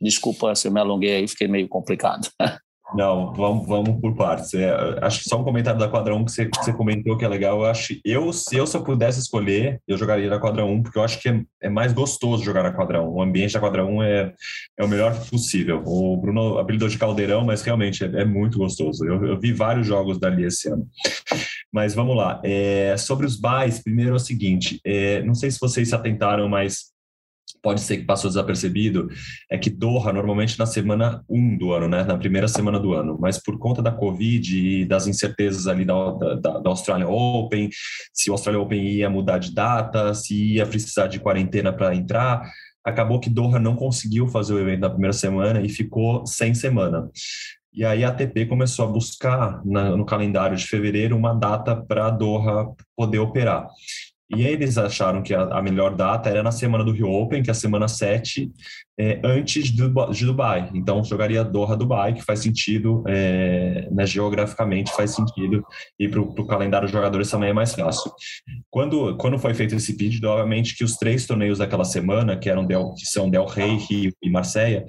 Desculpa 0.00 0.54
se 0.54 0.68
eu 0.68 0.72
me 0.72 0.80
alonguei 0.80 1.16
aí, 1.16 1.28
fiquei 1.28 1.48
meio 1.48 1.68
complicado. 1.68 2.28
Não, 2.94 3.32
vamos, 3.32 3.66
vamos 3.66 4.00
por 4.00 4.14
partes. 4.14 4.54
É, 4.54 4.70
acho 5.02 5.22
que 5.22 5.28
só 5.28 5.40
um 5.40 5.44
comentário 5.44 5.78
da 5.78 5.88
quadra 5.88 6.14
1 6.14 6.24
que 6.24 6.32
você, 6.32 6.46
que 6.46 6.56
você 6.56 6.72
comentou 6.72 7.16
que 7.16 7.24
é 7.24 7.28
legal. 7.28 7.58
Eu 7.58 7.66
acho 7.66 7.94
eu, 8.04 8.32
se 8.32 8.56
eu, 8.56 8.64
eu 8.72 8.84
pudesse 8.84 9.18
escolher, 9.18 9.80
eu 9.88 9.96
jogaria 9.96 10.30
na 10.30 10.38
quadra 10.38 10.64
1, 10.64 10.82
porque 10.82 10.98
eu 10.98 11.02
acho 11.02 11.20
que 11.20 11.28
é, 11.28 11.42
é 11.62 11.68
mais 11.68 11.92
gostoso 11.92 12.44
jogar 12.44 12.62
na 12.62 12.72
quadra 12.72 13.02
1. 13.02 13.08
O 13.08 13.20
ambiente 13.20 13.54
da 13.54 13.60
quadra 13.60 13.84
1 13.84 14.02
é, 14.02 14.32
é 14.78 14.84
o 14.84 14.88
melhor 14.88 15.18
possível. 15.28 15.82
O 15.84 16.16
Bruno 16.16 16.58
habilidade 16.58 16.92
de 16.92 16.98
caldeirão, 16.98 17.44
mas 17.44 17.62
realmente 17.62 18.04
é, 18.04 18.22
é 18.22 18.24
muito 18.24 18.58
gostoso. 18.58 19.04
Eu, 19.04 19.24
eu, 19.26 19.40
vi 19.40 19.52
vários 19.52 19.86
jogos 19.86 20.20
dali 20.20 20.44
esse 20.44 20.68
ano. 20.68 20.86
Mas 21.72 21.92
vamos 21.92 22.16
lá. 22.16 22.40
É, 22.44 22.96
sobre 22.96 23.26
os 23.26 23.36
buys, 23.36 23.82
primeiro 23.82 24.12
é 24.12 24.14
o 24.14 24.20
seguinte: 24.20 24.80
é, 24.84 25.22
não 25.22 25.34
sei 25.34 25.50
se 25.50 25.58
vocês 25.60 25.88
se 25.88 25.94
atentaram, 25.94 26.48
mas 26.48 26.95
pode 27.66 27.80
ser 27.80 27.96
que 27.96 28.04
passou 28.04 28.30
desapercebido, 28.30 29.08
é 29.50 29.58
que 29.58 29.68
Doha 29.68 30.12
normalmente 30.12 30.56
na 30.56 30.66
semana 30.66 31.24
1 31.28 31.58
do 31.58 31.72
ano, 31.72 31.88
né, 31.88 32.04
na 32.04 32.16
primeira 32.16 32.46
semana 32.46 32.78
do 32.78 32.94
ano, 32.94 33.18
mas 33.20 33.42
por 33.42 33.58
conta 33.58 33.82
da 33.82 33.90
Covid 33.90 34.56
e 34.56 34.84
das 34.84 35.08
incertezas 35.08 35.66
ali 35.66 35.84
da, 35.84 36.12
da, 36.12 36.60
da 36.60 36.70
Australian 36.70 37.08
Open, 37.08 37.68
se 38.12 38.30
o 38.30 38.34
Australian 38.34 38.60
Open 38.60 38.80
ia 38.80 39.10
mudar 39.10 39.38
de 39.38 39.52
data, 39.52 40.14
se 40.14 40.54
ia 40.54 40.64
precisar 40.64 41.08
de 41.08 41.18
quarentena 41.18 41.72
para 41.72 41.92
entrar, 41.92 42.48
acabou 42.84 43.18
que 43.18 43.28
Doha 43.28 43.58
não 43.58 43.74
conseguiu 43.74 44.28
fazer 44.28 44.54
o 44.54 44.60
evento 44.60 44.82
na 44.82 44.90
primeira 44.90 45.12
semana 45.12 45.60
e 45.60 45.68
ficou 45.68 46.24
sem 46.24 46.54
semana. 46.54 47.10
E 47.74 47.84
aí 47.84 48.04
a 48.04 48.10
ATP 48.10 48.46
começou 48.46 48.84
a 48.84 48.88
buscar 48.88 49.60
na, 49.64 49.96
no 49.96 50.06
calendário 50.06 50.56
de 50.56 50.68
fevereiro 50.68 51.16
uma 51.16 51.34
data 51.34 51.74
para 51.74 52.10
Doha 52.10 52.72
poder 52.96 53.18
operar. 53.18 53.66
E 54.28 54.42
eles 54.42 54.76
acharam 54.76 55.22
que 55.22 55.32
a, 55.32 55.42
a, 55.42 55.62
melhor 55.62 55.94
data 55.94 56.28
era 56.28 56.42
na 56.42 56.50
semana 56.50 56.82
do 56.82 56.90
Rio 56.90 57.08
Open, 57.08 57.42
que 57.42 57.50
é 57.50 57.52
a 57.52 57.54
semana 57.54 57.86
7, 57.86 58.50
é, 58.98 59.20
antes 59.22 59.70
do, 59.70 59.88
de 60.10 60.24
Dubai. 60.24 60.68
Então, 60.74 61.04
jogaria 61.04 61.44
Doha 61.44 61.76
Dubai, 61.76 62.14
que 62.14 62.24
faz 62.24 62.40
sentido, 62.40 63.04
é, 63.06 63.88
né, 63.90 64.04
geograficamente 64.04 64.92
faz 64.92 65.12
sentido, 65.12 65.64
e 65.98 66.08
para 66.08 66.20
o 66.20 66.46
calendário 66.46 66.86
dos 66.86 66.92
jogadores 66.92 67.30
também 67.30 67.50
é 67.50 67.52
mais 67.52 67.72
fácil. 67.72 68.10
Quando, 68.68 69.16
quando 69.16 69.38
foi 69.38 69.54
feito 69.54 69.76
esse 69.76 69.96
pedido, 69.96 70.28
obviamente 70.28 70.76
que 70.76 70.82
os 70.82 70.96
três 70.96 71.24
torneios 71.24 71.58
daquela 71.58 71.84
semana, 71.84 72.36
que, 72.36 72.50
eram 72.50 72.66
Del, 72.66 72.94
que 72.94 73.06
são 73.06 73.30
Del 73.30 73.46
Rey, 73.46 73.76
Rio 73.76 74.12
e 74.20 74.28
Marseille, 74.28 74.84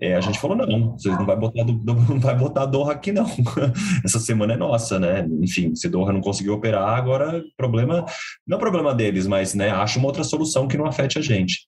É, 0.00 0.14
a 0.14 0.20
gente 0.20 0.38
falou, 0.38 0.56
não, 0.56 0.92
vocês 0.92 1.16
não 1.16 1.24
vai 1.24 1.36
botar, 1.36 1.64
não 1.64 2.20
vai 2.20 2.36
botar 2.36 2.66
Doha 2.66 2.92
aqui, 2.92 3.12
não. 3.12 3.26
Essa 4.04 4.18
semana 4.18 4.52
é 4.52 4.56
nossa, 4.56 4.98
né? 4.98 5.26
Enfim, 5.40 5.74
se 5.74 5.88
Doha 5.88 6.12
não 6.12 6.20
conseguiu 6.20 6.54
operar, 6.54 6.90
agora 6.90 7.42
problema, 7.56 8.04
não 8.46 8.58
é 8.58 8.60
problema 8.60 8.94
deles, 8.94 9.26
mas 9.26 9.54
né, 9.54 9.70
acha 9.70 9.98
uma 9.98 10.08
outra 10.08 10.24
solução 10.24 10.68
que 10.68 10.76
não 10.76 10.86
afete 10.86 11.18
a 11.18 11.22
gente. 11.22 11.66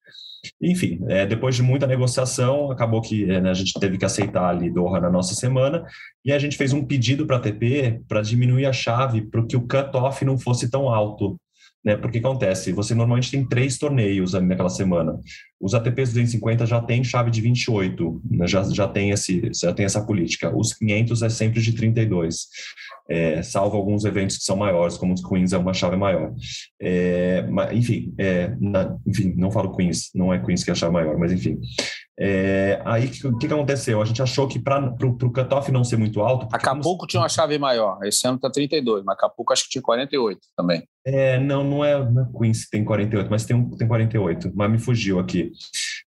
Enfim, 0.60 1.00
é, 1.08 1.26
depois 1.26 1.56
de 1.56 1.62
muita 1.62 1.86
negociação, 1.86 2.70
acabou 2.70 3.00
que 3.00 3.28
é, 3.30 3.40
né, 3.40 3.50
a 3.50 3.54
gente 3.54 3.72
teve 3.80 3.98
que 3.98 4.04
aceitar 4.04 4.48
ali 4.48 4.70
Doha 4.70 5.00
na 5.00 5.10
nossa 5.10 5.34
semana 5.34 5.84
e 6.24 6.32
a 6.32 6.38
gente 6.38 6.56
fez 6.56 6.72
um 6.72 6.84
pedido 6.84 7.26
para 7.26 7.36
a 7.36 7.38
ATP 7.38 8.02
para 8.06 8.22
diminuir 8.22 8.66
a 8.66 8.72
chave 8.72 9.22
para 9.22 9.44
que 9.44 9.56
o 9.56 9.66
cut-off 9.66 10.24
não 10.24 10.38
fosse 10.38 10.70
tão 10.70 10.88
alto. 10.88 11.36
Né? 11.84 11.96
Porque 11.96 12.18
acontece, 12.18 12.72
você 12.72 12.94
normalmente 12.94 13.30
tem 13.30 13.46
três 13.46 13.78
torneios 13.78 14.34
ali 14.34 14.46
naquela 14.46 14.68
semana. 14.68 15.18
Os 15.60 15.74
ATPs 15.74 16.10
250 16.10 16.66
já 16.66 16.80
tem 16.80 17.04
chave 17.04 17.30
de 17.30 17.40
28, 17.40 18.22
né? 18.30 18.46
já, 18.46 18.62
já, 18.64 18.88
tem 18.88 19.10
esse, 19.10 19.50
já 19.54 19.72
tem 19.72 19.86
essa 19.86 20.04
política. 20.04 20.54
Os 20.54 20.72
500 20.74 21.22
é 21.22 21.28
sempre 21.28 21.60
de 21.60 21.72
32 21.72 22.48
é, 23.08 23.42
salvo 23.42 23.76
alguns 23.76 24.04
eventos 24.04 24.36
que 24.36 24.44
são 24.44 24.56
maiores, 24.56 24.98
como 24.98 25.14
os 25.14 25.24
Queens 25.24 25.52
é 25.54 25.58
uma 25.58 25.72
chave 25.72 25.96
maior. 25.96 26.34
É, 26.80 27.44
enfim, 27.72 28.14
é, 28.18 28.54
na, 28.60 28.96
enfim, 29.06 29.34
não 29.36 29.50
falo 29.50 29.74
Queens, 29.74 30.10
não 30.14 30.32
é 30.32 30.38
Queens 30.38 30.62
que 30.62 30.70
é 30.70 30.72
a 30.72 30.76
chave 30.76 30.92
maior, 30.92 31.16
mas 31.16 31.32
enfim. 31.32 31.58
É, 32.20 32.82
aí 32.84 33.06
o 33.06 33.38
que, 33.38 33.46
que, 33.46 33.54
aconteceu? 33.54 34.02
A 34.02 34.04
gente 34.04 34.20
achou 34.20 34.48
que 34.48 34.58
para 34.58 34.92
o 34.92 35.32
cutoff 35.32 35.70
não 35.70 35.84
ser 35.84 35.96
muito 35.96 36.20
alto. 36.20 36.48
Acapulco 36.52 37.06
tinha 37.06 37.22
uma 37.22 37.28
chave 37.28 37.56
maior, 37.58 38.00
esse 38.02 38.26
ano 38.26 38.36
está 38.36 38.50
32, 38.50 39.04
mas 39.04 39.14
Acapulco 39.14 39.52
acho 39.52 39.64
que 39.64 39.70
tinha 39.70 39.82
48 39.82 40.40
também. 40.56 40.82
É, 41.06 41.38
não, 41.38 41.62
não 41.62 41.84
é, 41.84 42.10
não 42.10 42.22
é 42.22 42.28
Queens 42.36 42.64
que 42.64 42.70
tem 42.70 42.84
48, 42.84 43.30
mas 43.30 43.44
tem, 43.44 43.56
um, 43.56 43.70
tem 43.70 43.86
48, 43.86 44.52
mas 44.54 44.70
me 44.70 44.78
fugiu 44.78 45.20
aqui. 45.20 45.52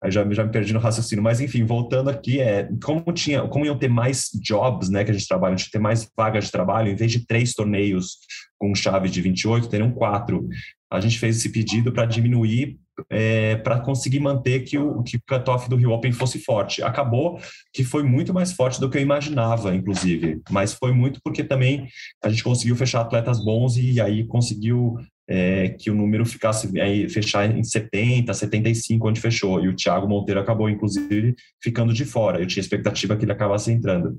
Aí 0.03 0.11
já, 0.11 0.25
já 0.31 0.45
me 0.45 0.51
perdi 0.51 0.73
no 0.73 0.79
raciocínio. 0.79 1.25
Mas, 1.25 1.41
enfim, 1.41 1.65
voltando 1.65 2.09
aqui, 2.09 2.41
é 2.41 2.69
como 2.83 3.13
tinha, 3.13 3.43
como 3.49 3.67
iam 3.67 3.77
ter 3.77 3.89
mais 3.89 4.31
jobs, 4.41 4.89
né, 4.89 5.05
que 5.05 5.11
a 5.11 5.15
gente 5.15 5.27
trabalha, 5.27 5.55
a 5.55 5.57
gente 5.57 5.71
ter 5.71 5.81
mais 5.81 6.09
vagas 6.17 6.45
de 6.45 6.53
trabalho, 6.53 6.91
em 6.91 6.95
vez 6.95 7.11
de 7.11 7.27
três 7.27 7.53
torneios 7.53 8.19
com 8.59 8.75
chave 8.75 9.09
de 9.09 9.21
28, 9.21 9.69
teriam 9.69 9.91
quatro. 9.91 10.49
A 10.91 11.01
gente 11.01 11.19
fez 11.19 11.37
esse 11.37 11.51
pedido 11.51 11.93
para 11.93 12.07
diminuir, 12.07 12.79
é, 13.11 13.57
para 13.57 13.81
conseguir 13.81 14.21
manter 14.21 14.61
que 14.61 14.79
o, 14.79 15.03
que 15.03 15.17
o 15.17 15.21
cutoff 15.29 15.69
do 15.69 15.77
Rio 15.77 15.91
Open 15.91 16.13
fosse 16.13 16.39
forte. 16.39 16.83
Acabou 16.83 17.39
que 17.73 17.85
foi 17.85 18.03
muito 18.03 18.33
mais 18.33 18.53
forte 18.53 18.81
do 18.81 18.89
que 18.89 18.99
eu 18.99 19.03
imaginava, 19.03 19.75
inclusive, 19.75 20.41
mas 20.51 20.75
foi 20.75 20.93
muito 20.93 21.21
porque 21.23 21.45
também 21.45 21.89
a 22.23 22.29
gente 22.29 22.45
conseguiu 22.45 22.77
fechar 22.77 23.01
atletas 23.01 23.43
bons 23.43 23.77
e 23.77 24.01
aí 24.01 24.27
conseguiu 24.27 24.97
é, 25.29 25.71
que 25.71 25.91
o 25.91 25.95
número 25.95 26.25
ficasse 26.25 26.71
é, 26.79 27.09
fechar 27.09 27.51
em 27.51 27.63
70, 27.63 28.33
75, 28.33 29.09
onde 29.09 29.21
fechou. 29.21 29.63
E 29.63 29.69
o 29.69 29.75
Thiago 29.75 30.09
Monteiro 30.09 30.41
acabou, 30.41 30.71
inclusive, 30.71 31.35
ficando 31.63 31.93
de 31.93 32.05
fora. 32.05 32.41
Eu 32.41 32.47
tinha 32.47 32.61
expectativa 32.61 33.17
que 33.17 33.25
ele 33.25 33.33
acabasse 33.33 33.73
entrando. 33.73 34.17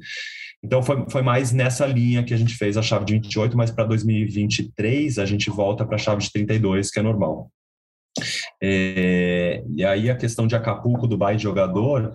Então, 0.63 0.81
foi, 0.81 1.05
foi 1.09 1.21
mais 1.21 1.51
nessa 1.51 1.85
linha 1.85 2.23
que 2.23 2.33
a 2.33 2.37
gente 2.37 2.55
fez 2.55 2.77
a 2.77 2.81
chave 2.81 3.05
de 3.05 3.13
28, 3.13 3.55
mas 3.55 3.71
para 3.71 3.85
2023 3.85 5.19
a 5.19 5.25
gente 5.25 5.49
volta 5.49 5.85
para 5.85 5.95
a 5.95 5.99
chave 5.99 6.21
de 6.21 6.31
32, 6.31 6.91
que 6.91 6.99
é 6.99 7.03
normal. 7.03 7.49
É, 8.61 9.63
e 9.69 9.83
aí 9.85 10.09
a 10.09 10.15
questão 10.15 10.47
de 10.47 10.55
Acapulco, 10.55 11.07
Dubai 11.07 11.35
de 11.35 11.43
jogador, 11.43 12.13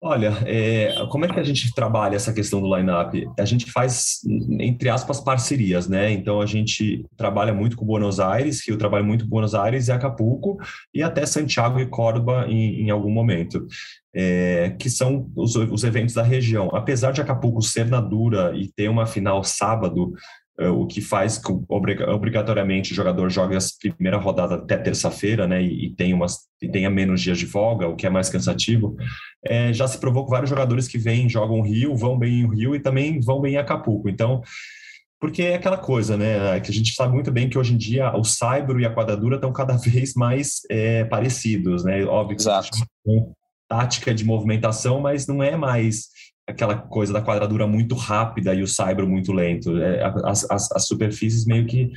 Olha, 0.00 0.32
é, 0.46 0.94
como 1.10 1.24
é 1.24 1.28
que 1.28 1.40
a 1.40 1.42
gente 1.42 1.74
trabalha 1.74 2.14
essa 2.14 2.32
questão 2.32 2.60
do 2.60 2.72
line-up? 2.72 3.28
A 3.36 3.44
gente 3.44 3.68
faz, 3.68 4.20
entre 4.60 4.88
aspas, 4.88 5.20
parcerias, 5.20 5.88
né? 5.88 6.12
Então, 6.12 6.40
a 6.40 6.46
gente 6.46 7.04
trabalha 7.16 7.52
muito 7.52 7.76
com 7.76 7.84
Buenos 7.84 8.20
Aires, 8.20 8.66
eu 8.68 8.78
trabalho 8.78 9.04
muito 9.04 9.24
com 9.24 9.30
Buenos 9.30 9.56
Aires 9.56 9.88
e 9.88 9.92
Acapulco, 9.92 10.56
e 10.94 11.02
até 11.02 11.26
Santiago 11.26 11.80
e 11.80 11.86
Córdoba 11.86 12.46
em, 12.48 12.82
em 12.82 12.90
algum 12.90 13.10
momento, 13.10 13.66
é, 14.14 14.70
que 14.78 14.88
são 14.88 15.32
os, 15.34 15.56
os 15.56 15.82
eventos 15.82 16.14
da 16.14 16.22
região. 16.22 16.70
Apesar 16.72 17.10
de 17.10 17.20
Acapulco 17.20 17.60
ser 17.60 17.86
na 17.86 18.00
dura 18.00 18.52
e 18.56 18.70
ter 18.76 18.88
uma 18.88 19.04
final 19.04 19.42
sábado, 19.42 20.12
o 20.66 20.86
que 20.86 21.00
faz 21.00 21.38
que 21.38 21.52
obrigatoriamente 21.68 22.92
o 22.92 22.94
jogador 22.94 23.30
jogue 23.30 23.56
a 23.56 23.60
primeira 23.94 24.16
rodada 24.18 24.56
até 24.56 24.76
terça-feira, 24.76 25.46
né, 25.46 25.62
e, 25.62 25.94
tenha 25.94 26.16
umas, 26.16 26.40
e 26.60 26.68
tenha 26.68 26.90
menos 26.90 27.20
dias 27.20 27.38
de 27.38 27.46
folga, 27.46 27.86
o 27.86 27.94
que 27.94 28.06
é 28.06 28.10
mais 28.10 28.28
cansativo, 28.28 28.96
é, 29.44 29.72
já 29.72 29.86
se 29.86 29.98
provou 29.98 30.24
que 30.24 30.32
vários 30.32 30.50
jogadores 30.50 30.88
que 30.88 30.98
vêm, 30.98 31.28
jogam 31.28 31.62
Rio, 31.62 31.96
vão 31.96 32.18
bem 32.18 32.40
em 32.40 32.54
Rio 32.54 32.74
e 32.74 32.80
também 32.80 33.20
vão 33.20 33.40
bem 33.40 33.54
em 33.54 33.56
Acapulco. 33.56 34.08
Então, 34.08 34.42
porque 35.20 35.42
é 35.42 35.54
aquela 35.54 35.78
coisa, 35.78 36.16
né, 36.16 36.58
que 36.58 36.70
a 36.70 36.74
gente 36.74 36.92
sabe 36.92 37.14
muito 37.14 37.30
bem 37.30 37.48
que 37.48 37.58
hoje 37.58 37.74
em 37.74 37.78
dia 37.78 38.12
o 38.16 38.24
Saibro 38.24 38.80
e 38.80 38.86
a 38.86 38.92
quadradura 38.92 39.36
estão 39.36 39.52
cada 39.52 39.74
vez 39.78 40.14
mais 40.14 40.62
é, 40.68 41.04
parecidos, 41.04 41.84
né, 41.84 42.04
óbvio 42.04 42.36
que 42.36 42.42
Exato. 42.42 42.70
tática 43.68 44.12
de 44.12 44.24
movimentação, 44.24 45.00
mas 45.00 45.24
não 45.28 45.40
é 45.40 45.56
mais 45.56 46.08
aquela 46.48 46.76
coisa 46.76 47.12
da 47.12 47.22
quadradura 47.22 47.66
muito 47.66 47.94
rápida 47.94 48.54
e 48.54 48.62
o 48.62 48.66
saibro 48.66 49.06
muito 49.06 49.32
lento. 49.32 49.76
É, 49.78 50.02
as, 50.24 50.50
as, 50.50 50.72
as, 50.72 50.86
superfícies 50.86 51.44
meio 51.44 51.66
que 51.66 51.90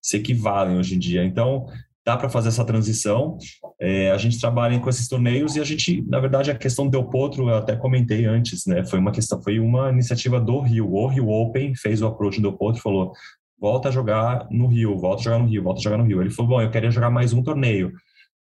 se 0.00 0.16
equivalem 0.16 0.78
hoje 0.78 0.94
em 0.94 0.98
dia. 0.98 1.24
Então, 1.24 1.66
dá 2.06 2.16
para 2.16 2.28
fazer 2.28 2.48
essa 2.48 2.64
transição. 2.64 3.36
É, 3.80 4.12
a 4.12 4.16
gente 4.16 4.40
trabalha 4.40 4.78
com 4.78 4.88
esses 4.88 5.08
torneios 5.08 5.56
e 5.56 5.60
a 5.60 5.64
gente, 5.64 6.04
na 6.08 6.20
verdade, 6.20 6.52
a 6.52 6.54
questão 6.54 6.84
do 6.84 6.92
Del 6.92 7.10
Potro, 7.10 7.48
eu 7.48 7.56
até 7.56 7.74
comentei 7.74 8.24
antes, 8.24 8.64
né? 8.64 8.84
Foi 8.84 9.00
uma 9.00 9.10
questão, 9.10 9.42
foi 9.42 9.58
uma 9.58 9.90
iniciativa 9.90 10.40
do 10.40 10.60
Rio. 10.60 10.92
O 10.92 11.08
Rio 11.08 11.28
Open 11.28 11.74
fez 11.74 12.00
o 12.00 12.06
approach 12.06 12.36
do 12.36 12.48
Del 12.48 12.56
Potro 12.56 12.78
e 12.78 12.82
falou: 12.82 13.12
volta 13.60 13.88
a 13.88 13.92
jogar 13.92 14.46
no 14.52 14.68
Rio, 14.68 14.96
volta 14.96 15.22
a 15.22 15.24
jogar 15.24 15.38
no 15.40 15.46
Rio, 15.46 15.64
volta 15.64 15.80
a 15.80 15.82
jogar 15.82 15.98
no 15.98 16.04
Rio. 16.04 16.20
Ele 16.20 16.30
falou: 16.30 16.50
bom, 16.50 16.62
eu 16.62 16.70
queria 16.70 16.92
jogar 16.92 17.10
mais 17.10 17.32
um 17.32 17.42
torneio. 17.42 17.92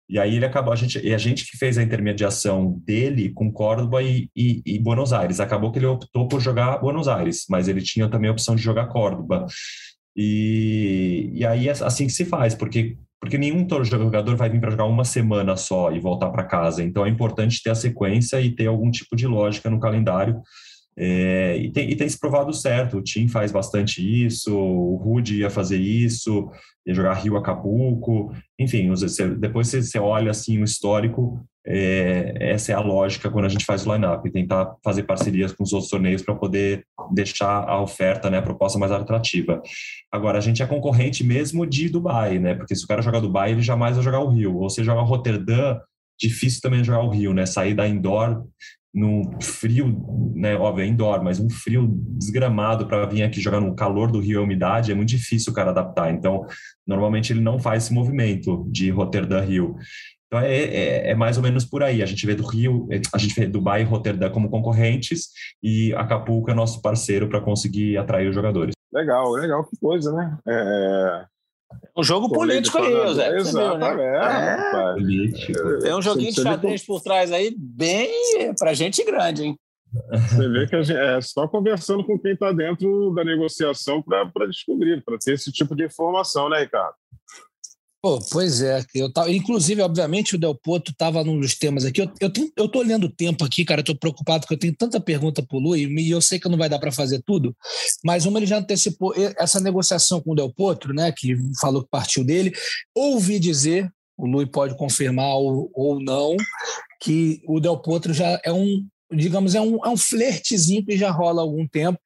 E 0.08 0.18
aí 0.18 0.36
ele 0.36 0.44
acabou, 0.44 0.72
a 0.72 0.76
gente, 0.76 0.98
a 1.12 1.18
gente 1.18 1.50
que 1.50 1.56
fez 1.56 1.78
a 1.78 1.82
intermediação 1.82 2.78
dele 2.84 3.30
com 3.30 3.50
Córdoba 3.50 4.02
e, 4.02 4.28
e, 4.36 4.62
e, 4.66 4.78
Buenos 4.78 5.12
Aires. 5.12 5.40
Acabou 5.40 5.72
que 5.72 5.78
ele 5.78 5.86
optou 5.86 6.28
por 6.28 6.40
jogar 6.40 6.78
Buenos 6.78 7.08
Aires, 7.08 7.46
mas 7.48 7.68
ele 7.68 7.80
tinha 7.80 8.08
também 8.08 8.28
a 8.28 8.32
opção 8.32 8.54
de 8.54 8.62
jogar 8.62 8.88
Córdoba. 8.88 9.46
E, 10.16 11.30
e 11.32 11.46
aí 11.46 11.68
é 11.68 11.72
assim 11.72 12.06
que 12.06 12.12
se 12.12 12.24
faz, 12.24 12.54
porque, 12.54 12.98
porque 13.18 13.38
nenhum 13.38 13.66
jogador 13.82 14.36
vai 14.36 14.50
vir 14.50 14.60
para 14.60 14.70
jogar 14.70 14.84
uma 14.84 15.04
semana 15.04 15.56
só 15.56 15.90
e 15.90 15.98
voltar 15.98 16.30
para 16.30 16.44
casa. 16.44 16.82
Então 16.82 17.06
é 17.06 17.08
importante 17.08 17.62
ter 17.62 17.70
a 17.70 17.74
sequência 17.74 18.40
e 18.40 18.54
ter 18.54 18.66
algum 18.66 18.90
tipo 18.90 19.16
de 19.16 19.26
lógica 19.26 19.70
no 19.70 19.80
calendário 19.80 20.42
é, 20.96 21.56
e, 21.56 21.70
tem, 21.70 21.90
e, 21.90 21.96
tem, 21.96 22.08
se 22.08 22.18
provado 22.18 22.52
certo. 22.52 22.98
O 22.98 23.02
Tim 23.02 23.26
faz 23.26 23.50
bastante 23.50 24.00
isso, 24.00 24.56
o 24.56 24.96
Rude 24.96 25.40
ia 25.40 25.50
fazer 25.50 25.78
isso, 25.78 26.50
ia 26.86 26.94
jogar 26.94 27.14
Rio 27.14 27.36
Acapulco. 27.36 28.32
Enfim, 28.58 28.88
você, 28.88 29.28
depois 29.28 29.68
você, 29.68 29.82
você, 29.82 29.98
olha 29.98 30.30
assim 30.30 30.60
o 30.60 30.64
histórico, 30.64 31.44
é, 31.66 32.34
essa 32.38 32.72
é 32.72 32.74
a 32.74 32.80
lógica 32.80 33.30
quando 33.30 33.46
a 33.46 33.48
gente 33.48 33.64
faz 33.64 33.86
o 33.86 33.92
line-up, 33.92 34.30
tentar 34.30 34.76
fazer 34.84 35.04
parcerias 35.04 35.50
com 35.50 35.64
os 35.64 35.72
outros 35.72 35.90
torneios 35.90 36.22
para 36.22 36.34
poder 36.34 36.84
deixar 37.12 37.68
a 37.68 37.80
oferta, 37.80 38.28
né, 38.30 38.38
a 38.38 38.42
proposta 38.42 38.78
mais 38.78 38.92
atrativa. 38.92 39.62
Agora, 40.12 40.38
a 40.38 40.40
gente 40.40 40.62
é 40.62 40.66
concorrente 40.66 41.24
mesmo 41.24 41.66
de 41.66 41.88
Dubai, 41.88 42.38
né? 42.38 42.54
Porque 42.54 42.76
se 42.76 42.84
o 42.84 42.86
cara 42.86 43.02
jogar 43.02 43.20
Dubai, 43.20 43.50
ele 43.50 43.62
jamais 43.62 43.96
vai 43.96 44.04
jogar 44.04 44.20
o 44.20 44.28
Rio. 44.28 44.56
Ou 44.58 44.70
se 44.70 44.84
jogar 44.84 45.02
Roterdã, 45.02 45.80
difícil 46.20 46.60
também 46.60 46.84
jogar 46.84 47.02
o 47.02 47.10
Rio, 47.10 47.34
né? 47.34 47.46
Sair 47.46 47.74
da 47.74 47.88
indoor 47.88 48.44
num 48.94 49.22
frio, 49.40 50.32
né, 50.36 50.54
óbvio, 50.54 50.84
é 50.84 50.86
indoor, 50.86 51.22
mas 51.22 51.40
um 51.40 51.50
frio 51.50 51.88
desgramado 52.16 52.86
para 52.86 53.04
vir 53.06 53.24
aqui 53.24 53.40
jogar 53.40 53.60
no 53.60 53.74
calor 53.74 54.12
do 54.12 54.20
rio 54.20 54.40
e 54.40 54.44
umidade, 54.44 54.92
é 54.92 54.94
muito 54.94 55.08
difícil 55.08 55.52
o 55.52 55.54
cara 55.54 55.70
adaptar. 55.70 56.12
Então, 56.12 56.46
normalmente 56.86 57.32
ele 57.32 57.40
não 57.40 57.58
faz 57.58 57.84
esse 57.84 57.92
movimento 57.92 58.64
de 58.70 58.90
Roterdã 58.90 59.40
Rio. 59.40 59.76
Então, 60.26 60.40
é, 60.40 60.56
é, 60.56 61.10
é, 61.10 61.14
mais 61.14 61.36
ou 61.36 61.42
menos 61.42 61.64
por 61.64 61.82
aí. 61.82 62.02
A 62.02 62.06
gente 62.06 62.24
vê 62.24 62.34
do 62.34 62.46
Rio, 62.46 62.88
a 63.12 63.18
gente 63.18 63.34
vê 63.38 63.46
Dubai 63.46 63.82
e 63.82 63.84
Roterdã 63.84 64.30
como 64.30 64.48
concorrentes 64.48 65.28
e 65.62 65.92
Acapulco 65.94 66.50
é 66.50 66.54
nosso 66.54 66.80
parceiro 66.80 67.28
para 67.28 67.40
conseguir 67.40 67.96
atrair 67.96 68.28
os 68.28 68.34
jogadores. 68.34 68.74
Legal, 68.92 69.32
legal, 69.32 69.64
que 69.64 69.76
coisa, 69.80 70.12
né? 70.12 70.38
É, 70.46 71.24
um 71.96 72.02
jogo 72.02 72.28
político 72.28 72.78
aí, 72.78 73.14
Zé. 73.14 73.36
Exatamente. 73.36 75.52
Né? 75.52 75.58
É. 75.58 75.78
Tem 75.80 75.94
um 75.94 76.02
joguinho 76.02 76.32
de 76.32 76.42
xadrez 76.42 76.84
por 76.84 77.00
trás 77.00 77.32
aí, 77.32 77.54
bem 77.56 78.10
para 78.58 78.74
gente 78.74 79.04
grande, 79.04 79.44
hein? 79.44 79.58
Você 80.10 80.48
vê 80.48 80.66
que 80.66 80.82
gente, 80.82 80.98
é 80.98 81.20
só 81.20 81.46
conversando 81.46 82.04
com 82.04 82.18
quem 82.18 82.32
está 82.32 82.50
dentro 82.50 83.12
da 83.14 83.24
negociação 83.24 84.02
para 84.02 84.46
descobrir, 84.46 85.04
para 85.04 85.16
ter 85.18 85.34
esse 85.34 85.52
tipo 85.52 85.76
de 85.76 85.84
informação, 85.84 86.48
né, 86.48 86.60
Ricardo? 86.60 86.94
Pô, 88.04 88.18
pois 88.30 88.60
é, 88.60 88.84
eu 88.94 89.10
tava, 89.10 89.32
inclusive, 89.32 89.80
obviamente, 89.80 90.34
o 90.34 90.38
Del 90.38 90.54
Potro 90.54 90.92
estava 90.92 91.24
num 91.24 91.40
dos 91.40 91.54
temas 91.54 91.86
aqui. 91.86 92.02
Eu, 92.02 92.12
eu, 92.20 92.28
tenho, 92.28 92.52
eu 92.54 92.68
tô 92.68 92.80
olhando 92.80 93.04
o 93.04 93.10
tempo 93.10 93.42
aqui, 93.46 93.64
cara, 93.64 93.82
tô 93.82 93.96
preocupado 93.96 94.40
porque 94.42 94.52
eu 94.52 94.58
tenho 94.58 94.76
tanta 94.76 95.00
pergunta 95.00 95.42
pro 95.42 95.58
Lu 95.58 95.74
e 95.74 96.10
eu 96.10 96.20
sei 96.20 96.38
que 96.38 96.46
não 96.46 96.58
vai 96.58 96.68
dar 96.68 96.78
para 96.78 96.92
fazer 96.92 97.22
tudo, 97.22 97.56
mas 98.04 98.26
uma 98.26 98.38
ele 98.38 98.44
já 98.44 98.58
antecipou 98.58 99.14
essa 99.38 99.58
negociação 99.58 100.20
com 100.20 100.32
o 100.32 100.34
Del 100.34 100.52
Potro, 100.52 100.92
né, 100.92 101.14
que 101.16 101.34
falou 101.58 101.82
que 101.82 101.88
partiu 101.88 102.22
dele. 102.22 102.52
Ouvi 102.94 103.38
dizer, 103.38 103.90
o 104.18 104.26
Lu 104.26 104.46
pode 104.48 104.76
confirmar 104.76 105.36
ou, 105.36 105.70
ou 105.72 105.98
não, 105.98 106.36
que 107.00 107.40
o 107.48 107.58
Del 107.58 107.78
Potro 107.78 108.12
já 108.12 108.38
é 108.44 108.52
um, 108.52 108.86
digamos, 109.16 109.54
é 109.54 109.60
um, 109.60 109.84
é 109.84 109.88
um 109.88 109.96
flertezinho 109.96 110.84
que 110.84 110.96
já 110.96 111.10
rola 111.10 111.40
há 111.40 111.44
algum 111.44 111.66
tempo 111.66 111.98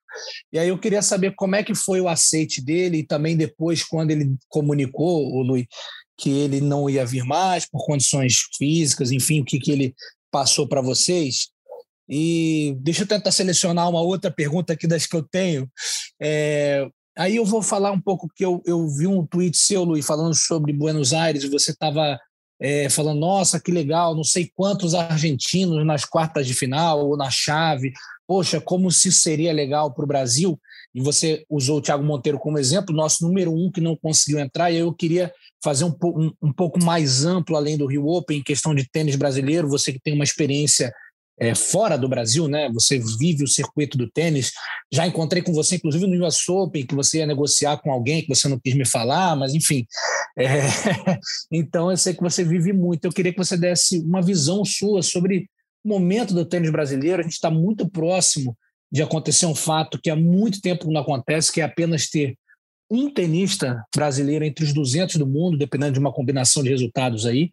e 0.53 0.59
aí 0.59 0.69
eu 0.69 0.79
queria 0.79 1.03
saber 1.03 1.35
como 1.35 1.57
é 1.57 1.63
que 1.63 1.75
foi 1.75 2.01
o 2.01 2.09
aceite 2.09 2.61
dele 2.61 2.99
e 2.99 3.07
também 3.07 3.37
depois, 3.37 3.85
quando 3.85 4.11
ele 4.11 4.37
comunicou, 4.49 5.33
o 5.33 5.43
Luiz, 5.43 5.67
que 6.17 6.31
ele 6.31 6.61
não 6.61 6.89
ia 6.89 7.07
vir 7.07 7.25
mais 7.25 7.67
por 7.69 7.85
condições 7.85 8.37
físicas, 8.57 9.13
enfim, 9.13 9.41
o 9.41 9.45
que, 9.45 9.59
que 9.59 9.71
ele 9.71 9.95
passou 10.31 10.67
para 10.67 10.81
vocês. 10.81 11.49
E 12.09 12.77
deixa 12.81 13.03
eu 13.03 13.07
tentar 13.07 13.31
selecionar 13.31 13.89
uma 13.89 14.01
outra 14.01 14.31
pergunta 14.31 14.73
aqui 14.73 14.87
das 14.87 15.07
que 15.07 15.15
eu 15.15 15.23
tenho. 15.23 15.71
É, 16.21 16.89
aí 17.17 17.37
eu 17.37 17.45
vou 17.45 17.63
falar 17.63 17.93
um 17.93 18.01
pouco, 18.01 18.29
que 18.35 18.45
eu, 18.45 18.63
eu 18.65 18.89
vi 18.89 19.07
um 19.07 19.27
tweet 19.27 19.57
seu, 19.57 19.85
Luiz, 19.85 20.07
falando 20.07 20.35
sobre 20.35 20.73
Buenos 20.73 21.13
Aires, 21.13 21.45
e 21.45 21.49
você 21.49 21.71
estava 21.71 22.19
é, 22.61 22.89
falando, 22.89 23.21
nossa, 23.21 23.61
que 23.61 23.71
legal, 23.71 24.15
não 24.15 24.25
sei 24.25 24.51
quantos 24.55 24.95
argentinos 24.95 25.85
nas 25.87 26.05
quartas 26.05 26.47
de 26.47 26.55
final 26.55 27.07
ou 27.07 27.17
na 27.17 27.31
chave. 27.31 27.93
Poxa, 28.27 28.61
como 28.61 28.91
se 28.91 29.11
seria 29.13 29.53
legal 29.53 29.93
para 29.95 30.05
o 30.05 30.09
Brasil. 30.09 30.61
E 30.95 31.01
você 31.01 31.45
usou 31.49 31.79
o 31.79 31.83
Thiago 31.83 32.03
Monteiro 32.03 32.39
como 32.39 32.59
exemplo, 32.59 32.95
nosso 32.95 33.25
número 33.27 33.53
um 33.53 33.71
que 33.71 33.81
não 33.81 33.97
conseguiu 33.97 34.39
entrar, 34.41 34.71
e 34.71 34.79
eu 34.79 34.93
queria 34.93 35.33
fazer 35.63 35.85
um, 35.85 35.95
um, 36.05 36.33
um 36.43 36.53
pouco 36.53 36.83
mais 36.83 37.25
amplo 37.25 37.57
além 37.57 37.77
do 37.77 37.87
Rio 37.87 38.07
Open, 38.07 38.39
em 38.39 38.43
questão 38.43 38.75
de 38.75 38.89
tênis 38.89 39.17
brasileiro, 39.17 39.69
você 39.69 39.93
que 39.93 40.01
tem 40.01 40.15
uma 40.15 40.25
experiência 40.25 40.93
é, 41.41 41.55
fora 41.55 41.97
do 41.97 42.09
Brasil, 42.09 42.49
né? 42.49 42.69
Você 42.73 42.99
vive 43.19 43.45
o 43.45 43.49
circuito 43.49 43.97
do 43.97 44.11
tênis. 44.11 44.53
Já 44.93 45.07
encontrei 45.07 45.43
com 45.43 45.53
você, 45.53 45.77
inclusive, 45.77 46.07
no 46.07 46.27
US 46.27 46.49
Open, 46.49 46.87
que 46.87 46.95
você 46.95 47.19
ia 47.19 47.27
negociar 47.27 47.79
com 47.79 47.93
alguém 47.93 48.23
que 48.23 48.29
você 48.29 48.49
não 48.49 48.59
quis 48.59 48.75
me 48.75 48.85
falar, 48.85 49.37
mas 49.37 49.55
enfim. 49.55 49.87
É... 50.37 50.47
então, 51.53 51.91
eu 51.91 51.97
sei 51.97 52.15
que 52.15 52.23
você 52.23 52.43
vive 52.43 52.73
muito. 52.73 53.05
Eu 53.05 53.13
queria 53.13 53.33
que 53.33 53.39
você 53.39 53.57
desse 53.57 53.99
uma 54.01 54.21
visão 54.21 54.65
sua 54.65 55.03
sobre 55.03 55.49
o 55.85 55.89
momento 55.89 56.35
do 56.35 56.45
tênis 56.45 56.71
brasileiro. 56.71 57.21
A 57.21 57.23
gente 57.23 57.35
está 57.35 57.51
muito 57.51 57.89
próximo 57.89 58.57
de 58.91 59.03
acontecer 59.03 59.47
um 59.47 59.55
fato 59.55 60.01
que 60.03 60.11
há 60.11 60.17
muito 60.17 60.61
tempo 60.61 60.91
não 60.91 61.01
acontece, 61.01 61.53
que 61.53 61.61
é 61.61 61.65
apenas 61.65 62.09
ter 62.09 62.37
um 62.91 63.13
tenista 63.13 63.85
brasileiro 63.95 64.45
entre 64.45 64.65
os 64.65 64.73
200 64.73 65.17
do 65.17 65.27
mundo, 65.27 65.59
dependendo 65.59 65.93
de 65.93 65.99
uma 65.99 66.13
combinação 66.13 66.63
de 66.63 66.71
resultados 66.71 67.27
aí. 67.27 67.51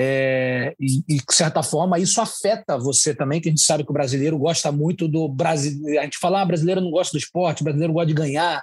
É, 0.00 0.76
e, 0.78 1.02
e, 1.08 1.16
de 1.16 1.34
certa 1.34 1.60
forma, 1.60 1.98
isso 1.98 2.20
afeta 2.20 2.78
você 2.78 3.12
também, 3.12 3.40
que 3.40 3.48
a 3.48 3.50
gente 3.50 3.62
sabe 3.62 3.82
que 3.82 3.90
o 3.90 3.92
brasileiro 3.92 4.38
gosta 4.38 4.70
muito 4.70 5.08
do. 5.08 5.34
A 5.42 5.56
gente 5.56 6.18
fala, 6.20 6.40
ah, 6.40 6.44
brasileiro 6.44 6.80
não 6.80 6.92
gosta 6.92 7.10
do 7.10 7.18
esporte, 7.18 7.64
brasileiro 7.64 7.92
gosta 7.92 8.06
de 8.06 8.14
ganhar. 8.14 8.62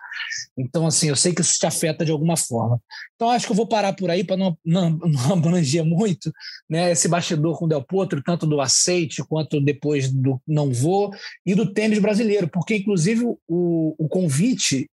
Então, 0.58 0.88
assim, 0.88 1.10
eu 1.10 1.16
sei 1.18 1.36
que 1.36 1.42
isso 1.42 1.60
te 1.60 1.66
afeta 1.66 2.06
de 2.06 2.12
alguma 2.12 2.38
forma. 2.38 2.82
Então, 3.16 3.30
acho 3.30 3.48
que 3.48 3.52
eu 3.52 3.56
vou 3.56 3.68
parar 3.68 3.92
por 3.92 4.10
aí 4.10 4.24
para 4.24 4.38
não, 4.38 4.58
não, 4.64 4.92
não 4.92 5.34
abranger 5.34 5.84
muito 5.84 6.32
né, 6.70 6.94
esse 6.94 7.10
bastidor 7.10 7.60
com 7.60 7.66
o 7.66 7.68
Del 7.68 7.84
Potro, 7.84 8.24
tanto 8.24 8.48
do 8.48 8.62
aceite 8.62 9.22
quanto 9.28 9.60
depois 9.60 10.10
do 10.10 10.42
não 10.48 10.72
vou, 10.72 11.14
e 11.46 11.54
do 11.54 11.74
tênis 11.74 12.00
brasileiro, 12.00 12.48
porque, 12.48 12.78
inclusive, 12.78 13.26
o, 13.26 13.96
o 13.98 14.08
convite 14.08 14.90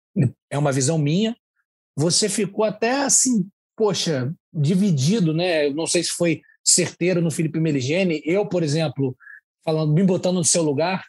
é 0.51 0.57
uma 0.57 0.71
visão 0.71 0.99
minha. 0.99 1.35
Você 1.95 2.29
ficou 2.29 2.63
até 2.63 3.01
assim 3.01 3.49
poxa, 3.77 4.33
dividido, 4.57 5.33
né? 5.33 5.69
Não 5.69 5.85
sei 5.85 6.03
se 6.03 6.11
foi 6.11 6.41
certeiro 6.63 7.21
no 7.21 7.31
Felipe 7.31 7.59
Meligeni. 7.59 8.21
Eu, 8.25 8.45
por 8.45 8.63
exemplo, 8.63 9.15
falando, 9.63 9.93
me 9.93 10.03
botando 10.03 10.35
no 10.35 10.43
seu 10.43 10.63
lugar, 10.63 11.05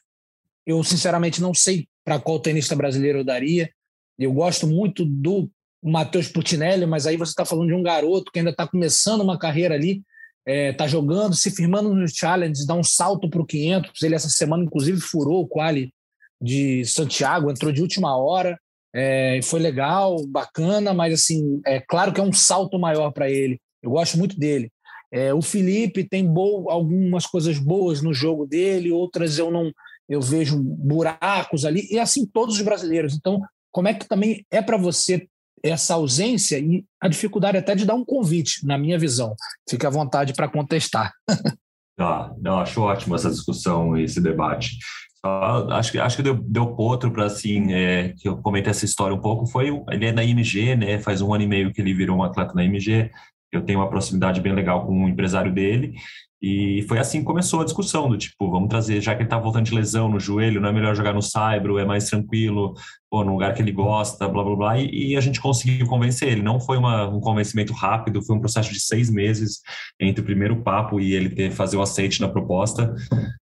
eu 0.67 0.83
sinceramente 0.85 1.41
não 1.41 1.55
sei 1.55 1.89
para 2.05 2.21
qual 2.21 2.39
tenista 2.39 2.77
brasileiro 2.77 3.19
eu 3.19 3.25
daria. 3.25 3.71
Eu 4.19 4.33
gosto 4.33 4.67
muito 4.67 5.05
do 5.05 5.51
Matheus 5.83 6.29
Putinelli, 6.29 6.87
mas 6.87 7.07
aí 7.07 7.17
você 7.17 7.31
está 7.31 7.45
falando 7.45 7.69
de 7.69 7.75
um 7.75 7.83
garoto 7.83 8.31
que 8.33 8.39
ainda 8.39 8.51
está 8.51 8.67
começando 8.67 9.21
uma 9.21 9.39
carreira 9.39 9.75
ali, 9.75 10.03
está 10.47 10.85
é, 10.85 10.89
jogando, 10.89 11.35
se 11.35 11.51
firmando 11.51 11.95
no 11.95 12.09
Challenge, 12.09 12.67
dá 12.67 12.75
um 12.75 12.83
salto 12.83 13.29
para 13.29 13.41
o 13.41 13.47
500. 13.47 14.03
Ele 14.03 14.15
essa 14.15 14.29
semana, 14.29 14.65
inclusive, 14.65 15.01
furou 15.01 15.43
o 15.43 15.49
quali 15.49 15.93
de 16.41 16.85
Santiago, 16.85 17.51
entrou 17.51 17.73
de 17.73 17.83
última 17.83 18.17
hora. 18.17 18.59
É, 18.95 19.41
foi 19.43 19.61
legal, 19.61 20.17
bacana, 20.27 20.95
mas 20.95 21.15
assim, 21.15 21.61
é 21.67 21.81
claro 21.81 22.13
que 22.13 22.21
é 22.21 22.25
um 22.25 22.33
salto 22.33 22.79
maior 22.79 23.13
para 23.13 23.31
ele. 23.31 23.61
Eu 23.83 23.91
gosto 23.91 24.19
muito 24.19 24.39
dele. 24.39 24.71
É, 25.11 25.33
o 25.33 25.41
Felipe 25.41 26.05
tem 26.05 26.27
bo 26.27 26.71
algumas 26.71 27.27
coisas 27.27 27.59
boas 27.59 28.03
no 28.03 28.13
jogo 28.13 28.47
dele, 28.47 28.93
outras 28.93 29.39
eu 29.39 29.51
não 29.51 29.73
eu 30.09 30.23
vejo 30.23 30.59
buracos 30.59 31.67
ali, 31.67 31.87
e 31.91 31.99
assim 31.99 32.25
todos 32.27 32.57
os 32.57 32.63
brasileiros. 32.63 33.15
Então, 33.15 33.43
como 33.71 33.89
é 33.89 33.95
que 33.95 34.09
também 34.09 34.45
é 34.51 34.63
para 34.63 34.79
você 34.79 35.29
essa 35.63 35.95
ausência 35.95 36.59
e 36.59 36.85
a 37.01 37.09
dificuldade 37.09 37.59
até 37.59 37.75
de 37.75 37.85
dar 37.85 37.95
um 37.95 38.05
convite, 38.05 38.67
na 38.67 38.79
minha 38.79 38.99
visão? 38.99 39.35
Fique 39.69 39.87
à 39.87 39.91
vontade 39.91 40.33
para 40.33 40.49
contestar. 40.49 41.13
Ah, 42.01 42.33
não, 42.41 42.61
acho 42.61 42.81
ótimo 42.81 43.17
essa 43.17 43.29
discussão, 43.29 43.97
esse 43.97 44.21
debate. 44.21 44.79
Só, 45.25 45.69
acho 45.71 45.93
que 45.93 45.99
acho 45.99 46.17
que 46.17 46.23
deu, 46.23 46.35
deu 46.35 46.75
potro 46.77 47.11
para 47.11 47.25
assim 47.25 47.73
é, 47.73 48.15
que 48.17 48.29
eu 48.29 48.37
comentei 48.37 48.71
essa 48.71 48.85
história 48.85 49.15
um 49.15 49.21
pouco 49.21 49.47
foi 49.47 49.69
ele 49.91 50.07
é 50.07 50.13
na 50.13 50.23
IMG 50.23 50.77
né 50.77 51.01
faz 51.01 51.21
um 51.21 51.35
ano 51.35 51.43
e 51.43 51.47
meio 51.47 51.73
que 51.73 51.81
ele 51.81 51.93
virou 51.93 52.19
um 52.19 52.23
atleta 52.23 52.55
na 52.55 52.65
IMG 52.65 53.11
eu 53.51 53.63
tenho 53.63 53.81
uma 53.81 53.89
proximidade 53.89 54.41
bem 54.41 54.53
legal 54.55 54.87
com 54.87 55.05
o 55.05 55.09
empresário 55.09 55.53
dele 55.53 55.95
e 56.41 56.85
foi 56.89 56.99
assim 56.99 57.19
que 57.19 57.25
começou 57.25 57.61
a 57.61 57.65
discussão 57.65 58.09
do 58.09 58.17
tipo, 58.17 58.49
vamos 58.51 58.69
trazer, 58.69 59.01
já 59.01 59.13
que 59.15 59.23
ele 59.23 59.27
está 59.27 59.39
voltando 59.39 59.65
de 59.65 59.75
lesão 59.75 60.09
no 60.09 60.21
joelho, 60.21 60.61
não 60.61 60.69
é 60.69 60.73
melhor 60.73 60.95
jogar 60.95 61.13
no 61.13 61.21
Saibro, 61.21 61.79
é 61.79 61.85
mais 61.85 62.09
tranquilo, 62.09 62.75
pô, 63.11 63.25
no 63.25 63.33
lugar 63.33 63.55
que 63.55 63.61
ele 63.61 63.73
gosta, 63.73 64.29
blá 64.29 64.45
blá 64.45 64.55
blá, 64.55 64.79
e, 64.79 65.11
e 65.11 65.17
a 65.17 65.21
gente 65.21 65.41
conseguiu 65.41 65.87
convencer 65.87 66.29
ele. 66.29 66.43
Não 66.43 66.61
foi 66.61 66.77
uma, 66.77 67.09
um 67.09 67.21
convencimento 67.21 67.73
rápido, 67.73 68.23
foi 68.23 68.37
um 68.37 68.41
processo 68.41 68.73
de 68.73 68.79
seis 68.79 69.11
meses 69.11 69.61
entre 69.99 70.21
o 70.21 70.25
primeiro 70.25 70.63
papo 70.63 71.01
e 71.01 71.13
ele 71.13 71.29
ter 71.29 71.51
fazer 71.51 71.77
o 71.77 71.83
aceite 71.83 72.21
na 72.21 72.29
proposta. 72.29 72.95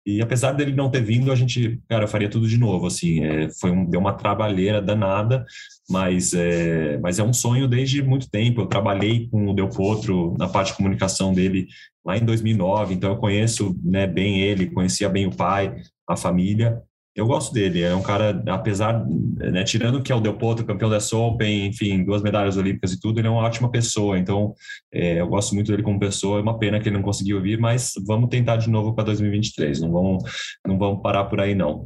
E 0.05 0.21
apesar 0.21 0.53
dele 0.53 0.71
não 0.71 0.89
ter 0.89 1.03
vindo, 1.03 1.31
a 1.33 1.35
gente, 1.35 1.81
cara, 1.89 2.07
faria 2.07 2.29
tudo 2.29 2.47
de 2.47 2.57
novo. 2.57 2.87
Assim, 2.87 3.25
é, 3.25 3.49
foi 3.59 3.71
um, 3.71 3.85
deu 3.85 3.99
uma 3.99 4.13
trabalheira 4.13 4.81
danada, 4.81 5.45
mas 5.89 6.33
é, 6.33 6.97
mas 6.99 7.19
é 7.19 7.23
um 7.23 7.33
sonho 7.33 7.67
desde 7.67 8.01
muito 8.01 8.29
tempo. 8.29 8.61
Eu 8.61 8.67
trabalhei 8.67 9.27
com 9.29 9.49
o 9.49 9.53
Del 9.53 9.69
Potro 9.69 10.33
na 10.37 10.47
parte 10.47 10.71
de 10.71 10.77
comunicação 10.77 11.33
dele 11.33 11.67
lá 12.05 12.17
em 12.17 12.23
2009, 12.23 12.93
então 12.93 13.09
eu 13.09 13.17
conheço 13.17 13.75
né, 13.83 14.05
bem 14.05 14.41
ele, 14.41 14.69
conhecia 14.69 15.09
bem 15.09 15.25
o 15.25 15.35
pai, 15.35 15.75
a 16.07 16.15
família. 16.15 16.79
Eu 17.15 17.25
gosto 17.25 17.53
dele, 17.53 17.81
é 17.81 17.95
um 17.95 18.01
cara, 18.01 18.43
apesar, 18.47 19.05
né, 19.07 19.63
tirando 19.63 20.03
que 20.03 20.11
é 20.11 20.15
o 20.15 20.19
Del 20.19 20.37
Potro, 20.37 20.65
campeão 20.65 20.89
da 20.89 20.97
Open, 21.13 21.67
enfim, 21.67 22.03
duas 22.03 22.21
medalhas 22.21 22.57
olímpicas 22.57 22.91
e 22.91 22.99
tudo, 22.99 23.19
ele 23.19 23.27
é 23.27 23.31
uma 23.31 23.41
ótima 23.41 23.71
pessoa, 23.71 24.19
então 24.19 24.53
é, 24.93 25.21
eu 25.21 25.27
gosto 25.27 25.55
muito 25.55 25.71
dele 25.71 25.81
como 25.81 25.97
pessoa, 25.97 26.39
é 26.39 26.41
uma 26.41 26.59
pena 26.59 26.77
que 26.77 26.89
ele 26.89 26.97
não 26.97 27.01
conseguiu 27.01 27.41
vir, 27.41 27.57
mas 27.57 27.93
vamos 28.05 28.29
tentar 28.29 28.57
de 28.57 28.69
novo 28.69 28.93
para 28.93 29.05
2023, 29.05 29.79
não 29.79 29.93
vamos, 29.93 30.23
não 30.67 30.77
vamos 30.77 31.01
parar 31.01 31.23
por 31.23 31.39
aí 31.39 31.55
não. 31.55 31.85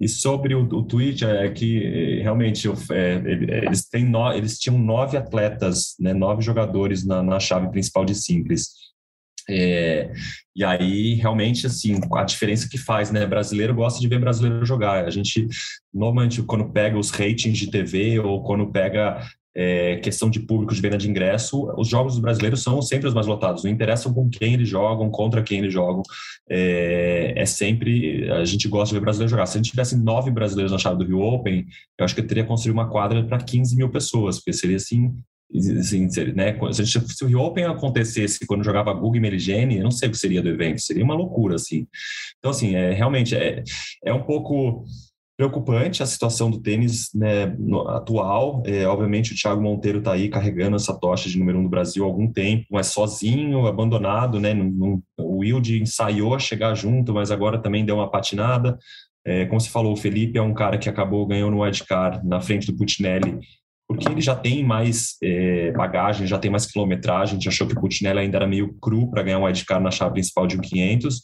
E 0.00 0.08
sobre 0.08 0.52
o, 0.52 0.62
o 0.64 0.82
tweet, 0.82 1.24
é 1.24 1.48
que 1.48 1.84
é, 1.84 2.22
realmente 2.24 2.68
é, 2.90 3.22
eles, 3.64 3.88
têm 3.88 4.04
no, 4.04 4.32
eles 4.32 4.58
tinham 4.58 4.76
nove 4.76 5.16
atletas, 5.16 5.94
né, 6.00 6.12
nove 6.12 6.42
jogadores 6.42 7.06
na, 7.06 7.22
na 7.22 7.38
chave 7.38 7.70
principal 7.70 8.04
de 8.04 8.16
simples, 8.16 8.85
é, 9.48 10.12
e 10.54 10.64
aí, 10.64 11.14
realmente, 11.14 11.66
assim, 11.66 12.00
a 12.12 12.24
diferença 12.24 12.68
que 12.68 12.78
faz, 12.78 13.10
né? 13.10 13.26
Brasileiro 13.26 13.74
gosta 13.74 14.00
de 14.00 14.08
ver 14.08 14.18
brasileiro 14.18 14.64
jogar. 14.64 15.04
A 15.04 15.10
gente, 15.10 15.46
normalmente, 15.92 16.42
quando 16.42 16.72
pega 16.72 16.98
os 16.98 17.10
ratings 17.10 17.58
de 17.58 17.70
TV 17.70 18.18
ou 18.18 18.42
quando 18.42 18.70
pega 18.72 19.20
é, 19.54 19.96
questão 19.96 20.28
de 20.28 20.40
público 20.40 20.74
de 20.74 20.80
venda 20.80 20.98
de 20.98 21.08
ingresso, 21.08 21.72
os 21.78 21.88
jogos 21.88 22.18
brasileiros 22.18 22.62
são 22.62 22.82
sempre 22.82 23.08
os 23.08 23.14
mais 23.14 23.26
lotados. 23.26 23.64
Não 23.64 23.70
interessam 23.70 24.12
com 24.12 24.28
quem 24.28 24.54
eles 24.54 24.68
jogam, 24.68 25.10
contra 25.10 25.42
quem 25.42 25.60
eles 25.60 25.72
jogam. 25.72 26.02
É, 26.48 27.32
é, 27.36 27.46
sempre. 27.46 28.30
A 28.32 28.44
gente 28.44 28.68
gosta 28.68 28.88
de 28.88 28.98
ver 28.98 29.04
brasileiro 29.04 29.30
jogar. 29.30 29.46
Se 29.46 29.56
a 29.56 29.62
gente 29.62 29.70
tivesse 29.70 29.96
nove 29.96 30.30
brasileiros 30.30 30.72
na 30.72 30.78
chave 30.78 30.98
do 30.98 31.06
Rio 31.06 31.20
Open, 31.20 31.64
eu 31.98 32.04
acho 32.04 32.14
que 32.14 32.20
eu 32.20 32.26
teria 32.26 32.44
construído 32.44 32.74
uma 32.74 32.90
quadra 32.90 33.24
para 33.24 33.38
15 33.38 33.76
mil 33.76 33.88
pessoas, 33.88 34.36
porque 34.36 34.52
seria 34.52 34.76
assim 34.76 35.14
Assim, 35.54 36.08
né, 36.34 36.58
se, 36.72 36.86
se, 36.86 37.24
o 37.24 37.28
Rio 37.28 37.40
Open 37.40 37.64
acontecesse 37.64 38.44
quando 38.46 38.64
jogava 38.64 38.92
Google 38.92 39.16
e 39.16 39.20
Meligene, 39.20 39.78
eu 39.78 39.84
não 39.84 39.90
sei 39.92 40.08
o 40.08 40.12
que 40.12 40.18
seria 40.18 40.42
do 40.42 40.48
evento, 40.48 40.80
seria 40.80 41.04
uma 41.04 41.14
loucura, 41.14 41.54
assim. 41.54 41.86
Então, 42.38 42.50
assim, 42.50 42.74
é, 42.74 42.92
realmente 42.92 43.34
é, 43.34 43.62
é 44.04 44.12
um 44.12 44.22
pouco 44.22 44.84
preocupante 45.36 46.02
a 46.02 46.06
situação 46.06 46.50
do 46.50 46.60
tênis 46.60 47.10
né, 47.14 47.46
no, 47.58 47.86
atual. 47.88 48.62
É, 48.64 48.86
obviamente, 48.86 49.32
o 49.32 49.36
Thiago 49.36 49.60
Monteiro 49.60 49.98
está 49.98 50.12
aí 50.12 50.28
carregando 50.28 50.76
essa 50.76 50.98
tocha 50.98 51.28
de 51.28 51.38
número 51.38 51.58
um 51.58 51.62
do 51.62 51.68
Brasil 51.68 52.02
há 52.02 52.06
algum 52.06 52.32
tempo, 52.32 52.64
mas 52.70 52.86
sozinho, 52.86 53.66
abandonado, 53.66 54.40
né? 54.40 54.54
o 55.18 55.38
Wilde 55.38 55.80
ensaiou 55.80 56.38
chegar 56.38 56.74
junto, 56.74 57.12
mas 57.12 57.30
agora 57.30 57.60
também 57.60 57.84
deu 57.84 57.96
uma 57.96 58.10
patinada. 58.10 58.78
É, 59.24 59.44
como 59.44 59.60
você 59.60 59.68
falou, 59.68 59.92
o 59.92 59.96
Felipe 59.96 60.38
é 60.38 60.42
um 60.42 60.54
cara 60.54 60.78
que 60.78 60.88
acabou 60.88 61.26
ganhando 61.26 61.56
o 61.56 61.60
wildcard 61.60 62.26
na 62.26 62.40
frente 62.40 62.66
do 62.66 62.76
Putinelli 62.76 63.38
porque 63.88 64.08
ele 64.08 64.20
já 64.20 64.34
tem 64.34 64.64
mais 64.64 65.16
é, 65.22 65.70
bagagem, 65.72 66.26
já 66.26 66.38
tem 66.38 66.50
mais 66.50 66.66
quilometragem. 66.66 67.32
A 67.32 67.38
gente 67.38 67.48
achou 67.48 67.66
que 67.66 67.72
o 67.72 67.80
Putinelli 67.80 68.18
ainda 68.18 68.38
era 68.38 68.46
meio 68.46 68.74
cru 68.74 69.08
para 69.10 69.22
ganhar 69.22 69.38
um 69.38 69.44
wildcard 69.44 69.82
na 69.82 69.90
chave 69.90 70.14
principal 70.14 70.46
de 70.46 70.56
um 70.56 70.60
500, 70.60 71.22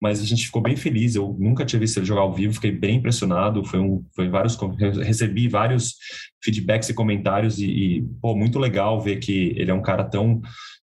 mas 0.00 0.20
a 0.20 0.24
gente 0.24 0.46
ficou 0.46 0.62
bem 0.62 0.76
feliz. 0.76 1.16
Eu 1.16 1.36
nunca 1.38 1.64
tinha 1.64 1.80
visto 1.80 1.98
ele 1.98 2.06
jogar 2.06 2.20
ao 2.20 2.32
vivo, 2.32 2.54
fiquei 2.54 2.70
bem 2.70 2.96
impressionado. 2.96 3.64
Foi, 3.64 3.80
um, 3.80 4.04
foi 4.14 4.28
vários, 4.28 4.56
recebi 5.02 5.48
vários 5.48 5.96
feedbacks 6.42 6.88
e 6.88 6.94
comentários 6.94 7.58
e, 7.58 7.66
e 7.66 8.02
pô, 8.22 8.36
muito 8.36 8.60
legal 8.60 9.00
ver 9.00 9.16
que 9.16 9.52
ele 9.56 9.70
é 9.70 9.74
um 9.74 9.82
cara 9.82 10.04
tão 10.04 10.40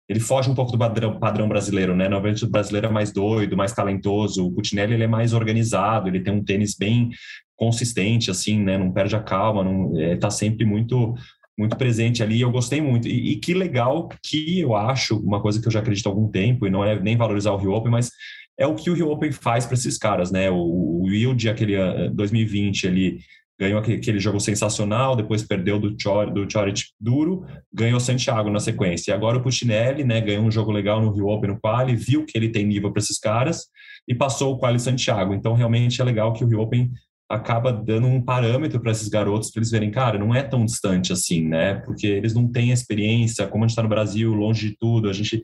ele 0.10 0.20
foge 0.20 0.50
um 0.50 0.56
pouco 0.56 0.74
do 0.74 0.78
padrão, 0.78 1.18
padrão 1.18 1.48
brasileiro, 1.48 1.96
né? 1.96 2.10
Normalmente 2.10 2.44
o 2.44 2.50
brasileiro 2.50 2.88
é 2.88 2.90
mais 2.90 3.14
doido, 3.14 3.56
mais 3.56 3.72
talentoso. 3.72 4.46
O 4.46 4.52
Putinelli 4.52 4.94
ele 4.94 5.06
é 5.06 5.08
mais 5.08 5.32
organizado, 5.32 6.10
ele 6.10 6.20
tem 6.20 6.34
um 6.34 6.44
tênis 6.44 6.76
bem 6.76 7.12
consistente, 7.62 8.32
assim, 8.32 8.60
né? 8.60 8.76
Não 8.76 8.92
perde 8.92 9.16
a 9.16 9.22
calma, 9.22 9.64
não, 9.64 9.96
é, 10.00 10.16
tá 10.16 10.32
sempre 10.32 10.66
muito 10.66 11.14
muito 11.58 11.78
presente 11.78 12.24
ali, 12.24 12.42
eu 12.42 12.50
gostei 12.50 12.82
muito. 12.82 13.08
E, 13.08 13.34
e, 13.34 13.36
que 13.36 13.54
legal 13.54 14.10
que 14.24 14.60
eu 14.60 14.76
acho, 14.76 15.16
uma 15.20 15.40
coisa 15.40 15.62
que 15.62 15.68
eu 15.68 15.72
já 15.72 15.80
acredito 15.80 16.08
há 16.08 16.10
algum 16.10 16.28
tempo, 16.28 16.66
e 16.66 16.72
não 16.72 16.84
é 16.84 17.00
nem 17.00 17.16
valorizar 17.16 17.52
o 17.52 17.58
Rio 17.58 17.74
Open, 17.74 17.92
mas 17.92 18.10
é 18.58 18.66
o 18.66 18.74
que 18.74 18.90
o 18.90 18.96
Rio 18.96 19.12
Open 19.12 19.32
faz 19.32 19.68
para 19.68 19.76
esses 19.76 19.96
caras, 19.96 20.32
né? 20.32 20.50
O, 20.50 20.56
o 20.56 21.04
Wild, 21.04 21.48
aquele 21.50 21.76
2020, 22.10 22.86
ele 22.86 23.20
ganhou 23.60 23.80
aquele, 23.80 24.20
jogo 24.20 24.40
sensacional, 24.40 25.16
depois 25.16 25.44
perdeu 25.44 25.78
do, 25.78 25.96
Chor, 26.02 26.34
do 26.34 26.52
Chorit 26.52 26.86
duro, 27.00 27.46
ganhou 27.72 28.00
Santiago 28.00 28.50
na 28.50 28.60
sequência. 28.60 29.12
E 29.12 29.14
agora 29.14 29.38
o 29.38 29.44
Puccinelli, 29.44 30.04
né, 30.04 30.20
ganhou 30.20 30.44
um 30.44 30.50
jogo 30.50 30.72
legal 30.72 31.00
no 31.00 31.12
Rio 31.12 31.28
Open, 31.28 31.52
no 31.52 31.60
Quali, 31.60 31.96
viu 31.96 32.26
que 32.26 32.36
ele 32.36 32.50
tem 32.50 32.66
nível 32.66 32.92
para 32.92 33.04
esses 33.04 33.20
caras 33.20 33.68
e 34.08 34.16
passou 34.16 34.54
o 34.54 34.58
Quali 34.58 34.80
Santiago. 34.80 35.36
Então, 35.36 35.54
realmente 35.54 36.02
é 36.02 36.04
legal 36.04 36.34
que 36.34 36.44
o 36.44 36.48
Rio 36.48 36.60
Open 36.60 36.90
acaba 37.32 37.72
dando 37.72 38.08
um 38.08 38.22
parâmetro 38.22 38.80
para 38.80 38.92
esses 38.92 39.08
garotos 39.08 39.52
para 39.52 39.60
eles 39.60 39.72
verem, 39.72 39.92
cara, 39.92 40.20
não 40.20 40.34
é 40.36 40.44
tão 40.44 40.66
distante 40.66 41.14
assim, 41.14 41.48
né? 41.48 41.76
Porque 41.76 42.08
eles 42.08 42.34
não 42.34 42.48
têm 42.48 42.72
experiência, 42.72 43.48
como 43.48 43.64
a 43.64 43.68
gente 43.68 43.72
está 43.72 43.84
no 43.84 43.90
Brasil, 43.90 44.34
longe 44.34 44.70
de 44.70 44.78
tudo, 44.78 45.10
a 45.10 45.14
gente 45.14 45.42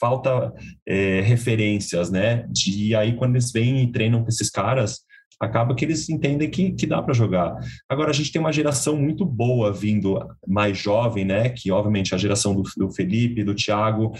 falta 0.00 0.52
é, 0.86 1.20
referências, 1.20 2.10
né? 2.10 2.46
E 2.66 2.94
aí 2.94 3.16
quando 3.16 3.34
eles 3.34 3.50
vêm 3.52 3.82
e 3.82 3.92
treinam 3.92 4.22
com 4.22 4.28
esses 4.28 4.50
caras, 4.50 5.00
acaba 5.40 5.74
que 5.74 5.84
eles 5.84 6.08
entendem 6.08 6.50
que, 6.50 6.72
que 6.72 6.86
dá 6.86 7.00
para 7.00 7.14
jogar. 7.14 7.56
Agora, 7.88 8.10
a 8.10 8.12
gente 8.12 8.32
tem 8.32 8.40
uma 8.40 8.52
geração 8.52 8.96
muito 8.96 9.24
boa 9.24 9.72
vindo 9.72 10.18
mais 10.46 10.76
jovem, 10.76 11.24
né? 11.24 11.48
Que, 11.48 11.70
obviamente, 11.70 12.14
a 12.14 12.18
geração 12.18 12.54
do, 12.54 12.62
do 12.76 12.90
Felipe, 12.90 13.44
do 13.44 13.54
Thiago, 13.54 14.12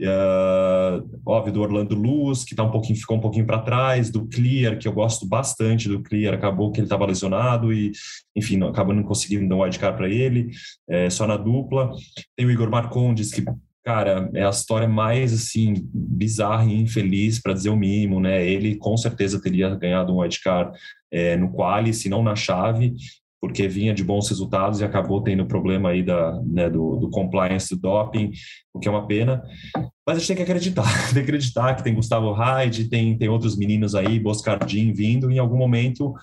uh, 0.00 1.20
óbvio, 1.24 1.52
do 1.52 1.60
Orlando 1.60 1.94
Luz, 1.94 2.44
que 2.44 2.54
tá 2.54 2.62
um 2.62 2.70
pouquinho, 2.70 2.98
ficou 2.98 3.16
um 3.16 3.20
pouquinho 3.20 3.46
para 3.46 3.62
trás, 3.62 4.10
do 4.10 4.26
Clear, 4.26 4.78
que 4.78 4.88
eu 4.88 4.92
gosto 4.92 5.26
bastante 5.26 5.88
do 5.88 6.02
Clear, 6.02 6.34
acabou 6.34 6.70
que 6.70 6.80
ele 6.80 6.86
estava 6.86 7.06
lesionado 7.06 7.72
e, 7.72 7.92
enfim, 8.36 8.56
não, 8.56 8.68
acabou 8.68 8.94
não 8.94 9.02
conseguindo 9.02 9.48
dar 9.48 9.56
um 9.56 9.62
wildcard 9.62 9.96
para 9.96 10.08
ele, 10.08 10.50
é, 10.88 11.10
só 11.10 11.26
na 11.26 11.36
dupla. 11.36 11.90
Tem 12.36 12.46
o 12.46 12.50
Igor 12.50 12.70
Marcondes, 12.70 13.32
que 13.32 13.44
cara, 13.84 14.30
é 14.32 14.44
a 14.44 14.50
história 14.50 14.88
mais 14.88 15.32
assim 15.32 15.74
bizarra 15.92 16.64
e 16.64 16.80
infeliz 16.80 17.40
para 17.40 17.52
dizer 17.52 17.70
o 17.70 17.76
mínimo, 17.76 18.20
né? 18.20 18.46
Ele 18.46 18.76
com 18.76 18.96
certeza 18.96 19.42
teria 19.42 19.74
ganhado 19.74 20.12
um 20.12 20.20
wildcard 20.20 20.78
é, 21.10 21.36
no 21.36 21.50
quali, 21.50 21.92
se 21.92 22.08
não 22.08 22.22
na 22.22 22.36
chave, 22.36 22.94
porque 23.42 23.66
vinha 23.66 23.92
de 23.92 24.04
bons 24.04 24.28
resultados 24.28 24.80
e 24.80 24.84
acabou 24.84 25.20
tendo 25.20 25.44
problema 25.44 25.88
aí 25.88 26.00
da, 26.00 26.40
né, 26.46 26.70
do, 26.70 26.94
do, 26.94 27.10
compliance 27.10 27.74
do 27.74 27.80
doping, 27.80 28.30
o 28.72 28.78
que 28.78 28.86
é 28.86 28.90
uma 28.90 29.04
pena. 29.04 29.42
Mas 30.06 30.16
a 30.16 30.18
gente 30.20 30.28
tem 30.28 30.36
que 30.36 30.42
acreditar, 30.42 30.84
tem 31.12 31.14
que 31.14 31.28
acreditar 31.28 31.74
que 31.74 31.82
tem 31.82 31.92
Gustavo 31.92 32.30
Hyde, 32.30 32.88
tem, 32.88 33.18
tem 33.18 33.28
outros 33.28 33.56
meninos 33.56 33.96
aí, 33.96 34.20
Boscardin 34.20 34.92
vindo, 34.92 35.28
em 35.28 35.40
algum 35.40 35.56
momento 35.56 36.14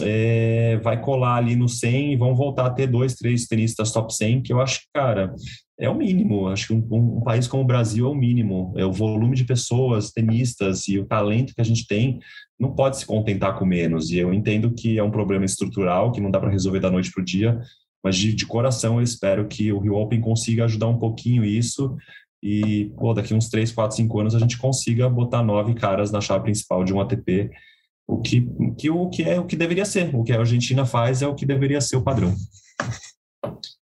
é, 0.00 0.78
vai 0.82 1.00
colar 1.00 1.36
ali 1.36 1.54
no 1.54 1.68
100 1.68 2.12
e 2.12 2.16
vão 2.16 2.34
voltar 2.34 2.66
a 2.66 2.70
ter 2.70 2.88
dois, 2.88 3.14
três 3.14 3.46
tenistas 3.46 3.92
top 3.92 4.12
100, 4.12 4.42
que 4.42 4.52
eu 4.52 4.60
acho 4.60 4.80
que, 4.80 4.86
cara, 4.92 5.32
é 5.78 5.88
o 5.88 5.94
mínimo. 5.94 6.48
Acho 6.48 6.68
que 6.68 6.72
um, 6.72 6.84
um, 6.90 7.20
país 7.20 7.46
como 7.46 7.62
o 7.62 7.66
Brasil 7.66 8.06
é 8.06 8.08
o 8.08 8.14
mínimo. 8.14 8.74
É 8.76 8.84
o 8.84 8.92
volume 8.92 9.36
de 9.36 9.44
pessoas, 9.44 10.10
tenistas 10.10 10.88
e 10.88 10.98
o 10.98 11.06
talento 11.06 11.54
que 11.54 11.60
a 11.60 11.64
gente 11.64 11.86
tem 11.86 12.18
não 12.58 12.74
pode 12.74 12.98
se 12.98 13.06
contentar 13.06 13.58
com 13.58 13.64
menos. 13.64 14.10
E 14.10 14.18
eu 14.18 14.32
entendo 14.32 14.72
que 14.72 14.98
é 14.98 15.02
um 15.02 15.10
problema 15.10 15.44
estrutural 15.44 16.12
que 16.12 16.20
não 16.20 16.30
dá 16.30 16.40
para 16.40 16.50
resolver 16.50 16.80
da 16.80 16.90
noite 16.90 17.12
para 17.12 17.22
o 17.22 17.24
dia, 17.24 17.60
mas 18.02 18.16
de, 18.16 18.32
de, 18.34 18.46
coração 18.46 18.96
eu 18.96 19.02
espero 19.02 19.46
que 19.46 19.72
o 19.72 19.78
Rio 19.78 19.94
Open 19.94 20.20
consiga 20.20 20.64
ajudar 20.64 20.88
um 20.88 20.98
pouquinho 20.98 21.44
isso 21.44 21.96
e 22.42 22.92
pô, 22.96 23.12
daqui 23.12 23.34
uns 23.34 23.48
3, 23.48 23.72
4, 23.72 23.96
5 23.96 24.20
anos 24.20 24.34
a 24.34 24.38
gente 24.38 24.58
consiga 24.58 25.08
botar 25.08 25.42
nove 25.42 25.74
caras 25.74 26.12
na 26.12 26.20
chave 26.20 26.44
principal 26.44 26.84
de 26.84 26.94
um 26.94 27.00
ATP 27.00 27.50
o 28.06 28.20
que, 28.20 28.46
que, 28.78 28.88
o 28.88 29.08
que 29.10 29.22
é 29.24 29.40
o 29.40 29.46
que 29.46 29.56
deveria 29.56 29.84
ser. 29.84 30.14
O 30.14 30.22
que 30.22 30.32
a 30.32 30.38
Argentina 30.38 30.86
faz 30.86 31.22
é 31.22 31.26
o 31.26 31.34
que 31.34 31.44
deveria 31.44 31.80
ser 31.80 31.96
o 31.96 32.02
padrão. 32.02 32.32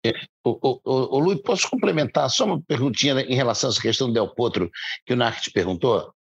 É, 0.06 0.14
o, 0.44 0.52
o, 0.62 0.82
o, 0.84 1.18
o 1.18 1.20
Luiz, 1.20 1.42
posso 1.42 1.70
complementar 1.70 2.30
só 2.30 2.46
uma 2.46 2.62
perguntinha 2.62 3.20
em 3.22 3.36
relação 3.36 3.70
a 3.70 3.72
essa 3.72 3.82
questão 3.82 4.08
do 4.08 4.14
Del 4.14 4.34
Potro 4.34 4.70
que 5.06 5.14
o 5.14 5.16
Narc 5.16 5.42
te 5.42 5.52
perguntou? 5.52 6.14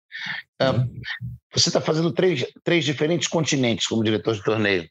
Uhum. 0.60 1.00
você 1.54 1.68
está 1.68 1.80
fazendo 1.80 2.12
três, 2.12 2.44
três 2.64 2.84
diferentes 2.84 3.28
continentes 3.28 3.86
como 3.86 4.02
diretor 4.02 4.34
de 4.34 4.42
torneio. 4.42 4.88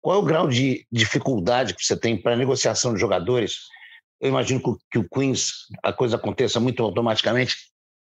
Qual 0.00 0.16
é 0.16 0.18
o 0.18 0.24
grau 0.24 0.48
de 0.48 0.86
dificuldade 0.90 1.74
que 1.74 1.84
você 1.84 1.98
tem 1.98 2.16
para 2.16 2.36
negociação 2.36 2.94
de 2.94 3.00
jogadores? 3.00 3.62
Eu 4.20 4.28
imagino 4.28 4.62
que, 4.90 4.98
o 4.98 5.08
Queens 5.08 5.66
a 5.82 5.92
coisa 5.92 6.16
aconteça 6.16 6.60
muito 6.60 6.82
automaticamente, 6.82 7.56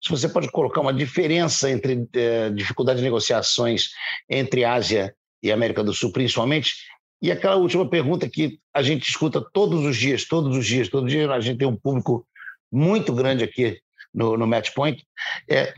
se 0.03 0.11
você 0.11 0.28
pode 0.28 0.51
colocar 0.51 0.80
uma 0.80 0.92
diferença 0.92 1.70
entre 1.70 2.07
eh, 2.14 2.51
dificuldade 2.51 2.99
de 2.99 3.05
negociações 3.05 3.90
entre 4.28 4.64
Ásia 4.64 5.14
e 5.42 5.51
América 5.51 5.82
do 5.82 5.94
Sul, 5.94 6.12
principalmente. 6.12 6.74
E 7.20 7.32
aquela 7.32 7.57
última 7.57 7.88
pergunta 7.88 8.28
que 8.28 8.61
a 8.74 8.82
gente 8.82 9.09
escuta 9.09 9.40
todos 9.53 9.84
os 9.84 9.97
dias, 9.97 10.24
todos 10.26 10.57
os 10.57 10.66
dias, 10.66 10.88
todo 10.88 11.09
dia, 11.09 11.30
a 11.30 11.40
gente 11.40 11.59
tem 11.59 11.66
um 11.66 11.76
público 11.76 12.26
muito 12.70 13.12
grande 13.14 13.42
aqui 13.42 13.80
no, 14.12 14.36
no 14.36 14.47
Match 14.47 14.72
Point, 14.74 15.05
é, 15.49 15.74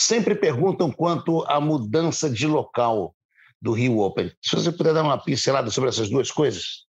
sempre 0.00 0.34
perguntam 0.34 0.90
quanto 0.90 1.42
à 1.42 1.60
mudança 1.60 2.28
de 2.28 2.46
local 2.46 3.14
do 3.60 3.72
Rio 3.72 3.98
Open. 3.98 4.32
Se 4.42 4.56
você 4.56 4.72
puder 4.72 4.94
dar 4.94 5.02
uma 5.02 5.22
pincelada 5.22 5.70
sobre 5.70 5.90
essas 5.90 6.08
duas 6.08 6.30
coisas. 6.30 6.88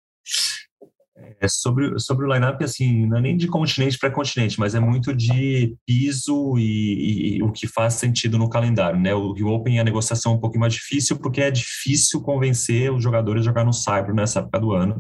É 1.40 1.48
sobre, 1.48 1.98
sobre 1.98 2.26
o 2.26 2.34
line-up, 2.34 2.62
assim, 2.62 3.06
não 3.06 3.18
é 3.18 3.22
nem 3.22 3.38
de 3.38 3.48
continente 3.48 3.98
para 3.98 4.12
continente, 4.12 4.60
mas 4.60 4.76
é 4.76 4.82
muito 4.82 5.16
de 5.16 5.74
piso 5.86 6.58
e, 6.58 7.38
e, 7.38 7.44
o 7.44 7.54
que 7.54 7.68
faz 7.68 7.94
sentido 7.94 8.38
no 8.38 8.50
calendário, 8.50 9.00
né? 9.00 9.14
O 9.14 9.32
Rio 9.32 9.48
Open, 9.48 9.80
a 9.80 9.84
negociação 9.84 10.34
é 10.34 10.36
um 10.36 10.40
pouquinho 10.40 10.60
mais 10.60 10.74
difícil, 10.74 11.18
porque 11.18 11.40
é 11.40 11.50
difícil 11.50 12.22
convencer 12.22 12.92
os 12.92 13.02
jogadores 13.02 13.44
a 13.44 13.46
jogar 13.46 13.64
no 13.64 13.72
Cyber 13.72 14.14
nessa 14.14 14.40
época 14.40 14.60
do 14.60 14.74
ano. 14.74 15.00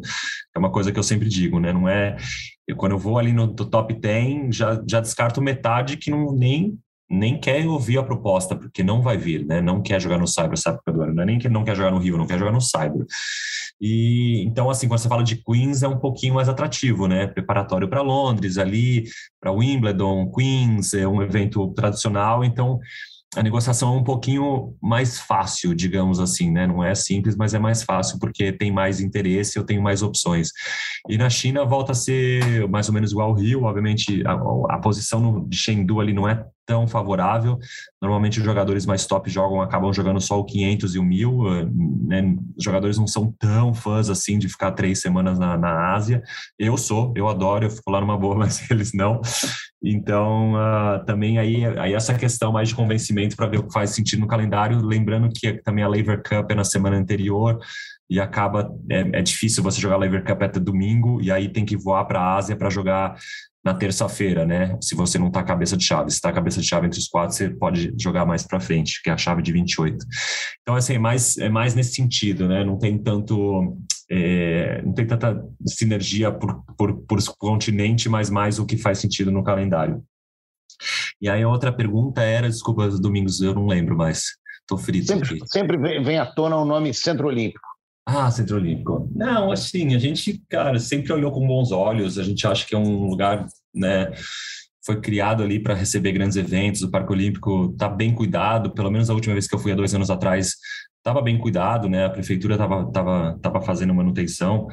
É 0.55 0.59
uma 0.59 0.71
coisa 0.71 0.89
que 0.89 0.97
eu 0.97 1.03
sempre 1.03 1.27
digo, 1.27 1.59
né? 1.59 1.73
Não 1.73 1.89
é... 1.89 2.15
Eu, 2.65 2.77
quando 2.77 2.93
eu 2.93 2.99
vou 2.99 3.19
ali 3.19 3.33
no 3.33 3.53
top 3.53 3.93
10, 3.93 4.55
já, 4.55 4.81
já 4.89 5.01
descarto 5.01 5.41
metade 5.41 5.97
que 5.97 6.09
não 6.09 6.33
nem 6.33 6.79
nem 7.09 7.39
quer 7.39 7.67
ouvir 7.67 7.97
a 7.97 8.03
proposta, 8.03 8.55
porque 8.55 8.83
não 8.83 9.01
vai 9.01 9.17
vir, 9.17 9.45
né? 9.45 9.61
Não 9.61 9.81
quer 9.81 10.01
jogar 10.01 10.17
no 10.17 10.27
Cyber 10.27 10.53
essa 10.53 10.71
época 10.71 10.91
do 10.91 11.01
ano. 11.01 11.13
Não 11.13 11.23
é 11.23 11.25
nem 11.25 11.39
que 11.39 11.47
não 11.47 11.63
quer 11.63 11.75
jogar 11.75 11.91
no 11.91 11.99
Rio, 11.99 12.17
não 12.17 12.25
quer 12.25 12.39
jogar 12.39 12.51
no 12.51 12.61
Cyber. 12.61 13.05
E 13.79 14.43
então, 14.45 14.69
assim, 14.69 14.87
quando 14.87 14.99
você 14.99 15.09
fala 15.09 15.23
de 15.23 15.35
Queens, 15.43 15.83
é 15.83 15.87
um 15.87 15.99
pouquinho 15.99 16.33
mais 16.33 16.49
atrativo, 16.49 17.07
né? 17.07 17.27
Preparatório 17.27 17.87
para 17.87 18.01
Londres, 18.01 18.57
ali, 18.57 19.03
para 19.39 19.51
Wimbledon, 19.51 20.31
Queens, 20.31 20.93
é 20.93 21.07
um 21.07 21.21
evento 21.21 21.67
tradicional. 21.73 22.43
Então, 22.43 22.79
a 23.35 23.43
negociação 23.43 23.93
é 23.93 23.97
um 23.97 24.03
pouquinho 24.03 24.75
mais 24.81 25.19
fácil, 25.19 25.75
digamos 25.75 26.19
assim, 26.19 26.49
né? 26.49 26.65
Não 26.65 26.83
é 26.83 26.95
simples, 26.95 27.35
mas 27.35 27.53
é 27.53 27.59
mais 27.59 27.83
fácil 27.83 28.17
porque 28.17 28.51
tem 28.51 28.71
mais 28.71 29.01
interesse, 29.01 29.59
eu 29.59 29.63
tenho 29.65 29.81
mais 29.81 30.01
opções. 30.01 30.49
E 31.09 31.17
na 31.17 31.29
China 31.29 31.65
volta 31.65 31.91
a 31.91 31.95
ser 31.95 32.67
mais 32.69 32.87
ou 32.87 32.93
menos 32.93 33.11
igual 33.11 33.29
ao 33.29 33.35
Rio, 33.35 33.63
obviamente 33.63 34.23
a, 34.25 34.33
a 34.75 34.79
posição 34.79 35.45
de 35.47 35.57
Chengdu 35.57 35.99
ali 35.99 36.13
não 36.13 36.27
é 36.27 36.45
tão 36.65 36.87
favorável. 36.87 37.57
Normalmente 38.01 38.39
os 38.39 38.45
jogadores 38.45 38.85
mais 38.85 39.05
top 39.05 39.29
jogam, 39.29 39.61
acabam 39.61 39.93
jogando 39.93 40.19
só 40.19 40.39
o 40.39 40.45
500 40.45 40.95
e 40.95 40.99
o 40.99 41.03
1000. 41.03 41.47
Eh, 41.47 41.65
né? 42.07 42.35
Os 42.57 42.63
jogadores 42.63 42.97
não 42.97 43.07
são 43.07 43.33
tão 43.39 43.73
fãs 43.73 44.09
assim 44.09 44.37
de 44.37 44.49
ficar 44.49 44.71
três 44.71 45.01
semanas 45.01 45.37
na, 45.39 45.57
na 45.57 45.93
Ásia. 45.93 46.21
Eu 46.57 46.77
sou, 46.77 47.13
eu 47.15 47.27
adoro, 47.27 47.65
eu 47.65 47.71
fico 47.71 47.91
lá 47.91 48.01
numa 48.01 48.17
boa, 48.17 48.35
mas 48.39 48.69
eles 48.69 48.91
não. 48.93 49.21
Então, 49.83 50.53
uh, 50.53 51.05
também 51.05 51.37
aí, 51.37 51.65
aí 51.77 51.93
essa 51.93 52.13
questão 52.15 52.51
mais 52.51 52.69
de 52.69 52.75
convencimento 52.75 53.35
para 53.35 53.47
ver 53.47 53.59
o 53.59 53.67
que 53.67 53.73
faz 53.73 53.91
sentido 53.91 54.21
no 54.21 54.27
calendário. 54.27 54.83
Lembrando 54.83 55.29
que 55.29 55.61
também 55.61 55.83
a 55.83 55.87
Lever 55.87 56.23
Cup 56.23 56.51
é 56.51 56.55
na 56.55 56.63
semana 56.63 56.97
anterior 56.97 57.59
e 58.09 58.19
acaba 58.19 58.71
é, 58.89 59.19
é, 59.19 59.21
difícil 59.21 59.63
você 59.63 59.79
jogar 59.81 59.97
Lever 59.97 60.23
Cup 60.23 60.41
até 60.41 60.59
domingo 60.59 61.21
e 61.21 61.31
aí 61.31 61.49
tem 61.49 61.65
que 61.65 61.77
voar 61.77 62.05
para 62.05 62.19
a 62.19 62.35
Ásia 62.35 62.55
para 62.55 62.69
jogar 62.69 63.15
na 63.65 63.73
terça-feira, 63.73 64.45
né? 64.45 64.77
Se 64.79 64.93
você 64.93 65.17
não 65.17 65.27
está 65.27 65.41
cabeça 65.41 65.75
de 65.75 65.83
chave, 65.83 66.11
se 66.11 66.17
está 66.17 66.31
cabeça 66.31 66.61
de 66.61 66.67
chave 66.67 66.85
entre 66.85 66.99
os 66.99 67.07
quatro, 67.07 67.35
você 67.35 67.49
pode 67.49 67.91
jogar 67.99 68.23
mais 68.23 68.43
para 68.43 68.59
frente, 68.59 69.01
que 69.01 69.09
é 69.09 69.13
a 69.13 69.17
chave 69.17 69.41
de 69.41 69.51
28. 69.51 70.05
Então, 70.61 70.75
assim, 70.75 70.93
é 70.93 70.99
mais, 70.99 71.35
é 71.37 71.49
mais 71.49 71.73
nesse 71.73 71.95
sentido, 71.95 72.47
né? 72.47 72.63
Não 72.63 72.77
tem 72.77 72.95
tanto. 72.99 73.75
É, 74.09 74.83
não 74.83 74.93
tem 74.93 75.07
tanta 75.07 75.43
sinergia 75.65 76.31
por, 76.31 76.63
por, 76.77 76.95
por 77.07 77.19
continente, 77.39 78.07
mas 78.07 78.29
mais 78.29 78.59
o 78.59 78.65
que 78.67 78.77
faz 78.77 78.99
sentido 78.99 79.31
no 79.31 79.43
calendário. 79.43 80.03
E 81.19 81.27
aí 81.27 81.41
a 81.41 81.49
outra 81.49 81.73
pergunta 81.73 82.21
era, 82.21 82.47
desculpa, 82.47 82.87
Domingos, 82.87 83.41
eu 83.41 83.55
não 83.55 83.65
lembro 83.65 83.97
mais. 83.97 84.25
Estou 84.61 84.77
frito 84.77 85.07
sempre. 85.07 85.39
Sempre 85.47 85.77
vem 86.03 86.19
à 86.19 86.25
tona 86.25 86.55
o 86.55 86.65
nome 86.65 86.93
Centro 86.93 87.27
Olímpico. 87.27 87.74
Ah, 88.05 88.29
Centro 88.29 88.57
Olímpico. 88.57 89.09
Não, 89.15 89.51
assim, 89.51 89.95
a 89.95 89.99
gente, 89.99 90.43
cara, 90.47 90.77
sempre 90.77 91.11
olhou 91.11 91.31
com 91.31 91.45
bons 91.45 91.71
olhos, 91.71 92.19
a 92.19 92.23
gente 92.23 92.45
acha 92.45 92.65
que 92.65 92.75
é 92.75 92.77
um 92.77 93.07
lugar, 93.07 93.47
né, 93.73 94.11
foi 94.85 95.01
criado 95.01 95.41
ali 95.41 95.59
para 95.59 95.73
receber 95.73 96.11
grandes 96.11 96.37
eventos, 96.37 96.83
o 96.83 96.91
Parque 96.91 97.11
Olímpico 97.11 97.71
está 97.73 97.89
bem 97.89 98.13
cuidado, 98.13 98.71
pelo 98.71 98.91
menos 98.91 99.09
a 99.09 99.13
última 99.15 99.33
vez 99.33 99.47
que 99.47 99.55
eu 99.55 99.59
fui 99.59 99.71
há 99.71 99.75
dois 99.75 99.95
anos 99.95 100.11
atrás, 100.11 100.53
estava 100.97 101.21
bem 101.21 101.37
cuidado, 101.37 101.89
né? 101.89 102.05
A 102.05 102.09
prefeitura 102.09 102.55
estava 102.55 102.91
tava, 102.91 103.39
tava 103.41 103.61
fazendo 103.61 103.93
manutenção. 103.93 104.67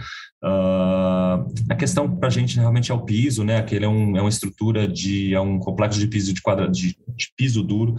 Uh, 0.44 1.46
a 1.70 1.74
questão 1.76 2.16
para 2.16 2.26
a 2.26 2.30
gente 2.30 2.58
realmente 2.58 2.90
é 2.90 2.94
o 2.94 3.04
piso, 3.04 3.44
né? 3.44 3.58
Aquele 3.58 3.84
é, 3.84 3.88
um, 3.88 4.16
é 4.16 4.20
uma 4.20 4.28
estrutura 4.28 4.88
de 4.88 5.32
é 5.32 5.40
um 5.40 5.56
complexo 5.58 6.00
de 6.00 6.08
piso 6.08 6.34
de 6.34 6.42
quadra 6.42 6.68
de, 6.68 6.96
de 7.14 7.32
piso 7.36 7.62
duro. 7.62 7.94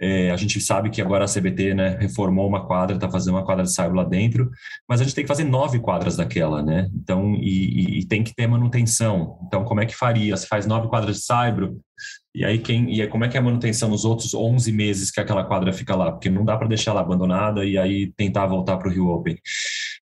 É, 0.00 0.30
a 0.30 0.36
gente 0.36 0.60
sabe 0.60 0.88
que 0.90 1.02
agora 1.02 1.24
a 1.24 1.28
CBT, 1.28 1.74
né, 1.74 1.96
reformou 1.98 2.46
uma 2.46 2.64
quadra, 2.64 2.94
está 2.94 3.10
fazendo 3.10 3.34
uma 3.34 3.44
quadra 3.44 3.64
de 3.64 3.72
saibro 3.72 3.96
lá 3.96 4.04
dentro, 4.04 4.50
mas 4.88 5.00
a 5.00 5.04
gente 5.04 5.16
tem 5.16 5.24
que 5.24 5.28
fazer 5.28 5.42
nove 5.42 5.80
quadras 5.80 6.16
daquela, 6.16 6.62
né? 6.62 6.88
Então 6.94 7.34
e, 7.34 7.98
e, 7.98 8.06
tem 8.06 8.22
que 8.22 8.34
ter 8.34 8.46
manutenção. 8.46 9.38
Então 9.46 9.64
como 9.64 9.80
é 9.80 9.86
que 9.86 9.96
faria? 9.96 10.36
Se 10.36 10.46
faz 10.46 10.66
nove 10.66 10.86
quadras 10.88 11.16
de 11.16 11.22
saibro, 11.24 11.80
e 12.32 12.44
aí, 12.44 12.58
quem, 12.58 12.94
e 12.94 13.02
aí, 13.02 13.08
como 13.08 13.24
é 13.24 13.28
que 13.28 13.36
é 13.36 13.40
a 13.40 13.42
manutenção 13.42 13.88
nos 13.88 14.04
outros 14.04 14.34
11 14.34 14.70
meses 14.70 15.10
que 15.10 15.18
aquela 15.18 15.42
quadra 15.44 15.72
fica 15.72 15.96
lá? 15.96 16.12
Porque 16.12 16.30
não 16.30 16.44
dá 16.44 16.56
para 16.56 16.68
deixar 16.68 16.92
ela 16.92 17.00
abandonada 17.00 17.64
e 17.64 17.76
aí 17.76 18.12
tentar 18.16 18.46
voltar 18.46 18.76
para 18.76 18.88
o 18.88 18.92
Rio 18.92 19.08
Open. 19.08 19.36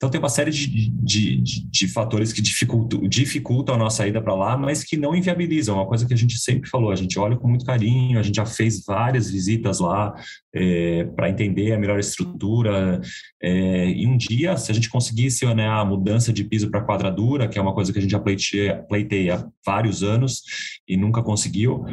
Então, 0.04 0.12
tem 0.12 0.20
uma 0.20 0.28
série 0.28 0.52
de, 0.52 0.90
de, 0.90 1.38
de, 1.38 1.66
de 1.66 1.88
fatores 1.88 2.34
que 2.34 2.42
dificultam, 2.42 3.08
dificultam 3.08 3.76
a 3.76 3.78
nossa 3.78 4.06
ida 4.06 4.22
para 4.22 4.36
lá, 4.36 4.58
mas 4.58 4.84
que 4.84 4.98
não 4.98 5.16
inviabilizam. 5.16 5.76
Uma 5.76 5.86
coisa 5.86 6.06
que 6.06 6.14
a 6.14 6.18
gente 6.18 6.38
sempre 6.40 6.70
falou, 6.70 6.92
a 6.92 6.96
gente 6.98 7.18
olha 7.18 7.38
com 7.38 7.48
muito 7.48 7.64
carinho, 7.64 8.20
a 8.20 8.22
gente 8.22 8.36
já 8.36 8.46
fez 8.46 8.84
várias 8.86 9.32
visitas 9.32 9.80
lá 9.80 10.14
é, 10.54 11.06
para 11.16 11.30
entender 11.30 11.72
a 11.72 11.80
melhor 11.80 12.00
estrutura. 12.00 13.00
É, 13.42 13.92
e 13.92 14.06
um 14.06 14.18
dia, 14.18 14.58
se 14.58 14.72
a 14.72 14.76
gente 14.76 14.90
conseguisse 14.90 15.46
né, 15.54 15.70
a 15.70 15.86
mudança 15.86 16.34
de 16.34 16.44
piso 16.44 16.70
para 16.70 16.84
quadradura, 16.86 17.48
que 17.48 17.58
é 17.58 17.62
uma 17.62 17.74
coisa 17.74 17.94
que 17.94 18.00
a 18.00 18.02
gente 18.02 18.12
já 18.12 18.20
pleiteia, 18.20 18.84
pleiteia 18.90 19.36
há 19.36 19.48
vários 19.66 20.04
anos 20.04 20.42
e 20.86 20.98
nunca 20.98 21.24
conseguiu, 21.24 21.86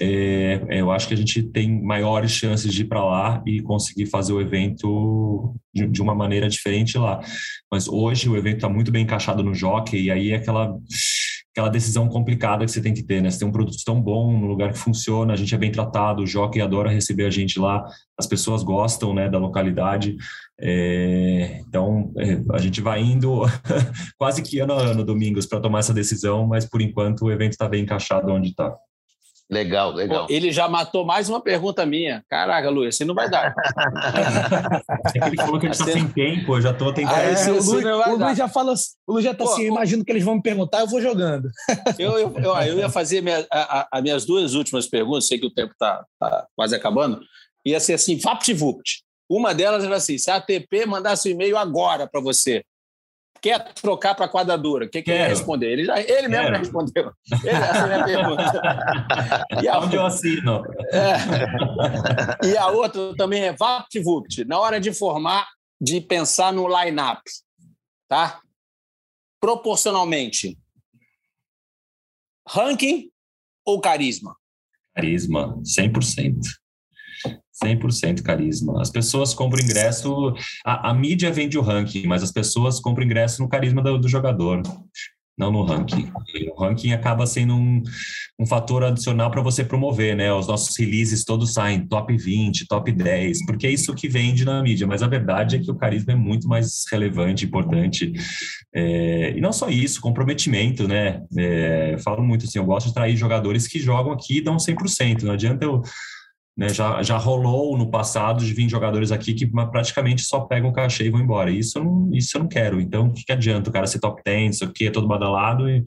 é, 0.00 0.60
eu 0.68 0.90
acho 0.90 1.06
que 1.06 1.14
a 1.14 1.16
gente 1.16 1.44
tem 1.44 1.80
maiores 1.80 2.32
chances 2.32 2.74
de 2.74 2.82
ir 2.82 2.86
para 2.86 3.04
lá 3.04 3.40
e 3.46 3.62
conseguir 3.62 4.06
fazer 4.06 4.32
o 4.32 4.40
evento 4.40 5.54
de, 5.74 5.86
de, 5.86 6.02
uma 6.02 6.14
maneira 6.14 6.48
diferente 6.48 6.98
lá. 6.98 7.20
Mas 7.70 7.88
hoje 7.88 8.28
o 8.28 8.36
evento 8.36 8.56
está 8.56 8.68
muito 8.68 8.90
bem 8.90 9.04
encaixado 9.04 9.42
no 9.42 9.54
jockey 9.54 10.04
e 10.04 10.10
aí 10.10 10.30
é 10.30 10.36
aquela 10.36 10.76
aquela 11.52 11.68
decisão 11.68 12.08
complicada 12.08 12.64
que 12.64 12.70
você 12.70 12.80
tem 12.80 12.94
que 12.94 13.02
ter, 13.02 13.20
né? 13.20 13.30
Você 13.30 13.40
tem 13.40 13.48
um 13.48 13.52
produto 13.52 13.76
tão 13.84 14.00
bom, 14.00 14.38
no 14.38 14.46
lugar 14.46 14.72
que 14.72 14.78
funciona, 14.78 15.34
a 15.34 15.36
gente 15.36 15.54
é 15.54 15.58
bem 15.58 15.70
tratado, 15.70 16.22
o 16.22 16.26
jockey 16.26 16.62
adora 16.62 16.90
receber 16.90 17.26
a 17.26 17.30
gente 17.30 17.58
lá, 17.58 17.84
as 18.18 18.26
pessoas 18.26 18.62
gostam, 18.62 19.14
né, 19.14 19.28
da 19.28 19.38
localidade. 19.38 20.16
É, 20.58 21.60
então, 21.68 22.10
é, 22.16 22.40
a 22.52 22.58
gente 22.58 22.80
vai 22.80 23.02
indo 23.02 23.42
quase 24.18 24.42
que 24.42 24.60
ano 24.60 24.72
a 24.72 24.82
ano, 24.82 25.04
domingos, 25.04 25.44
para 25.44 25.60
tomar 25.60 25.80
essa 25.80 25.92
decisão, 25.92 26.46
mas 26.46 26.64
por 26.64 26.80
enquanto 26.80 27.26
o 27.26 27.30
evento 27.30 27.52
está 27.52 27.68
bem 27.68 27.82
encaixado 27.82 28.32
onde 28.32 28.48
está. 28.48 28.74
Legal, 29.52 29.92
legal. 29.92 30.26
Pô, 30.26 30.32
ele 30.32 30.50
já 30.50 30.66
matou 30.66 31.04
mais 31.04 31.28
uma 31.28 31.38
pergunta 31.38 31.84
minha. 31.84 32.24
Caraca, 32.26 32.70
Luiz, 32.70 32.94
assim 32.94 33.04
não 33.04 33.14
vai 33.14 33.28
dar. 33.28 33.54
é 35.14 35.20
que 35.20 35.26
ele 35.26 35.36
falou 35.36 35.60
que 35.60 35.66
a 35.66 35.70
gente 35.70 35.78
está 35.78 35.92
sem 35.92 36.08
tempo, 36.08 36.56
eu 36.56 36.62
já 36.62 36.70
estou 36.70 36.90
tentando. 36.90 37.14
Ah, 37.14 37.30
esse, 37.30 37.50
o, 37.50 37.62
Luiz, 37.62 37.84
o 37.84 38.16
Luiz 38.16 38.38
já 38.38 38.48
fala, 38.48 38.72
o 39.06 39.12
Luiz 39.12 39.22
já 39.22 39.32
está 39.32 39.44
assim, 39.44 39.66
imagino 39.66 40.02
que 40.02 40.10
eles 40.10 40.24
vão 40.24 40.36
me 40.36 40.42
perguntar, 40.42 40.80
eu 40.80 40.86
vou 40.86 41.02
jogando. 41.02 41.50
eu, 41.98 42.18
eu, 42.18 42.34
eu, 42.38 42.54
eu 42.62 42.78
ia 42.78 42.88
fazer 42.88 43.20
minha, 43.20 43.46
a, 43.52 43.88
a, 43.92 44.00
minhas 44.00 44.24
duas 44.24 44.54
últimas 44.54 44.86
perguntas, 44.86 45.26
sei 45.26 45.38
que 45.38 45.46
o 45.46 45.52
tempo 45.52 45.72
está 45.72 46.02
tá 46.18 46.46
quase 46.56 46.74
acabando, 46.74 47.20
ia 47.62 47.78
ser 47.78 47.92
assim, 47.92 48.18
vapt-vupt. 48.18 49.02
Uma 49.28 49.54
delas 49.54 49.84
era 49.84 49.96
assim, 49.96 50.16
se 50.16 50.30
a 50.30 50.36
ATP 50.36 50.86
mandasse 50.86 51.28
um 51.28 51.32
e-mail 51.32 51.58
agora 51.58 52.06
para 52.06 52.22
você, 52.22 52.64
quer 53.42 53.74
trocar 53.74 54.14
para 54.14 54.28
quadradura? 54.28 54.86
O 54.86 54.88
que, 54.88 55.02
que 55.02 55.10
ele 55.10 55.18
ia 55.18 55.28
responder? 55.28 55.72
Ele, 55.72 55.84
já, 55.84 56.00
ele 56.00 56.28
mesmo 56.28 56.48
já 56.48 56.58
respondeu. 56.58 57.12
Ele, 57.42 57.50
essa 57.50 57.78
é 57.78 57.94
a 57.94 58.04
minha 58.04 58.04
pergunta. 58.04 58.62
E 59.62 59.68
a, 59.68 59.78
Onde 59.80 59.96
eu 59.96 60.06
assino? 60.06 60.62
É, 60.92 62.46
e 62.46 62.56
a 62.56 62.68
outra 62.68 63.14
também 63.16 63.42
é 63.42 63.52
VaptVupt. 63.52 64.44
Na 64.44 64.58
hora 64.58 64.80
de 64.80 64.92
formar, 64.92 65.48
de 65.80 66.00
pensar 66.00 66.52
no 66.52 66.66
line-up, 66.68 67.20
tá? 68.08 68.40
Proporcionalmente, 69.40 70.56
ranking 72.48 73.10
ou 73.64 73.80
carisma? 73.80 74.36
Carisma, 74.94 75.58
100%. 75.62 76.61
100% 77.62 78.22
carisma. 78.22 78.80
As 78.80 78.90
pessoas 78.90 79.34
compram 79.34 79.62
ingresso, 79.62 80.34
a, 80.64 80.90
a, 80.90 80.94
mídia 80.94 81.30
vende 81.30 81.58
o 81.58 81.62
ranking, 81.62 82.06
mas 82.06 82.22
as 82.22 82.32
pessoas 82.32 82.80
compram 82.80 83.04
ingresso 83.04 83.42
no 83.42 83.48
carisma 83.48 83.82
do, 83.82 83.98
do 83.98 84.08
jogador, 84.08 84.62
não 85.38 85.50
no 85.50 85.64
ranking. 85.64 86.10
O 86.54 86.60
ranking 86.60 86.92
acaba 86.92 87.26
sendo 87.26 87.54
um, 87.54 87.82
um 88.38 88.46
fator 88.46 88.84
adicional 88.84 89.30
para 89.30 89.40
você 89.40 89.64
promover, 89.64 90.14
né? 90.14 90.32
Os 90.32 90.46
nossos 90.46 90.76
releases 90.78 91.24
todos 91.24 91.54
saem 91.54 91.86
top 91.86 92.16
20, 92.16 92.66
top 92.66 92.92
10, 92.92 93.46
porque 93.46 93.66
é 93.66 93.70
isso 93.70 93.94
que 93.94 94.08
vende 94.08 94.44
na 94.44 94.62
mídia, 94.62 94.86
mas 94.86 95.02
a 95.02 95.06
verdade 95.06 95.56
é 95.56 95.58
que 95.58 95.70
o 95.70 95.74
carisma 95.74 96.12
é 96.12 96.16
muito 96.16 96.46
mais 96.46 96.84
relevante, 96.90 97.46
importante. 97.46 98.12
É, 98.74 99.32
e 99.36 99.40
não 99.40 99.52
só 99.52 99.68
isso, 99.68 100.00
comprometimento, 100.00 100.86
né? 100.86 101.22
É, 101.36 101.96
falo 102.04 102.22
muito 102.22 102.44
assim, 102.44 102.58
eu 102.58 102.64
gosto 102.64 102.88
de 102.88 102.94
trair 102.94 103.16
jogadores 103.16 103.66
que 103.66 103.78
jogam 103.78 104.12
aqui 104.12 104.38
e 104.38 104.42
dão 104.42 104.56
100%, 104.56 105.22
não 105.22 105.32
adianta 105.32 105.64
eu 105.64 105.82
né, 106.56 106.68
já, 106.68 107.02
já 107.02 107.16
rolou 107.16 107.76
no 107.76 107.90
passado 107.90 108.44
de 108.44 108.52
vir 108.52 108.68
jogadores 108.68 109.10
aqui 109.10 109.32
que 109.32 109.46
praticamente 109.46 110.22
só 110.22 110.40
pegam 110.40 110.70
o 110.70 110.72
cachê 110.72 111.04
e 111.04 111.10
vão 111.10 111.20
embora. 111.20 111.50
Isso 111.50 111.78
eu 111.78 111.84
não, 111.84 112.10
isso 112.12 112.36
eu 112.36 112.42
não 112.42 112.48
quero. 112.48 112.80
Então, 112.80 113.06
o 113.06 113.12
que, 113.12 113.24
que 113.24 113.32
adianta 113.32 113.70
o 113.70 113.72
cara 113.72 113.86
ser 113.86 114.00
top 114.00 114.20
10, 114.24 114.56
isso 114.56 114.64
aqui 114.64 114.86
é 114.86 114.90
todo 114.90 115.08
badalado, 115.08 115.68
e, 115.68 115.84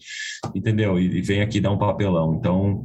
entendeu? 0.55 0.99
E, 0.99 1.17
e 1.17 1.21
vem 1.21 1.41
aqui 1.41 1.61
dar 1.61 1.71
um 1.71 1.77
papelão. 1.77 2.33
Então. 2.35 2.83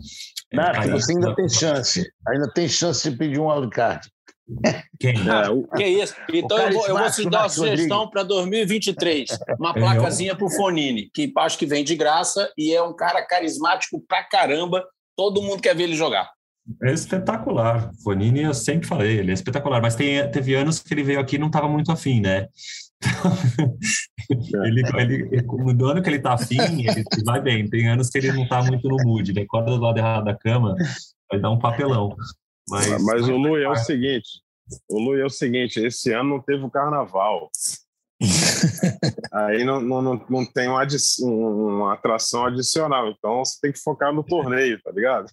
Nath, 0.53 0.87
é, 0.87 0.91
você 0.91 1.13
ainda 1.13 1.35
tem 1.35 1.49
chance. 1.49 2.13
Ainda 2.29 2.53
tem 2.53 2.69
chance 2.69 3.11
de 3.11 3.17
pedir 3.17 3.41
um 3.41 3.49
wildcard. 3.49 4.07
Quem? 4.99 5.15
É, 5.17 5.49
o... 5.49 5.67
Que 5.69 5.85
isso? 5.85 6.15
Então 6.33 6.59
eu 6.59 6.73
vou, 6.73 6.87
eu 6.89 6.99
vou 6.99 7.11
te 7.11 7.31
dar 7.31 7.43
uma 7.43 7.49
sugestão 7.49 8.11
para 8.11 8.23
2023. 8.25 9.31
Uma 9.59 9.73
placazinha 9.73 10.37
para 10.37 10.45
o 10.45 10.51
Fonini, 10.51 11.09
que 11.15 11.33
acho 11.39 11.57
que 11.57 11.67
vem 11.67 11.85
de 11.85 11.95
graça 11.95 12.53
e 12.59 12.75
é 12.75 12.83
um 12.83 12.95
cara 12.95 13.25
carismático 13.25 14.03
pra 14.07 14.25
caramba. 14.25 14.85
Todo 15.17 15.43
mundo 15.43 15.63
quer 15.63 15.75
ver 15.75 15.85
ele 15.85 15.95
jogar. 15.95 16.29
É 16.83 16.93
espetacular. 16.93 17.91
Fonini, 18.03 18.43
eu 18.43 18.55
sempre 18.55 18.87
falei, 18.87 19.19
ele 19.19 19.31
é 19.31 19.35
espetacular, 19.35 19.81
mas 19.81 19.95
tem, 19.95 20.29
teve 20.31 20.55
anos 20.55 20.81
que 20.81 20.93
ele 20.93 21.03
veio 21.03 21.21
aqui 21.21 21.37
e 21.37 21.39
não 21.39 21.49
estava 21.49 21.69
muito 21.69 21.91
afim, 21.91 22.21
né? 22.21 22.49
ele, 24.65 24.83
ele, 24.97 25.43
no 25.75 25.87
ano 25.87 26.03
que 26.03 26.11
ele 26.11 26.19
tá 26.19 26.35
afim, 26.35 26.61
ele 26.61 27.05
vai 27.25 27.41
bem. 27.41 27.69
Tem 27.69 27.89
anos 27.89 28.11
que 28.11 28.19
ele 28.19 28.33
não 28.33 28.47
tá 28.47 28.63
muito 28.63 28.89
no 28.89 28.97
mood, 29.03 29.31
ele 29.31 29.41
acorda 29.41 29.71
do 29.71 29.81
lado 29.81 29.99
errado 29.99 30.25
da 30.25 30.37
cama, 30.37 30.75
vai 31.31 31.41
dar 31.41 31.51
um 31.51 31.59
papelão. 31.59 32.15
Mas, 32.69 32.89
mas, 32.89 33.03
mas 33.03 33.29
o 33.29 33.37
Lu 33.37 33.57
é 33.57 33.69
o 33.69 33.77
seguinte: 33.77 34.29
o 34.89 35.01
Lu 35.01 35.17
é 35.17 35.25
o 35.25 35.31
seguinte, 35.31 35.81
esse 35.81 36.13
ano 36.13 36.31
não 36.31 36.41
teve 36.41 36.65
o 36.65 36.71
carnaval. 36.71 37.51
Aí 39.33 39.65
não, 39.65 39.81
não, 39.81 40.27
não 40.29 40.45
tem 40.45 40.69
uma, 40.69 40.87
uma 41.23 41.95
atração 41.95 42.45
adicional, 42.45 43.09
então 43.09 43.43
você 43.43 43.59
tem 43.63 43.73
que 43.73 43.81
focar 43.81 44.13
no 44.13 44.23
torneio, 44.23 44.81
tá 44.83 44.91
ligado? 44.91 45.27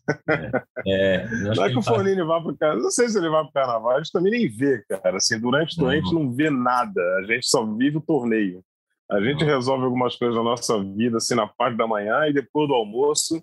É, 0.86 1.16
é 1.16 1.28
não 1.56 1.66
é 1.66 1.70
que 1.70 1.78
o. 1.78 1.82
Fornini 1.82 2.24
vá 2.24 2.42
pro 2.42 2.56
carnaval, 2.58 2.84
não 2.84 2.92
sei 2.92 3.10
se 3.10 3.18
ele 3.18 3.30
vai 3.30 3.44
pro 3.44 3.54
carnaval, 3.54 3.92
a 3.92 3.98
gente 3.98 4.12
também 4.12 4.32
nem 4.32 4.48
vê, 4.48 4.82
cara. 4.88 5.18
Assim, 5.18 5.40
durante 5.40 5.82
o 5.82 5.88
a 5.88 5.96
gente 5.96 6.14
não 6.14 6.32
vê 6.32 6.50
nada, 6.50 7.02
a 7.20 7.24
gente 7.24 7.48
só 7.48 7.66
vive 7.66 7.98
o 7.98 8.02
torneio. 8.02 8.64
A 9.10 9.22
gente 9.22 9.44
uhum. 9.44 9.50
resolve 9.50 9.86
algumas 9.86 10.16
coisas 10.16 10.36
na 10.36 10.44
nossa 10.44 10.82
vida, 10.84 11.18
assim, 11.18 11.36
na 11.36 11.48
parte 11.48 11.78
da 11.78 11.88
manhã 11.88 12.28
e 12.28 12.34
depois 12.34 12.68
do 12.68 12.74
almoço, 12.74 13.42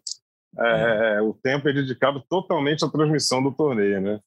é, 0.59 1.21
uhum. 1.21 1.31
o 1.31 1.35
tempo 1.35 1.69
é 1.69 1.73
dedicado 1.73 2.23
totalmente 2.29 2.85
à 2.85 2.89
transmissão 2.89 3.43
do 3.43 3.53
torneio, 3.53 4.01
né? 4.01 4.21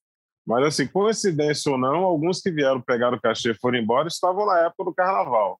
Mas, 0.48 0.64
assim, 0.64 0.88
coincidência 0.88 1.70
ou 1.70 1.78
não, 1.78 2.06
alguns 2.06 2.40
que 2.40 2.50
vieram 2.50 2.80
pegar 2.80 3.14
o 3.14 3.20
cachê 3.20 3.54
foram 3.54 3.78
embora 3.78 4.08
estavam 4.08 4.46
na 4.46 4.60
época 4.60 4.86
do 4.86 4.94
carnaval. 4.94 5.60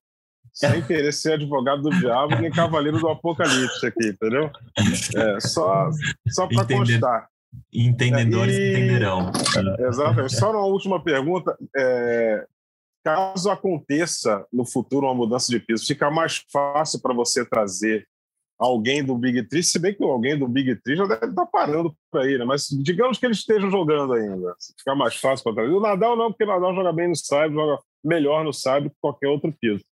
Sem 0.50 0.80
querer 0.82 1.12
ser 1.12 1.34
advogado 1.34 1.82
do 1.82 1.90
diabo 1.90 2.36
nem 2.36 2.50
cavaleiro 2.50 2.98
do 2.98 3.08
apocalipse 3.08 3.86
aqui, 3.86 4.08
entendeu? 4.08 4.50
É, 5.14 5.40
só 5.40 5.90
só 6.26 6.46
para 6.46 6.64
constar. 6.64 7.28
Entendedores 7.70 8.56
e... 8.56 8.70
entenderão. 8.70 9.30
Exatamente. 9.78 10.34
Só 10.34 10.50
uma 10.52 10.64
última 10.64 11.04
pergunta. 11.04 11.54
É, 11.76 12.46
caso 13.04 13.50
aconteça 13.50 14.46
no 14.50 14.64
futuro 14.64 15.06
uma 15.06 15.14
mudança 15.14 15.52
de 15.52 15.60
piso, 15.60 15.86
fica 15.86 16.10
mais 16.10 16.42
fácil 16.50 17.00
para 17.00 17.14
você 17.14 17.44
trazer 17.44 18.08
alguém 18.58 19.04
do 19.04 19.16
Big 19.16 19.42
Tree, 19.44 19.62
se 19.62 19.78
bem 19.78 19.94
que 19.94 20.02
alguém 20.02 20.36
do 20.36 20.48
Big 20.48 20.74
Tree 20.82 20.96
já 20.96 21.06
deve 21.06 21.26
estar 21.26 21.44
tá 21.44 21.46
parando 21.46 21.94
por 22.10 22.20
aí, 22.20 22.36
né? 22.36 22.44
Mas 22.44 22.66
digamos 22.82 23.18
que 23.18 23.26
eles 23.26 23.38
estejam 23.38 23.70
jogando 23.70 24.14
ainda. 24.14 24.54
Ficar 24.76 24.94
mais 24.94 25.14
fácil 25.16 25.44
para 25.44 25.54
trazer. 25.54 25.72
O 25.72 25.80
Nadal 25.80 26.16
não, 26.16 26.30
porque 26.30 26.44
o 26.44 26.48
Nadal 26.48 26.74
joga 26.74 26.92
bem 26.92 27.08
no 27.08 27.16
Saibro, 27.16 27.60
joga 27.60 27.78
melhor 28.04 28.44
no 28.44 28.52
Saibro 28.52 28.90
que 28.90 28.96
qualquer 29.00 29.28
outro 29.28 29.54
piso. 29.60 29.84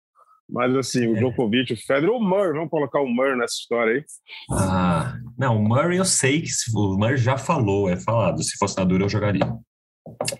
Mas 0.49 0.75
assim, 0.77 1.07
o 1.07 1.17
é. 1.17 1.19
Djokovic, 1.19 1.73
o 1.73 1.77
Federer, 1.77 2.11
o 2.11 2.21
Murray, 2.21 2.53
vamos 2.53 2.71
colocar 2.71 3.01
o 3.01 3.09
Murray 3.09 3.37
nessa 3.37 3.55
história 3.55 3.95
aí. 3.95 4.05
Ah, 4.51 5.15
não, 5.39 5.57
o 5.57 5.69
Murray 5.69 5.99
eu 5.99 6.05
sei 6.05 6.43
que 6.43 6.49
o 6.75 6.97
Murray 6.97 7.17
já 7.17 7.39
falou, 7.39 7.89
é 7.89 7.97
falado. 7.97 8.43
Se 8.43 8.57
fosse 8.59 8.77
na 8.77 8.85
dura, 8.85 9.05
eu 9.05 9.09
jogaria. 9.09 9.47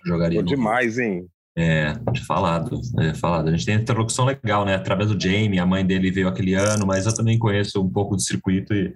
jogaria. 0.05 0.41
Pô, 0.41 0.47
demais, 0.47 0.99
hein? 0.99 1.27
É, 1.57 1.95
falado, 2.27 2.81
é 2.99 3.15
falado. 3.15 3.49
A 3.49 3.51
gente 3.53 3.65
tem 3.65 3.77
interlocução 3.77 4.25
legal, 4.25 4.65
né? 4.65 4.75
Através 4.75 5.11
do 5.11 5.21
Jamie, 5.21 5.61
a 5.61 5.67
mãe 5.67 5.87
dele 5.87 6.11
veio 6.11 6.27
aquele 6.27 6.55
ano, 6.55 6.85
mas 6.85 7.07
eu 7.07 7.15
também 7.15 7.39
conheço 7.39 7.81
um 7.81 7.89
pouco 7.89 8.17
do 8.17 8.23
circuito 8.23 8.75
e 8.75 8.93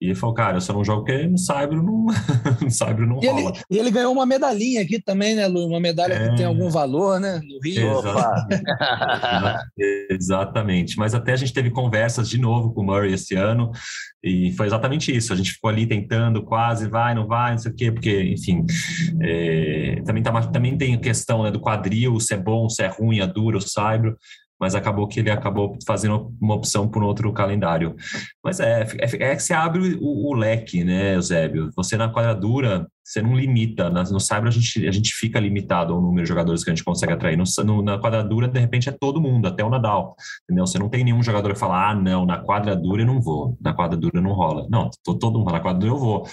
E 0.00 0.06
ele 0.06 0.14
falou, 0.14 0.34
cara, 0.34 0.58
eu 0.58 0.60
só 0.60 0.74
não 0.74 0.84
jogo 0.84 1.04
porque 1.04 1.26
no 1.26 1.38
Saibro 1.38 1.82
não, 1.82 2.06
no 2.60 2.70
Saibro 2.70 3.06
não 3.06 3.18
e 3.22 3.26
rola. 3.26 3.50
Ele, 3.50 3.60
e 3.70 3.78
ele 3.78 3.90
ganhou 3.90 4.12
uma 4.12 4.26
medalhinha 4.26 4.82
aqui 4.82 5.00
também, 5.00 5.34
né, 5.34 5.46
Lu? 5.46 5.66
Uma 5.66 5.80
medalha 5.80 6.12
é... 6.12 6.28
que 6.28 6.36
tem 6.36 6.44
algum 6.44 6.68
valor, 6.68 7.18
né? 7.18 7.40
No 7.42 7.58
Rio. 7.64 8.02
Exatamente. 10.10 10.98
Mas 10.98 11.14
até 11.14 11.32
a 11.32 11.36
gente 11.36 11.52
teve 11.52 11.70
conversas 11.70 12.28
de 12.28 12.38
novo 12.38 12.74
com 12.74 12.82
o 12.82 12.84
Murray 12.84 13.14
esse 13.14 13.34
ano, 13.34 13.70
e 14.22 14.52
foi 14.52 14.66
exatamente 14.66 15.16
isso. 15.16 15.32
A 15.32 15.36
gente 15.36 15.52
ficou 15.52 15.70
ali 15.70 15.86
tentando, 15.86 16.42
quase, 16.42 16.88
vai, 16.88 17.14
não 17.14 17.26
vai, 17.26 17.52
não 17.52 17.58
sei 17.58 17.70
o 17.70 17.74
quê, 17.74 17.90
porque, 17.90 18.22
enfim, 18.22 18.66
é, 19.22 20.02
também, 20.04 20.22
tá, 20.22 20.42
também 20.48 20.76
tem 20.76 20.94
a 20.94 21.00
questão 21.00 21.42
né, 21.42 21.50
do 21.50 21.60
quadril, 21.60 22.20
se 22.20 22.34
é 22.34 22.36
bom, 22.36 22.68
se 22.68 22.82
é 22.82 22.88
ruim, 22.88 23.20
é 23.20 23.26
duro, 23.26 23.58
o 23.58 23.62
Saibro 23.62 24.14
mas 24.58 24.74
acabou 24.74 25.06
que 25.06 25.20
ele 25.20 25.30
acabou 25.30 25.76
fazendo 25.86 26.34
uma 26.40 26.54
opção 26.54 26.88
por 26.88 27.02
outro 27.02 27.32
calendário. 27.32 27.94
Mas 28.42 28.60
é, 28.60 28.86
é, 28.98 29.30
é 29.30 29.36
que 29.36 29.42
você 29.42 29.52
abre 29.52 29.94
o, 30.00 30.28
o, 30.28 30.34
leque, 30.34 30.82
né, 30.84 31.14
Eusébio? 31.14 31.70
Você 31.76 31.96
na 31.96 32.12
quadradura, 32.12 32.86
você 33.06 33.22
não 33.22 33.36
limita. 33.36 33.88
No 33.88 34.18
Cyber 34.18 34.48
a 34.48 34.50
gente, 34.50 34.88
a 34.88 34.90
gente 34.90 35.14
fica 35.14 35.38
limitado 35.38 35.94
ao 35.94 36.02
número 36.02 36.24
de 36.24 36.28
jogadores 36.28 36.64
que 36.64 36.70
a 36.70 36.74
gente 36.74 36.84
consegue 36.84 37.12
atrair. 37.12 37.36
No, 37.36 37.44
no, 37.64 37.80
na 37.80 38.00
quadradura, 38.00 38.48
de 38.48 38.58
repente, 38.58 38.88
é 38.88 38.92
todo 38.92 39.20
mundo, 39.20 39.46
até 39.46 39.64
o 39.64 39.70
Nadal. 39.70 40.16
Entendeu? 40.42 40.66
Você 40.66 40.76
não 40.76 40.88
tem 40.88 41.04
nenhum 41.04 41.22
jogador 41.22 41.52
que 41.52 41.58
fala, 41.58 41.90
ah, 41.90 41.94
não, 41.94 42.26
na 42.26 42.42
quadradura 42.42 43.02
eu 43.02 43.06
não 43.06 43.20
vou, 43.20 43.56
na 43.60 43.72
quadradura 43.72 44.20
não 44.20 44.32
rola. 44.32 44.66
Não, 44.68 44.90
todo 45.04 45.38
mundo 45.38 45.52
na 45.52 45.60
quadradura 45.60 45.92
eu 45.92 45.98
vou. 45.98 46.26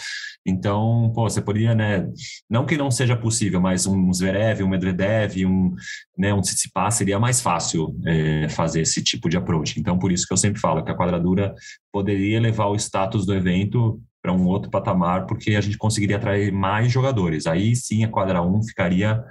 Então, 0.43 1.11
pô, 1.13 1.30
você 1.30 1.41
poderia, 1.41 1.76
né? 1.76 2.09
Não 2.49 2.65
que 2.65 2.76
não 2.76 2.89
seja 2.89 3.15
possível, 3.15 3.61
mas 3.61 3.86
um 3.86 4.11
Zverev, 4.11 4.63
um 4.63 4.67
Medvedev, 4.67 5.45
um, 5.45 5.76
né, 6.17 6.34
um 6.34 6.41
Tsitsipas 6.41 6.95
seria 6.95 7.19
mais 7.19 7.39
fácil 7.39 7.95
é, 8.07 8.49
fazer 8.49 8.82
esse 8.82 9.03
tipo 9.03 9.30
de 9.30 9.38
approach. 9.38 9.80
Então, 9.80 9.99
por 9.99 10.11
isso 10.11 10.26
que 10.26 10.34
eu 10.34 10.38
sempre 10.38 10.59
falo 10.59 10.84
que 10.84 10.89
a 10.89 10.97
quadradura 10.97 11.53
poderia 11.91 12.41
levar 12.41 12.65
o 12.65 12.76
status 12.76 13.28
do 13.28 13.34
evento 13.36 14.01
para 14.24 14.32
um 14.32 14.47
outro 14.47 14.71
patamar, 14.71 15.26
porque 15.28 15.51
a 15.51 15.61
gente 15.61 15.78
conseguiria 15.78 16.15
atrair 16.15 16.49
mais 16.49 16.89
jogadores. 16.89 17.45
Aí 17.45 17.76
sim 17.76 18.05
a 18.05 18.07
quadra 18.09 18.41
1 18.41 18.63
ficaria 18.63 19.21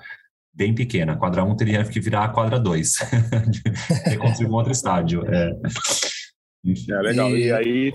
bem 0.53 0.74
pequena. 0.74 1.14
A 1.14 1.16
quadra 1.16 1.43
1 1.43 1.57
teria 1.57 1.82
que 1.82 1.99
virar 1.99 2.24
a 2.24 2.28
quadra 2.28 2.61
2, 2.61 2.99
reconstruir 4.05 4.51
um 4.51 4.53
outro 4.53 4.70
estádio. 4.70 5.24
É. 5.26 5.51
é 6.90 7.01
legal. 7.01 7.30
E... 7.30 7.47
e, 7.47 7.53
aí, 7.53 7.93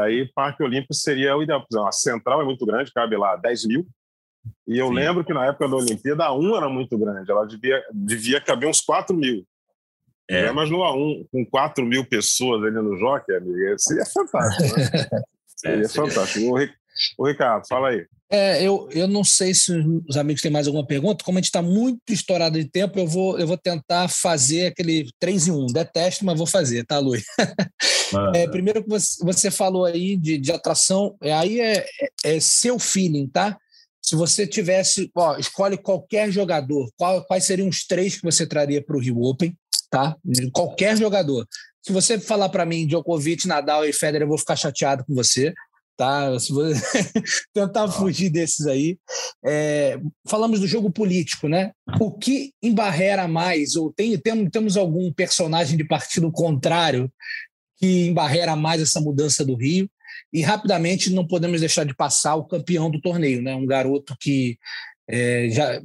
aí 0.00 0.32
Parque 0.32 0.62
Olímpico 0.62 0.94
seria 0.94 1.36
o 1.36 1.42
ideal. 1.42 1.66
A 1.84 1.90
central 1.90 2.40
é 2.40 2.44
muito 2.44 2.64
grande, 2.64 2.92
cabe 2.92 3.16
lá 3.16 3.34
10 3.34 3.66
mil. 3.66 3.84
E 4.68 4.78
eu 4.78 4.86
sim. 4.86 4.94
lembro 4.94 5.24
que 5.24 5.34
na 5.34 5.46
época 5.46 5.68
da 5.68 5.76
Olimpíada 5.76 6.26
a 6.26 6.32
1 6.32 6.56
era 6.56 6.68
muito 6.68 6.96
grande, 6.96 7.28
ela 7.28 7.44
devia, 7.44 7.82
devia 7.92 8.40
caber 8.40 8.68
uns 8.68 8.80
4 8.80 9.16
mil. 9.16 9.44
É. 10.30 10.52
Mas 10.52 10.70
no 10.70 10.78
A1, 10.78 11.26
com 11.32 11.44
4 11.44 11.84
mil 11.84 12.04
pessoas 12.04 12.62
ali 12.62 12.74
no 12.74 12.96
Jockey, 12.98 13.34
amigo, 13.34 13.78
seria 13.78 14.04
fantástico. 14.06 14.78
Né? 14.78 15.22
É, 15.64 15.80
é 15.80 15.88
fantástico. 15.88 16.54
O, 17.16 17.26
Ricardo, 17.26 17.66
fala 17.66 17.88
aí. 17.90 18.06
É, 18.30 18.62
eu, 18.62 18.88
eu 18.92 19.08
não 19.08 19.24
sei 19.24 19.54
se 19.54 19.72
os 20.06 20.16
amigos 20.16 20.42
têm 20.42 20.50
mais 20.50 20.66
alguma 20.66 20.86
pergunta. 20.86 21.24
Como 21.24 21.38
a 21.38 21.40
gente 21.40 21.46
está 21.46 21.62
muito 21.62 22.12
estourado 22.12 22.58
de 22.58 22.68
tempo, 22.68 22.98
eu 22.98 23.06
vou, 23.06 23.38
eu 23.38 23.46
vou 23.46 23.56
tentar 23.56 24.08
fazer 24.08 24.66
aquele 24.66 25.08
3 25.18 25.48
em 25.48 25.52
1. 25.52 25.66
Detesto, 25.66 26.24
mas 26.24 26.36
vou 26.36 26.46
fazer, 26.46 26.84
tá, 26.84 26.98
Luiz? 26.98 27.24
é, 28.34 28.46
primeiro 28.48 28.82
que 28.82 28.88
você, 28.88 29.24
você 29.24 29.50
falou 29.50 29.84
aí 29.84 30.16
de, 30.16 30.36
de 30.36 30.52
atração, 30.52 31.16
é, 31.22 31.32
aí 31.32 31.60
é, 31.60 31.86
é, 32.00 32.36
é, 32.36 32.40
seu 32.40 32.78
feeling, 32.78 33.28
tá? 33.28 33.56
Se 34.02 34.14
você 34.14 34.46
tivesse, 34.46 35.10
ó, 35.14 35.36
escolhe 35.36 35.76
qualquer 35.76 36.30
jogador, 36.30 36.90
qual, 36.96 37.24
quais 37.24 37.44
seriam 37.44 37.68
os 37.68 37.86
três 37.86 38.16
que 38.16 38.22
você 38.22 38.46
traria 38.46 38.82
para 38.82 38.96
o 38.96 39.00
Rio 39.00 39.22
Open, 39.22 39.56
tá? 39.90 40.16
Qualquer 40.52 40.96
jogador. 40.96 41.46
Se 41.88 41.92
você 41.94 42.20
falar 42.20 42.50
para 42.50 42.66
mim 42.66 42.86
Djokovic, 42.86 43.48
Nadal 43.48 43.82
e 43.82 43.94
Federer, 43.94 44.24
eu 44.24 44.28
vou 44.28 44.36
ficar 44.36 44.56
chateado 44.56 45.06
com 45.06 45.14
você, 45.14 45.54
tá? 45.96 46.38
Se 46.38 46.52
você 46.52 46.74
tentar 47.54 47.84
ah. 47.84 47.88
fugir 47.88 48.28
desses 48.28 48.66
aí. 48.66 48.98
É, 49.42 49.98
falamos 50.28 50.60
do 50.60 50.66
jogo 50.66 50.90
político, 50.90 51.48
né? 51.48 51.72
O 51.98 52.12
que 52.12 52.52
embarrera 52.62 53.26
mais, 53.26 53.74
ou 53.74 53.90
tem, 53.90 54.18
tem, 54.18 54.50
temos 54.50 54.76
algum 54.76 55.10
personagem 55.10 55.78
de 55.78 55.84
partido 55.84 56.30
contrário 56.30 57.10
que 57.78 58.08
embarrera 58.08 58.54
mais 58.54 58.82
essa 58.82 59.00
mudança 59.00 59.42
do 59.42 59.56
Rio? 59.56 59.88
E 60.30 60.42
rapidamente 60.42 61.08
não 61.08 61.26
podemos 61.26 61.60
deixar 61.60 61.84
de 61.84 61.96
passar 61.96 62.34
o 62.34 62.44
campeão 62.44 62.90
do 62.90 63.00
torneio, 63.00 63.40
né? 63.40 63.54
Um 63.54 63.64
garoto 63.64 64.14
que 64.20 64.58
é, 65.08 65.48
já 65.48 65.80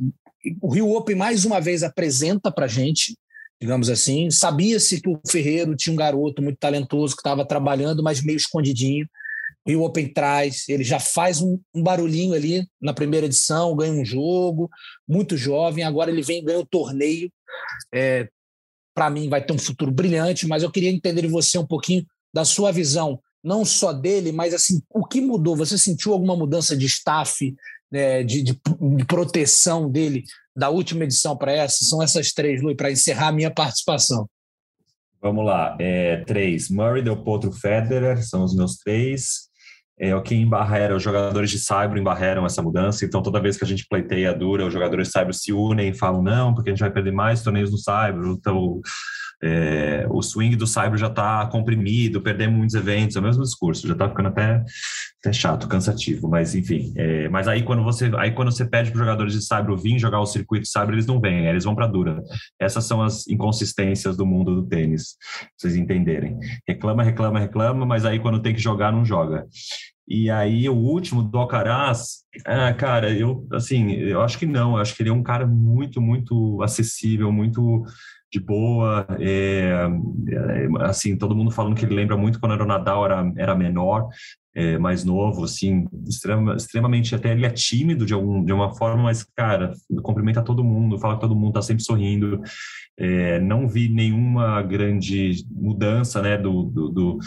o 0.62 0.70
Rio 0.70 0.92
Open 0.92 1.16
mais 1.16 1.46
uma 1.46 1.62
vez 1.62 1.82
apresenta 1.82 2.52
para 2.52 2.68
gente 2.68 3.16
digamos 3.64 3.90
assim. 3.90 4.30
Sabia-se 4.30 5.00
que 5.00 5.08
o 5.08 5.18
Ferreiro 5.26 5.74
tinha 5.74 5.94
um 5.94 5.96
garoto 5.96 6.42
muito 6.42 6.58
talentoso 6.58 7.16
que 7.16 7.22
estava 7.22 7.46
trabalhando, 7.46 8.04
mas 8.04 8.22
meio 8.22 8.36
escondidinho. 8.36 9.08
E 9.66 9.74
o 9.74 9.84
Open 9.84 10.12
traz, 10.12 10.68
ele 10.68 10.84
já 10.84 11.00
faz 11.00 11.42
um, 11.42 11.58
um, 11.74 11.82
barulhinho 11.82 12.34
ali 12.34 12.68
na 12.82 12.94
primeira 12.94 13.26
edição, 13.26 13.74
ganha 13.74 13.94
um 13.94 14.04
jogo, 14.04 14.70
muito 15.08 15.38
jovem. 15.38 15.86
Agora 15.86 16.12
ele 16.12 16.22
vem 16.22 16.44
ganha 16.44 16.60
o 16.60 16.66
torneio. 16.66 17.32
É, 17.94 18.28
Para 18.94 19.10
mim, 19.10 19.30
vai 19.30 19.42
ter 19.42 19.54
um 19.54 19.58
futuro 19.58 19.92
brilhante, 19.92 20.46
mas 20.46 20.62
eu 20.62 20.70
queria 20.70 20.92
entender 20.92 21.22
de 21.22 21.30
você 21.30 21.58
um 21.58 21.66
pouquinho 21.66 22.06
da 22.34 22.44
sua 22.44 22.70
visão, 22.70 23.18
não 23.42 23.64
só 23.64 23.94
dele, 23.94 24.34
mas 24.34 24.54
assim, 24.54 24.82
o 24.90 25.06
que 25.06 25.22
mudou? 25.22 25.56
Você 25.56 25.78
sentiu 25.78 26.12
alguma 26.12 26.36
mudança 26.36 26.76
de 26.76 26.86
staff, 26.86 27.56
né, 27.90 28.24
de, 28.24 28.44
de, 28.44 28.60
de 28.98 29.06
proteção 29.06 29.90
dele 29.90 30.26
da 30.56 30.70
última 30.70 31.04
edição 31.04 31.36
para 31.36 31.52
essa? 31.52 31.86
São 31.86 32.02
essas 32.02 32.32
três, 32.32 32.62
Lui, 32.62 32.76
para 32.76 32.92
encerrar 32.92 33.30
a 33.30 33.32
minha 33.32 33.52
participação. 33.52 34.28
Vamos 35.22 35.46
lá. 35.46 35.78
É, 35.80 36.18
três. 36.26 36.70
Murray, 36.70 37.02
Del 37.02 37.24
Potro, 37.24 37.52
Federer, 37.52 38.22
são 38.22 38.44
os 38.44 38.56
meus 38.56 38.78
três. 38.78 39.52
É, 39.98 40.14
o 40.16 40.22
que 40.22 40.36
embarrera, 40.36 40.96
os 40.96 41.04
jogadores 41.04 41.52
de 41.52 41.60
Cyber 41.60 41.98
embarreram 41.98 42.46
essa 42.46 42.62
mudança, 42.62 43.06
então 43.06 43.22
toda 43.22 43.40
vez 43.40 43.56
que 43.56 43.64
a 43.64 43.68
gente 43.68 43.86
pleiteia 43.88 44.34
dura, 44.34 44.66
os 44.66 44.74
jogadores 44.74 45.08
de 45.08 45.14
Cyber 45.14 45.34
se 45.34 45.54
unem 45.54 45.90
e 45.90 45.94
falam, 45.94 46.22
não, 46.22 46.54
porque 46.54 46.72
a 46.72 46.74
gente 46.74 46.82
vai 46.82 46.92
perder 46.92 47.12
mais 47.12 47.44
torneios 47.44 47.72
no 47.72 47.78
Cyber, 47.78 48.26
então 48.26 48.82
é, 49.46 50.08
o 50.10 50.22
swing 50.22 50.56
do 50.56 50.66
Cyber 50.66 50.98
já 50.98 51.08
está 51.08 51.46
comprimido, 51.48 52.22
perdemos 52.22 52.58
muitos 52.58 52.76
eventos, 52.76 53.18
é 53.18 53.20
o 53.20 53.24
mesmo 53.24 53.44
discurso, 53.44 53.86
já 53.86 53.92
está 53.92 54.08
ficando 54.08 54.30
até, 54.30 54.64
até, 55.20 55.34
chato, 55.34 55.68
cansativo, 55.68 56.30
mas 56.30 56.56
enfim. 56.56 56.94
É, 56.96 57.28
mas 57.28 57.46
aí 57.48 57.62
quando 57.62 57.84
você 57.84 58.10
aí 58.18 58.32
quando 58.32 58.52
você 58.52 58.64
pede 58.64 58.90
para 58.90 59.00
os 59.00 59.06
jogadores 59.06 59.34
de 59.34 59.42
Cyber 59.42 59.76
vir 59.76 60.00
jogar 60.00 60.22
o 60.22 60.26
circuito 60.26 60.66
Cyber, 60.66 60.94
eles 60.94 61.06
não 61.06 61.20
vêm, 61.20 61.46
eles 61.46 61.66
vão 61.66 61.76
para 61.76 61.88
dura. 61.88 62.24
Essas 62.58 62.86
são 62.86 63.02
as 63.02 63.28
inconsistências 63.28 64.16
do 64.16 64.26
mundo 64.26 64.56
do 64.56 64.66
tênis, 64.66 65.18
pra 65.42 65.50
vocês 65.58 65.76
entenderem. 65.76 66.40
Reclama, 66.66 67.04
reclama, 67.04 67.40
reclama, 67.40 67.86
mas 67.86 68.06
aí 68.06 68.20
quando 68.20 68.42
tem 68.42 68.54
que 68.54 68.62
jogar, 68.62 68.94
não 68.94 69.04
joga. 69.04 69.46
E 70.08 70.30
aí 70.30 70.68
o 70.70 70.76
último 70.76 71.24
do 71.24 71.38
Alcaraz, 71.38 72.24
ah, 72.46 72.74
cara, 72.74 73.12
eu 73.12 73.48
assim, 73.54 73.92
eu 73.92 74.22
acho 74.22 74.38
que 74.38 74.46
não, 74.46 74.76
eu 74.76 74.78
acho 74.78 74.96
que 74.96 75.02
ele 75.02 75.10
é 75.10 75.14
um 75.14 75.24
cara 75.24 75.46
muito, 75.48 76.02
muito 76.02 76.62
acessível, 76.62 77.32
muito 77.32 77.86
de 78.34 78.40
boa, 78.40 79.06
é, 79.20 79.88
é, 80.28 80.68
assim, 80.82 81.16
todo 81.16 81.36
mundo 81.36 81.52
falando 81.52 81.76
que 81.76 81.86
ele 81.86 81.94
lembra 81.94 82.18
muito 82.18 82.40
quando 82.40 82.54
era 82.54 82.64
o 82.64 82.68
Nadal, 82.68 83.06
era, 83.06 83.32
era 83.38 83.56
menor, 83.56 84.10
é, 84.56 84.78
mais 84.80 85.04
novo, 85.04 85.44
assim, 85.44 85.86
extrema, 86.08 86.56
extremamente, 86.56 87.14
até 87.14 87.32
ele 87.32 87.46
é 87.46 87.50
tímido 87.52 88.08
de, 88.08 88.14
algum, 88.14 88.44
de 88.44 88.52
uma 88.52 88.74
forma, 88.74 89.04
mas, 89.04 89.24
cara, 89.36 89.72
cumprimenta 90.02 90.42
todo 90.42 90.64
mundo, 90.64 90.98
fala 90.98 91.14
que 91.14 91.22
todo 91.22 91.36
mundo 91.36 91.54
tá 91.54 91.62
sempre 91.62 91.84
sorrindo, 91.84 92.42
é, 92.98 93.40
não 93.40 93.68
vi 93.68 93.88
nenhuma 93.88 94.64
grande 94.64 95.46
mudança, 95.52 96.20
né, 96.20 96.36
do, 96.36 96.64
do, 96.64 96.90
do 96.90 97.20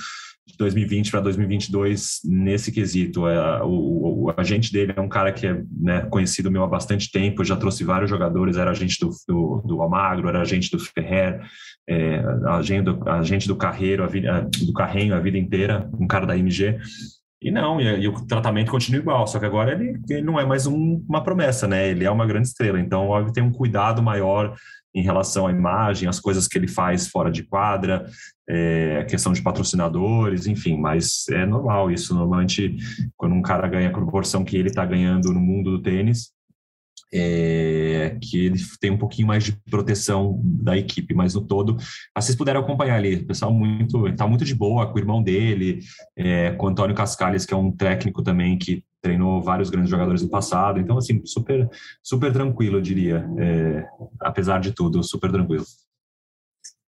2020 0.59 1.11
para 1.11 1.21
2022 1.21 2.21
nesse 2.25 2.73
quesito. 2.73 3.27
É, 3.27 3.63
o, 3.63 4.25
o, 4.27 4.35
agente 4.37 4.73
dele 4.73 4.95
é 4.97 5.01
um 5.01 5.09
cara 5.09 5.33
que 5.33 5.47
é 5.47 5.63
né, 5.79 6.01
conhecido 6.03 6.51
meu 6.51 6.63
há 6.65 6.67
bastante 6.67 7.11
tempo, 7.11 7.45
já 7.45 7.57
trouxe 7.57 7.85
vários 7.85 8.11
jogadores, 8.11 8.57
era 8.57 8.71
agente 8.71 8.99
do, 9.01 9.11
do, 9.29 9.63
do 9.67 9.83
Almagro, 9.83 10.29
era 10.29 10.41
agente 10.41 10.71
do 10.71 10.79
Ferrer, 10.79 11.41
é, 11.89 12.23
agente, 12.47 12.83
do, 12.83 13.09
agente 13.09 13.49
do 13.49 13.57
Carreiro, 13.57 14.03
a 14.03 14.07
vida, 14.07 14.49
do 14.65 14.73
Carrenho 14.73 15.15
a 15.15 15.21
vida 15.21 15.39
inteira, 15.39 15.89
um 15.99 16.07
cara 16.07 16.27
da 16.27 16.37
MG. 16.37 16.79
E 17.41 17.51
não, 17.51 17.81
e, 17.81 17.85
e, 17.85 18.09
o 18.09 18.27
tratamento 18.27 18.71
continua 18.71 19.01
igual, 19.01 19.27
só 19.27 19.39
que 19.39 19.45
agora 19.45 19.73
ele, 19.73 20.01
ele 20.09 20.23
não 20.23 20.41
é 20.41 20.47
mais 20.47 20.67
um, 20.67 21.05
uma 21.09 21.23
promessa, 21.23 21.69
né? 21.69 21.89
Ele 21.89 22.05
é 22.05 22.11
uma 22.11 22.27
grande 22.27 22.49
estrela, 22.49 22.81
então 22.81 23.09
óbvio 23.09 23.33
tem 23.33 23.43
um 23.43 23.53
cuidado 23.53 24.03
maior 24.03 24.57
em 24.97 25.03
relação 25.03 25.47
à 25.47 25.51
imagem, 25.51 26.09
as 26.09 26.19
coisas 26.19 26.49
que 26.49 26.57
ele 26.57 26.67
faz 26.67 27.07
fora 27.07 27.31
de 27.31 27.43
quadra, 27.43 28.07
é, 28.49 29.05
questão 29.05 29.31
de 29.35 29.43
patrocinadores, 29.43 30.47
enfim, 30.47 30.79
mas 30.79 31.29
é 31.29 31.45
normal 31.45 31.91
isso. 31.91 32.15
Normalmente, 32.15 32.75
quando 33.15 33.35
um 33.35 33.43
cara 33.43 33.69
ganha 33.69 33.89
a 33.89 33.93
proporção 33.93 34.43
que 34.43 34.57
ele 34.57 34.69
está 34.69 34.87
ganhando 34.87 35.35
no 35.35 35.41
mundo 35.41 35.73
do 35.73 35.83
tênis, 35.83 36.31
é, 37.13 38.17
que 38.23 38.47
ele 38.47 38.59
tem 38.81 38.91
um 38.91 38.97
pouquinho 38.97 39.29
mais 39.29 39.45
de 39.45 39.53
proteção 39.71 40.41
da 40.43 40.77
equipe, 40.79 41.15
mas 41.15 41.35
no 41.35 41.43
todo, 41.43 41.77
ah, 42.15 42.21
vocês 42.21 42.37
puderam 42.37 42.61
acompanhar 42.61 42.97
ali, 42.97 43.17
o 43.17 43.27
pessoal 43.27 43.53
muito, 43.53 44.09
está 44.09 44.27
muito 44.27 44.47
de 44.47 44.55
boa 44.55 44.87
com 44.87 44.97
o 44.97 44.99
irmão 44.99 45.23
dele, 45.23 45.81
é, 46.17 46.53
com 46.53 46.67
o 46.67 46.69
Antônio 46.71 46.97
Cascales, 46.97 47.45
que 47.45 47.53
é 47.53 47.57
um 47.57 47.71
técnico 47.71 48.23
também 48.23 48.57
que 48.57 48.83
treinou 49.07 49.41
vários 49.41 49.71
grandes 49.71 49.89
jogadores 49.89 50.21
no 50.21 50.29
passado, 50.29 50.81
então 50.81 50.99
assim, 50.99 51.25
super, 51.25 51.69
super 52.03 52.33
tranquilo, 52.33 52.79
eu 52.79 52.83
diria, 52.83 53.25
é, 53.39 53.89
apesar 54.21 54.59
de 54.59 54.73
tudo, 54.73 55.03
super 55.05 55.31
tranquilo. 55.31 55.65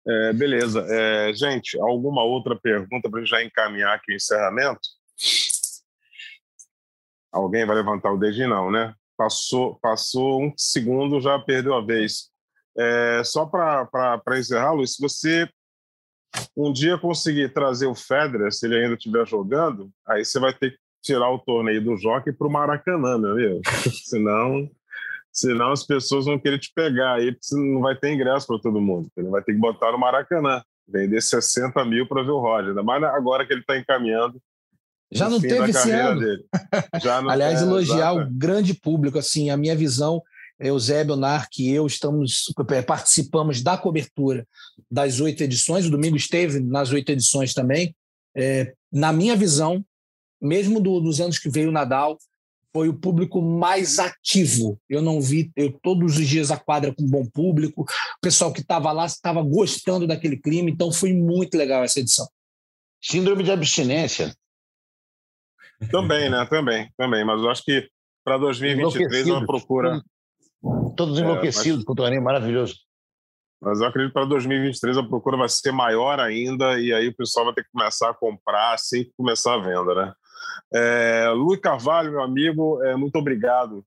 É, 0.07 0.33
beleza. 0.33 0.85
É, 0.87 1.33
gente, 1.33 1.79
alguma 1.79 2.23
outra 2.23 2.55
pergunta 2.55 3.09
para 3.09 3.25
já 3.25 3.43
encaminhar 3.43 3.95
aqui 3.95 4.11
o 4.11 4.15
encerramento? 4.15 4.81
Alguém 7.31 7.65
vai 7.65 7.77
levantar 7.77 8.11
o 8.11 8.17
dedinho? 8.17 8.49
Não, 8.49 8.69
né? 8.69 8.93
Passou, 9.17 9.79
passou 9.79 10.43
um 10.43 10.53
segundo, 10.55 11.19
já 11.19 11.39
perdeu 11.39 11.73
a 11.73 11.83
vez. 11.83 12.29
É, 12.77 13.23
só 13.23 13.45
para 13.45 14.19
encerrar, 14.37 14.73
Luiz, 14.73 14.93
se 14.93 15.01
você 15.01 15.49
um 16.55 16.71
dia 16.73 16.97
conseguir 16.97 17.53
trazer 17.53 17.87
o 17.87 17.95
Federer, 17.95 18.51
se 18.51 18.65
ele 18.65 18.75
ainda 18.75 18.95
estiver 18.95 19.25
jogando, 19.25 19.91
aí 20.07 20.23
você 20.25 20.39
vai 20.39 20.53
ter 20.53 20.71
que 20.71 20.82
tirar 21.03 21.29
o 21.29 21.39
torneio 21.39 21.83
do 21.83 21.97
Jockey 21.97 22.31
para 22.31 22.47
o 22.47 22.51
Maracanã, 22.51 23.17
meu 23.17 23.31
amigo? 23.31 23.61
senão, 24.05 24.69
senão 25.31 25.71
as 25.71 25.85
pessoas 25.85 26.25
vão 26.25 26.39
querer 26.39 26.57
te 26.57 26.71
pegar 26.73 27.15
aí, 27.15 27.35
não 27.51 27.81
vai 27.81 27.95
ter 27.95 28.13
ingresso 28.13 28.47
para 28.47 28.59
todo 28.59 28.81
mundo. 28.81 29.09
Ele 29.15 29.27
vai 29.27 29.43
ter 29.43 29.53
que 29.53 29.59
botar 29.59 29.91
no 29.91 29.99
Maracanã, 29.99 30.63
vender 30.87 31.21
60 31.21 31.83
mil 31.85 32.07
para 32.07 32.23
ver 32.23 32.31
o 32.31 32.39
Roger, 32.39 32.69
ainda 32.69 32.81
mais 32.81 33.03
agora 33.03 33.45
que 33.45 33.53
ele 33.53 33.61
está 33.61 33.77
encaminhando. 33.77 34.41
Já 35.11 35.29
não 35.29 35.39
teve 35.39 35.69
esse 35.69 35.91
ano. 35.91 36.21
Não, 37.05 37.29
Aliás, 37.29 37.61
é, 37.61 37.65
elogiar 37.65 37.95
exatamente. 37.97 38.31
o 38.31 38.33
grande 38.35 38.73
público, 38.73 39.19
assim, 39.19 39.51
a 39.51 39.57
minha 39.57 39.75
visão 39.75 40.23
Eusébio 40.59 41.15
Narc 41.15 41.59
e 41.59 41.69
eu 41.69 41.85
estamos 41.85 42.45
é, 42.71 42.81
participamos 42.81 43.61
da 43.61 43.77
cobertura 43.77 44.47
das 44.89 45.19
oito 45.19 45.43
edições. 45.43 45.85
O 45.85 45.91
Domingo 45.91 46.15
esteve 46.15 46.59
nas 46.59 46.91
oito 46.91 47.11
edições 47.11 47.53
também. 47.53 47.95
É, 48.35 48.73
na 48.91 49.13
minha 49.13 49.35
visão, 49.35 49.85
mesmo 50.43 50.79
do, 50.79 50.99
dos 50.99 51.19
anos 51.19 51.39
que 51.39 51.49
veio 51.49 51.69
o 51.69 51.71
Nadal, 51.71 52.17
foi 52.73 52.89
o 52.89 52.93
público 52.93 53.41
mais 53.41 53.99
ativo. 53.99 54.79
Eu 54.89 55.01
não 55.01 55.21
vi 55.21 55.51
eu, 55.55 55.71
todos 55.83 56.17
os 56.17 56.27
dias 56.27 56.49
a 56.49 56.57
quadra 56.57 56.93
com 56.93 57.05
bom 57.05 57.25
público, 57.25 57.83
o 57.83 58.21
pessoal 58.21 58.51
que 58.51 58.61
estava 58.61 58.91
lá 58.91 59.05
estava 59.05 59.41
gostando 59.43 60.07
daquele 60.07 60.37
clima, 60.37 60.69
então 60.69 60.91
foi 60.91 61.13
muito 61.13 61.55
legal 61.55 61.83
essa 61.83 61.99
edição. 61.99 62.27
Síndrome 63.01 63.43
de 63.43 63.51
abstinência. 63.51 64.35
Também, 65.91 66.29
né? 66.29 66.45
Também, 66.49 66.91
também. 66.97 67.23
Mas 67.23 67.41
eu 67.41 67.49
acho 67.49 67.63
que 67.63 67.87
para 68.23 68.37
2023 68.37 69.27
é 69.27 69.31
uma 69.31 69.45
procura. 69.45 70.01
Todos 70.95 71.19
enlouquecidos 71.19 71.67
é, 71.67 71.75
mas... 71.75 71.83
com 71.83 71.91
o 71.91 71.95
torneio 71.95 72.23
maravilhoso. 72.23 72.75
Mas 73.61 73.79
eu 73.79 73.87
acredito 73.87 74.11
que 74.11 74.13
para 74.13 74.25
2023 74.25 74.97
a 74.97 75.03
procura 75.03 75.37
vai 75.37 75.49
ser 75.49 75.71
maior 75.71 76.19
ainda 76.19 76.79
e 76.79 76.93
aí 76.93 77.07
o 77.07 77.15
pessoal 77.15 77.45
vai 77.45 77.53
ter 77.53 77.63
que 77.63 77.71
começar 77.71 78.09
a 78.09 78.13
comprar 78.13 78.73
assim 78.73 79.05
que 79.05 79.11
começar 79.15 79.53
a 79.53 79.57
venda, 79.57 79.93
né? 79.93 80.13
É, 80.73 81.29
Luiz 81.29 81.59
Carvalho, 81.59 82.11
meu 82.11 82.21
amigo, 82.21 82.83
é, 82.83 82.95
muito 82.95 83.15
obrigado 83.17 83.85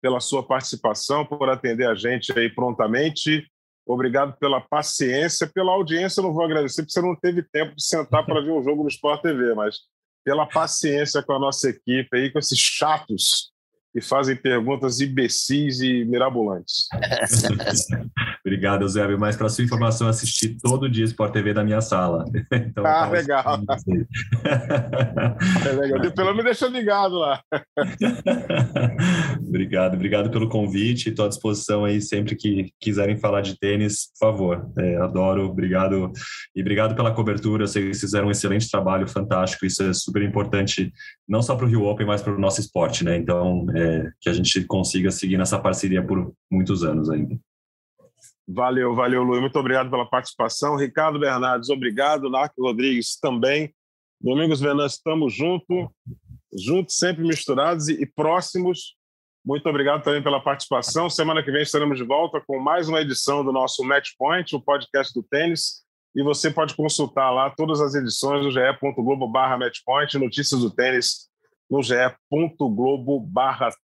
pela 0.00 0.20
sua 0.20 0.42
participação, 0.42 1.24
por 1.24 1.48
atender 1.48 1.88
a 1.88 1.94
gente 1.94 2.36
aí 2.38 2.48
prontamente. 2.48 3.46
Obrigado 3.86 4.36
pela 4.38 4.60
paciência, 4.60 5.50
pela 5.52 5.72
audiência. 5.72 6.20
Eu 6.20 6.24
não 6.24 6.34
vou 6.34 6.44
agradecer 6.44 6.82
porque 6.82 6.92
você 6.92 7.00
não 7.00 7.16
teve 7.16 7.42
tempo 7.42 7.74
de 7.74 7.82
sentar 7.82 8.24
para 8.24 8.40
ver 8.40 8.50
o 8.50 8.62
jogo 8.62 8.82
no 8.82 8.88
Sport 8.88 9.22
TV, 9.22 9.54
mas 9.54 9.78
pela 10.24 10.46
paciência 10.46 11.22
com 11.22 11.32
a 11.32 11.38
nossa 11.38 11.70
equipe 11.70 12.08
aí, 12.12 12.30
com 12.30 12.38
esses 12.38 12.58
chatos 12.58 13.50
que 13.92 14.00
fazem 14.00 14.36
perguntas 14.36 15.00
imbecis 15.00 15.80
e 15.80 16.04
mirabolantes. 16.04 16.86
Obrigado, 18.48 18.80
Eusébio. 18.82 19.18
Mas 19.18 19.36
para 19.36 19.50
sua 19.50 19.62
informação, 19.62 20.06
eu 20.06 20.10
assisti 20.10 20.56
todo 20.58 20.88
dia 20.88 21.04
Sport 21.04 21.34
TV 21.34 21.52
da 21.52 21.62
minha 21.62 21.80
sala. 21.80 22.24
Então, 22.68 22.84
ah, 22.84 23.08
legal. 23.08 23.60
é 25.66 25.72
legal. 25.72 26.12
Pelo 26.12 26.30
menos 26.30 26.44
deixa 26.44 26.66
ligado 26.66 27.16
lá. 27.16 27.40
obrigado, 29.46 29.94
obrigado 29.94 30.30
pelo 30.30 30.48
convite. 30.48 31.10
Estou 31.10 31.26
à 31.26 31.28
disposição 31.28 31.84
aí 31.84 32.00
sempre 32.00 32.34
que 32.36 32.72
quiserem 32.80 33.16
falar 33.16 33.42
de 33.42 33.58
tênis, 33.58 34.08
por 34.18 34.28
favor. 34.28 34.70
É, 34.78 34.96
adoro, 34.96 35.46
obrigado. 35.46 36.12
E 36.54 36.60
obrigado 36.60 36.94
pela 36.94 37.12
cobertura. 37.12 37.66
Vocês 37.66 38.00
fizeram 38.00 38.28
um 38.28 38.30
excelente 38.30 38.70
trabalho, 38.70 39.08
fantástico. 39.08 39.66
Isso 39.66 39.82
é 39.82 39.92
super 39.92 40.22
importante, 40.22 40.92
não 41.28 41.42
só 41.42 41.54
para 41.54 41.66
o 41.66 41.68
Rio 41.68 41.84
Open, 41.84 42.06
mas 42.06 42.22
para 42.22 42.34
o 42.34 42.40
nosso 42.40 42.60
esporte, 42.60 43.04
né? 43.04 43.16
Então, 43.16 43.66
é, 43.74 44.10
que 44.20 44.28
a 44.28 44.32
gente 44.32 44.64
consiga 44.64 45.10
seguir 45.10 45.36
nessa 45.36 45.58
parceria 45.58 46.02
por 46.02 46.32
muitos 46.50 46.82
anos 46.82 47.10
ainda. 47.10 47.38
Valeu, 48.50 48.94
valeu, 48.94 49.22
Luiz. 49.22 49.42
Muito 49.42 49.58
obrigado 49.58 49.90
pela 49.90 50.08
participação. 50.08 50.74
Ricardo 50.74 51.18
Bernardes, 51.18 51.68
obrigado. 51.68 52.30
Narco 52.30 52.62
Rodrigues 52.62 53.18
também. 53.20 53.74
Domingos 54.18 54.58
Venâncio, 54.58 54.96
estamos 54.96 55.34
juntos, 55.34 55.86
juntos, 56.58 56.96
sempre 56.96 57.22
misturados 57.22 57.88
e, 57.88 58.06
próximos. 58.06 58.96
Muito 59.44 59.68
obrigado 59.68 60.02
também 60.02 60.22
pela 60.22 60.42
participação. 60.42 61.10
Semana 61.10 61.42
que 61.42 61.52
vem 61.52 61.62
estaremos 61.62 61.98
de 61.98 62.04
volta 62.04 62.42
com 62.46 62.58
mais 62.58 62.88
uma 62.88 63.02
edição 63.02 63.44
do 63.44 63.52
nosso 63.52 63.84
Match 63.84 64.12
Point, 64.16 64.56
o 64.56 64.60
podcast 64.60 65.12
do 65.12 65.22
tênis. 65.22 65.84
E 66.16 66.22
você 66.22 66.50
pode 66.50 66.74
consultar 66.74 67.30
lá 67.30 67.50
todas 67.50 67.82
as 67.82 67.94
edições 67.94 68.42
do 68.42 68.50
ge.globo 68.50 69.28
barra 69.28 69.58
matchpoint, 69.58 70.16
notícias 70.18 70.62
do 70.62 70.70
tênis 70.70 71.28
no 71.70 71.82
ge.globo 71.82 73.30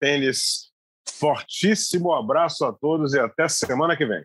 tênis. 0.01 0.73
Fortíssimo 1.07 2.15
abraço 2.15 2.65
a 2.65 2.73
todos 2.73 3.12
e 3.12 3.21
até 3.21 3.47
semana 3.47 3.95
que 3.95 4.07
vem. 4.07 4.25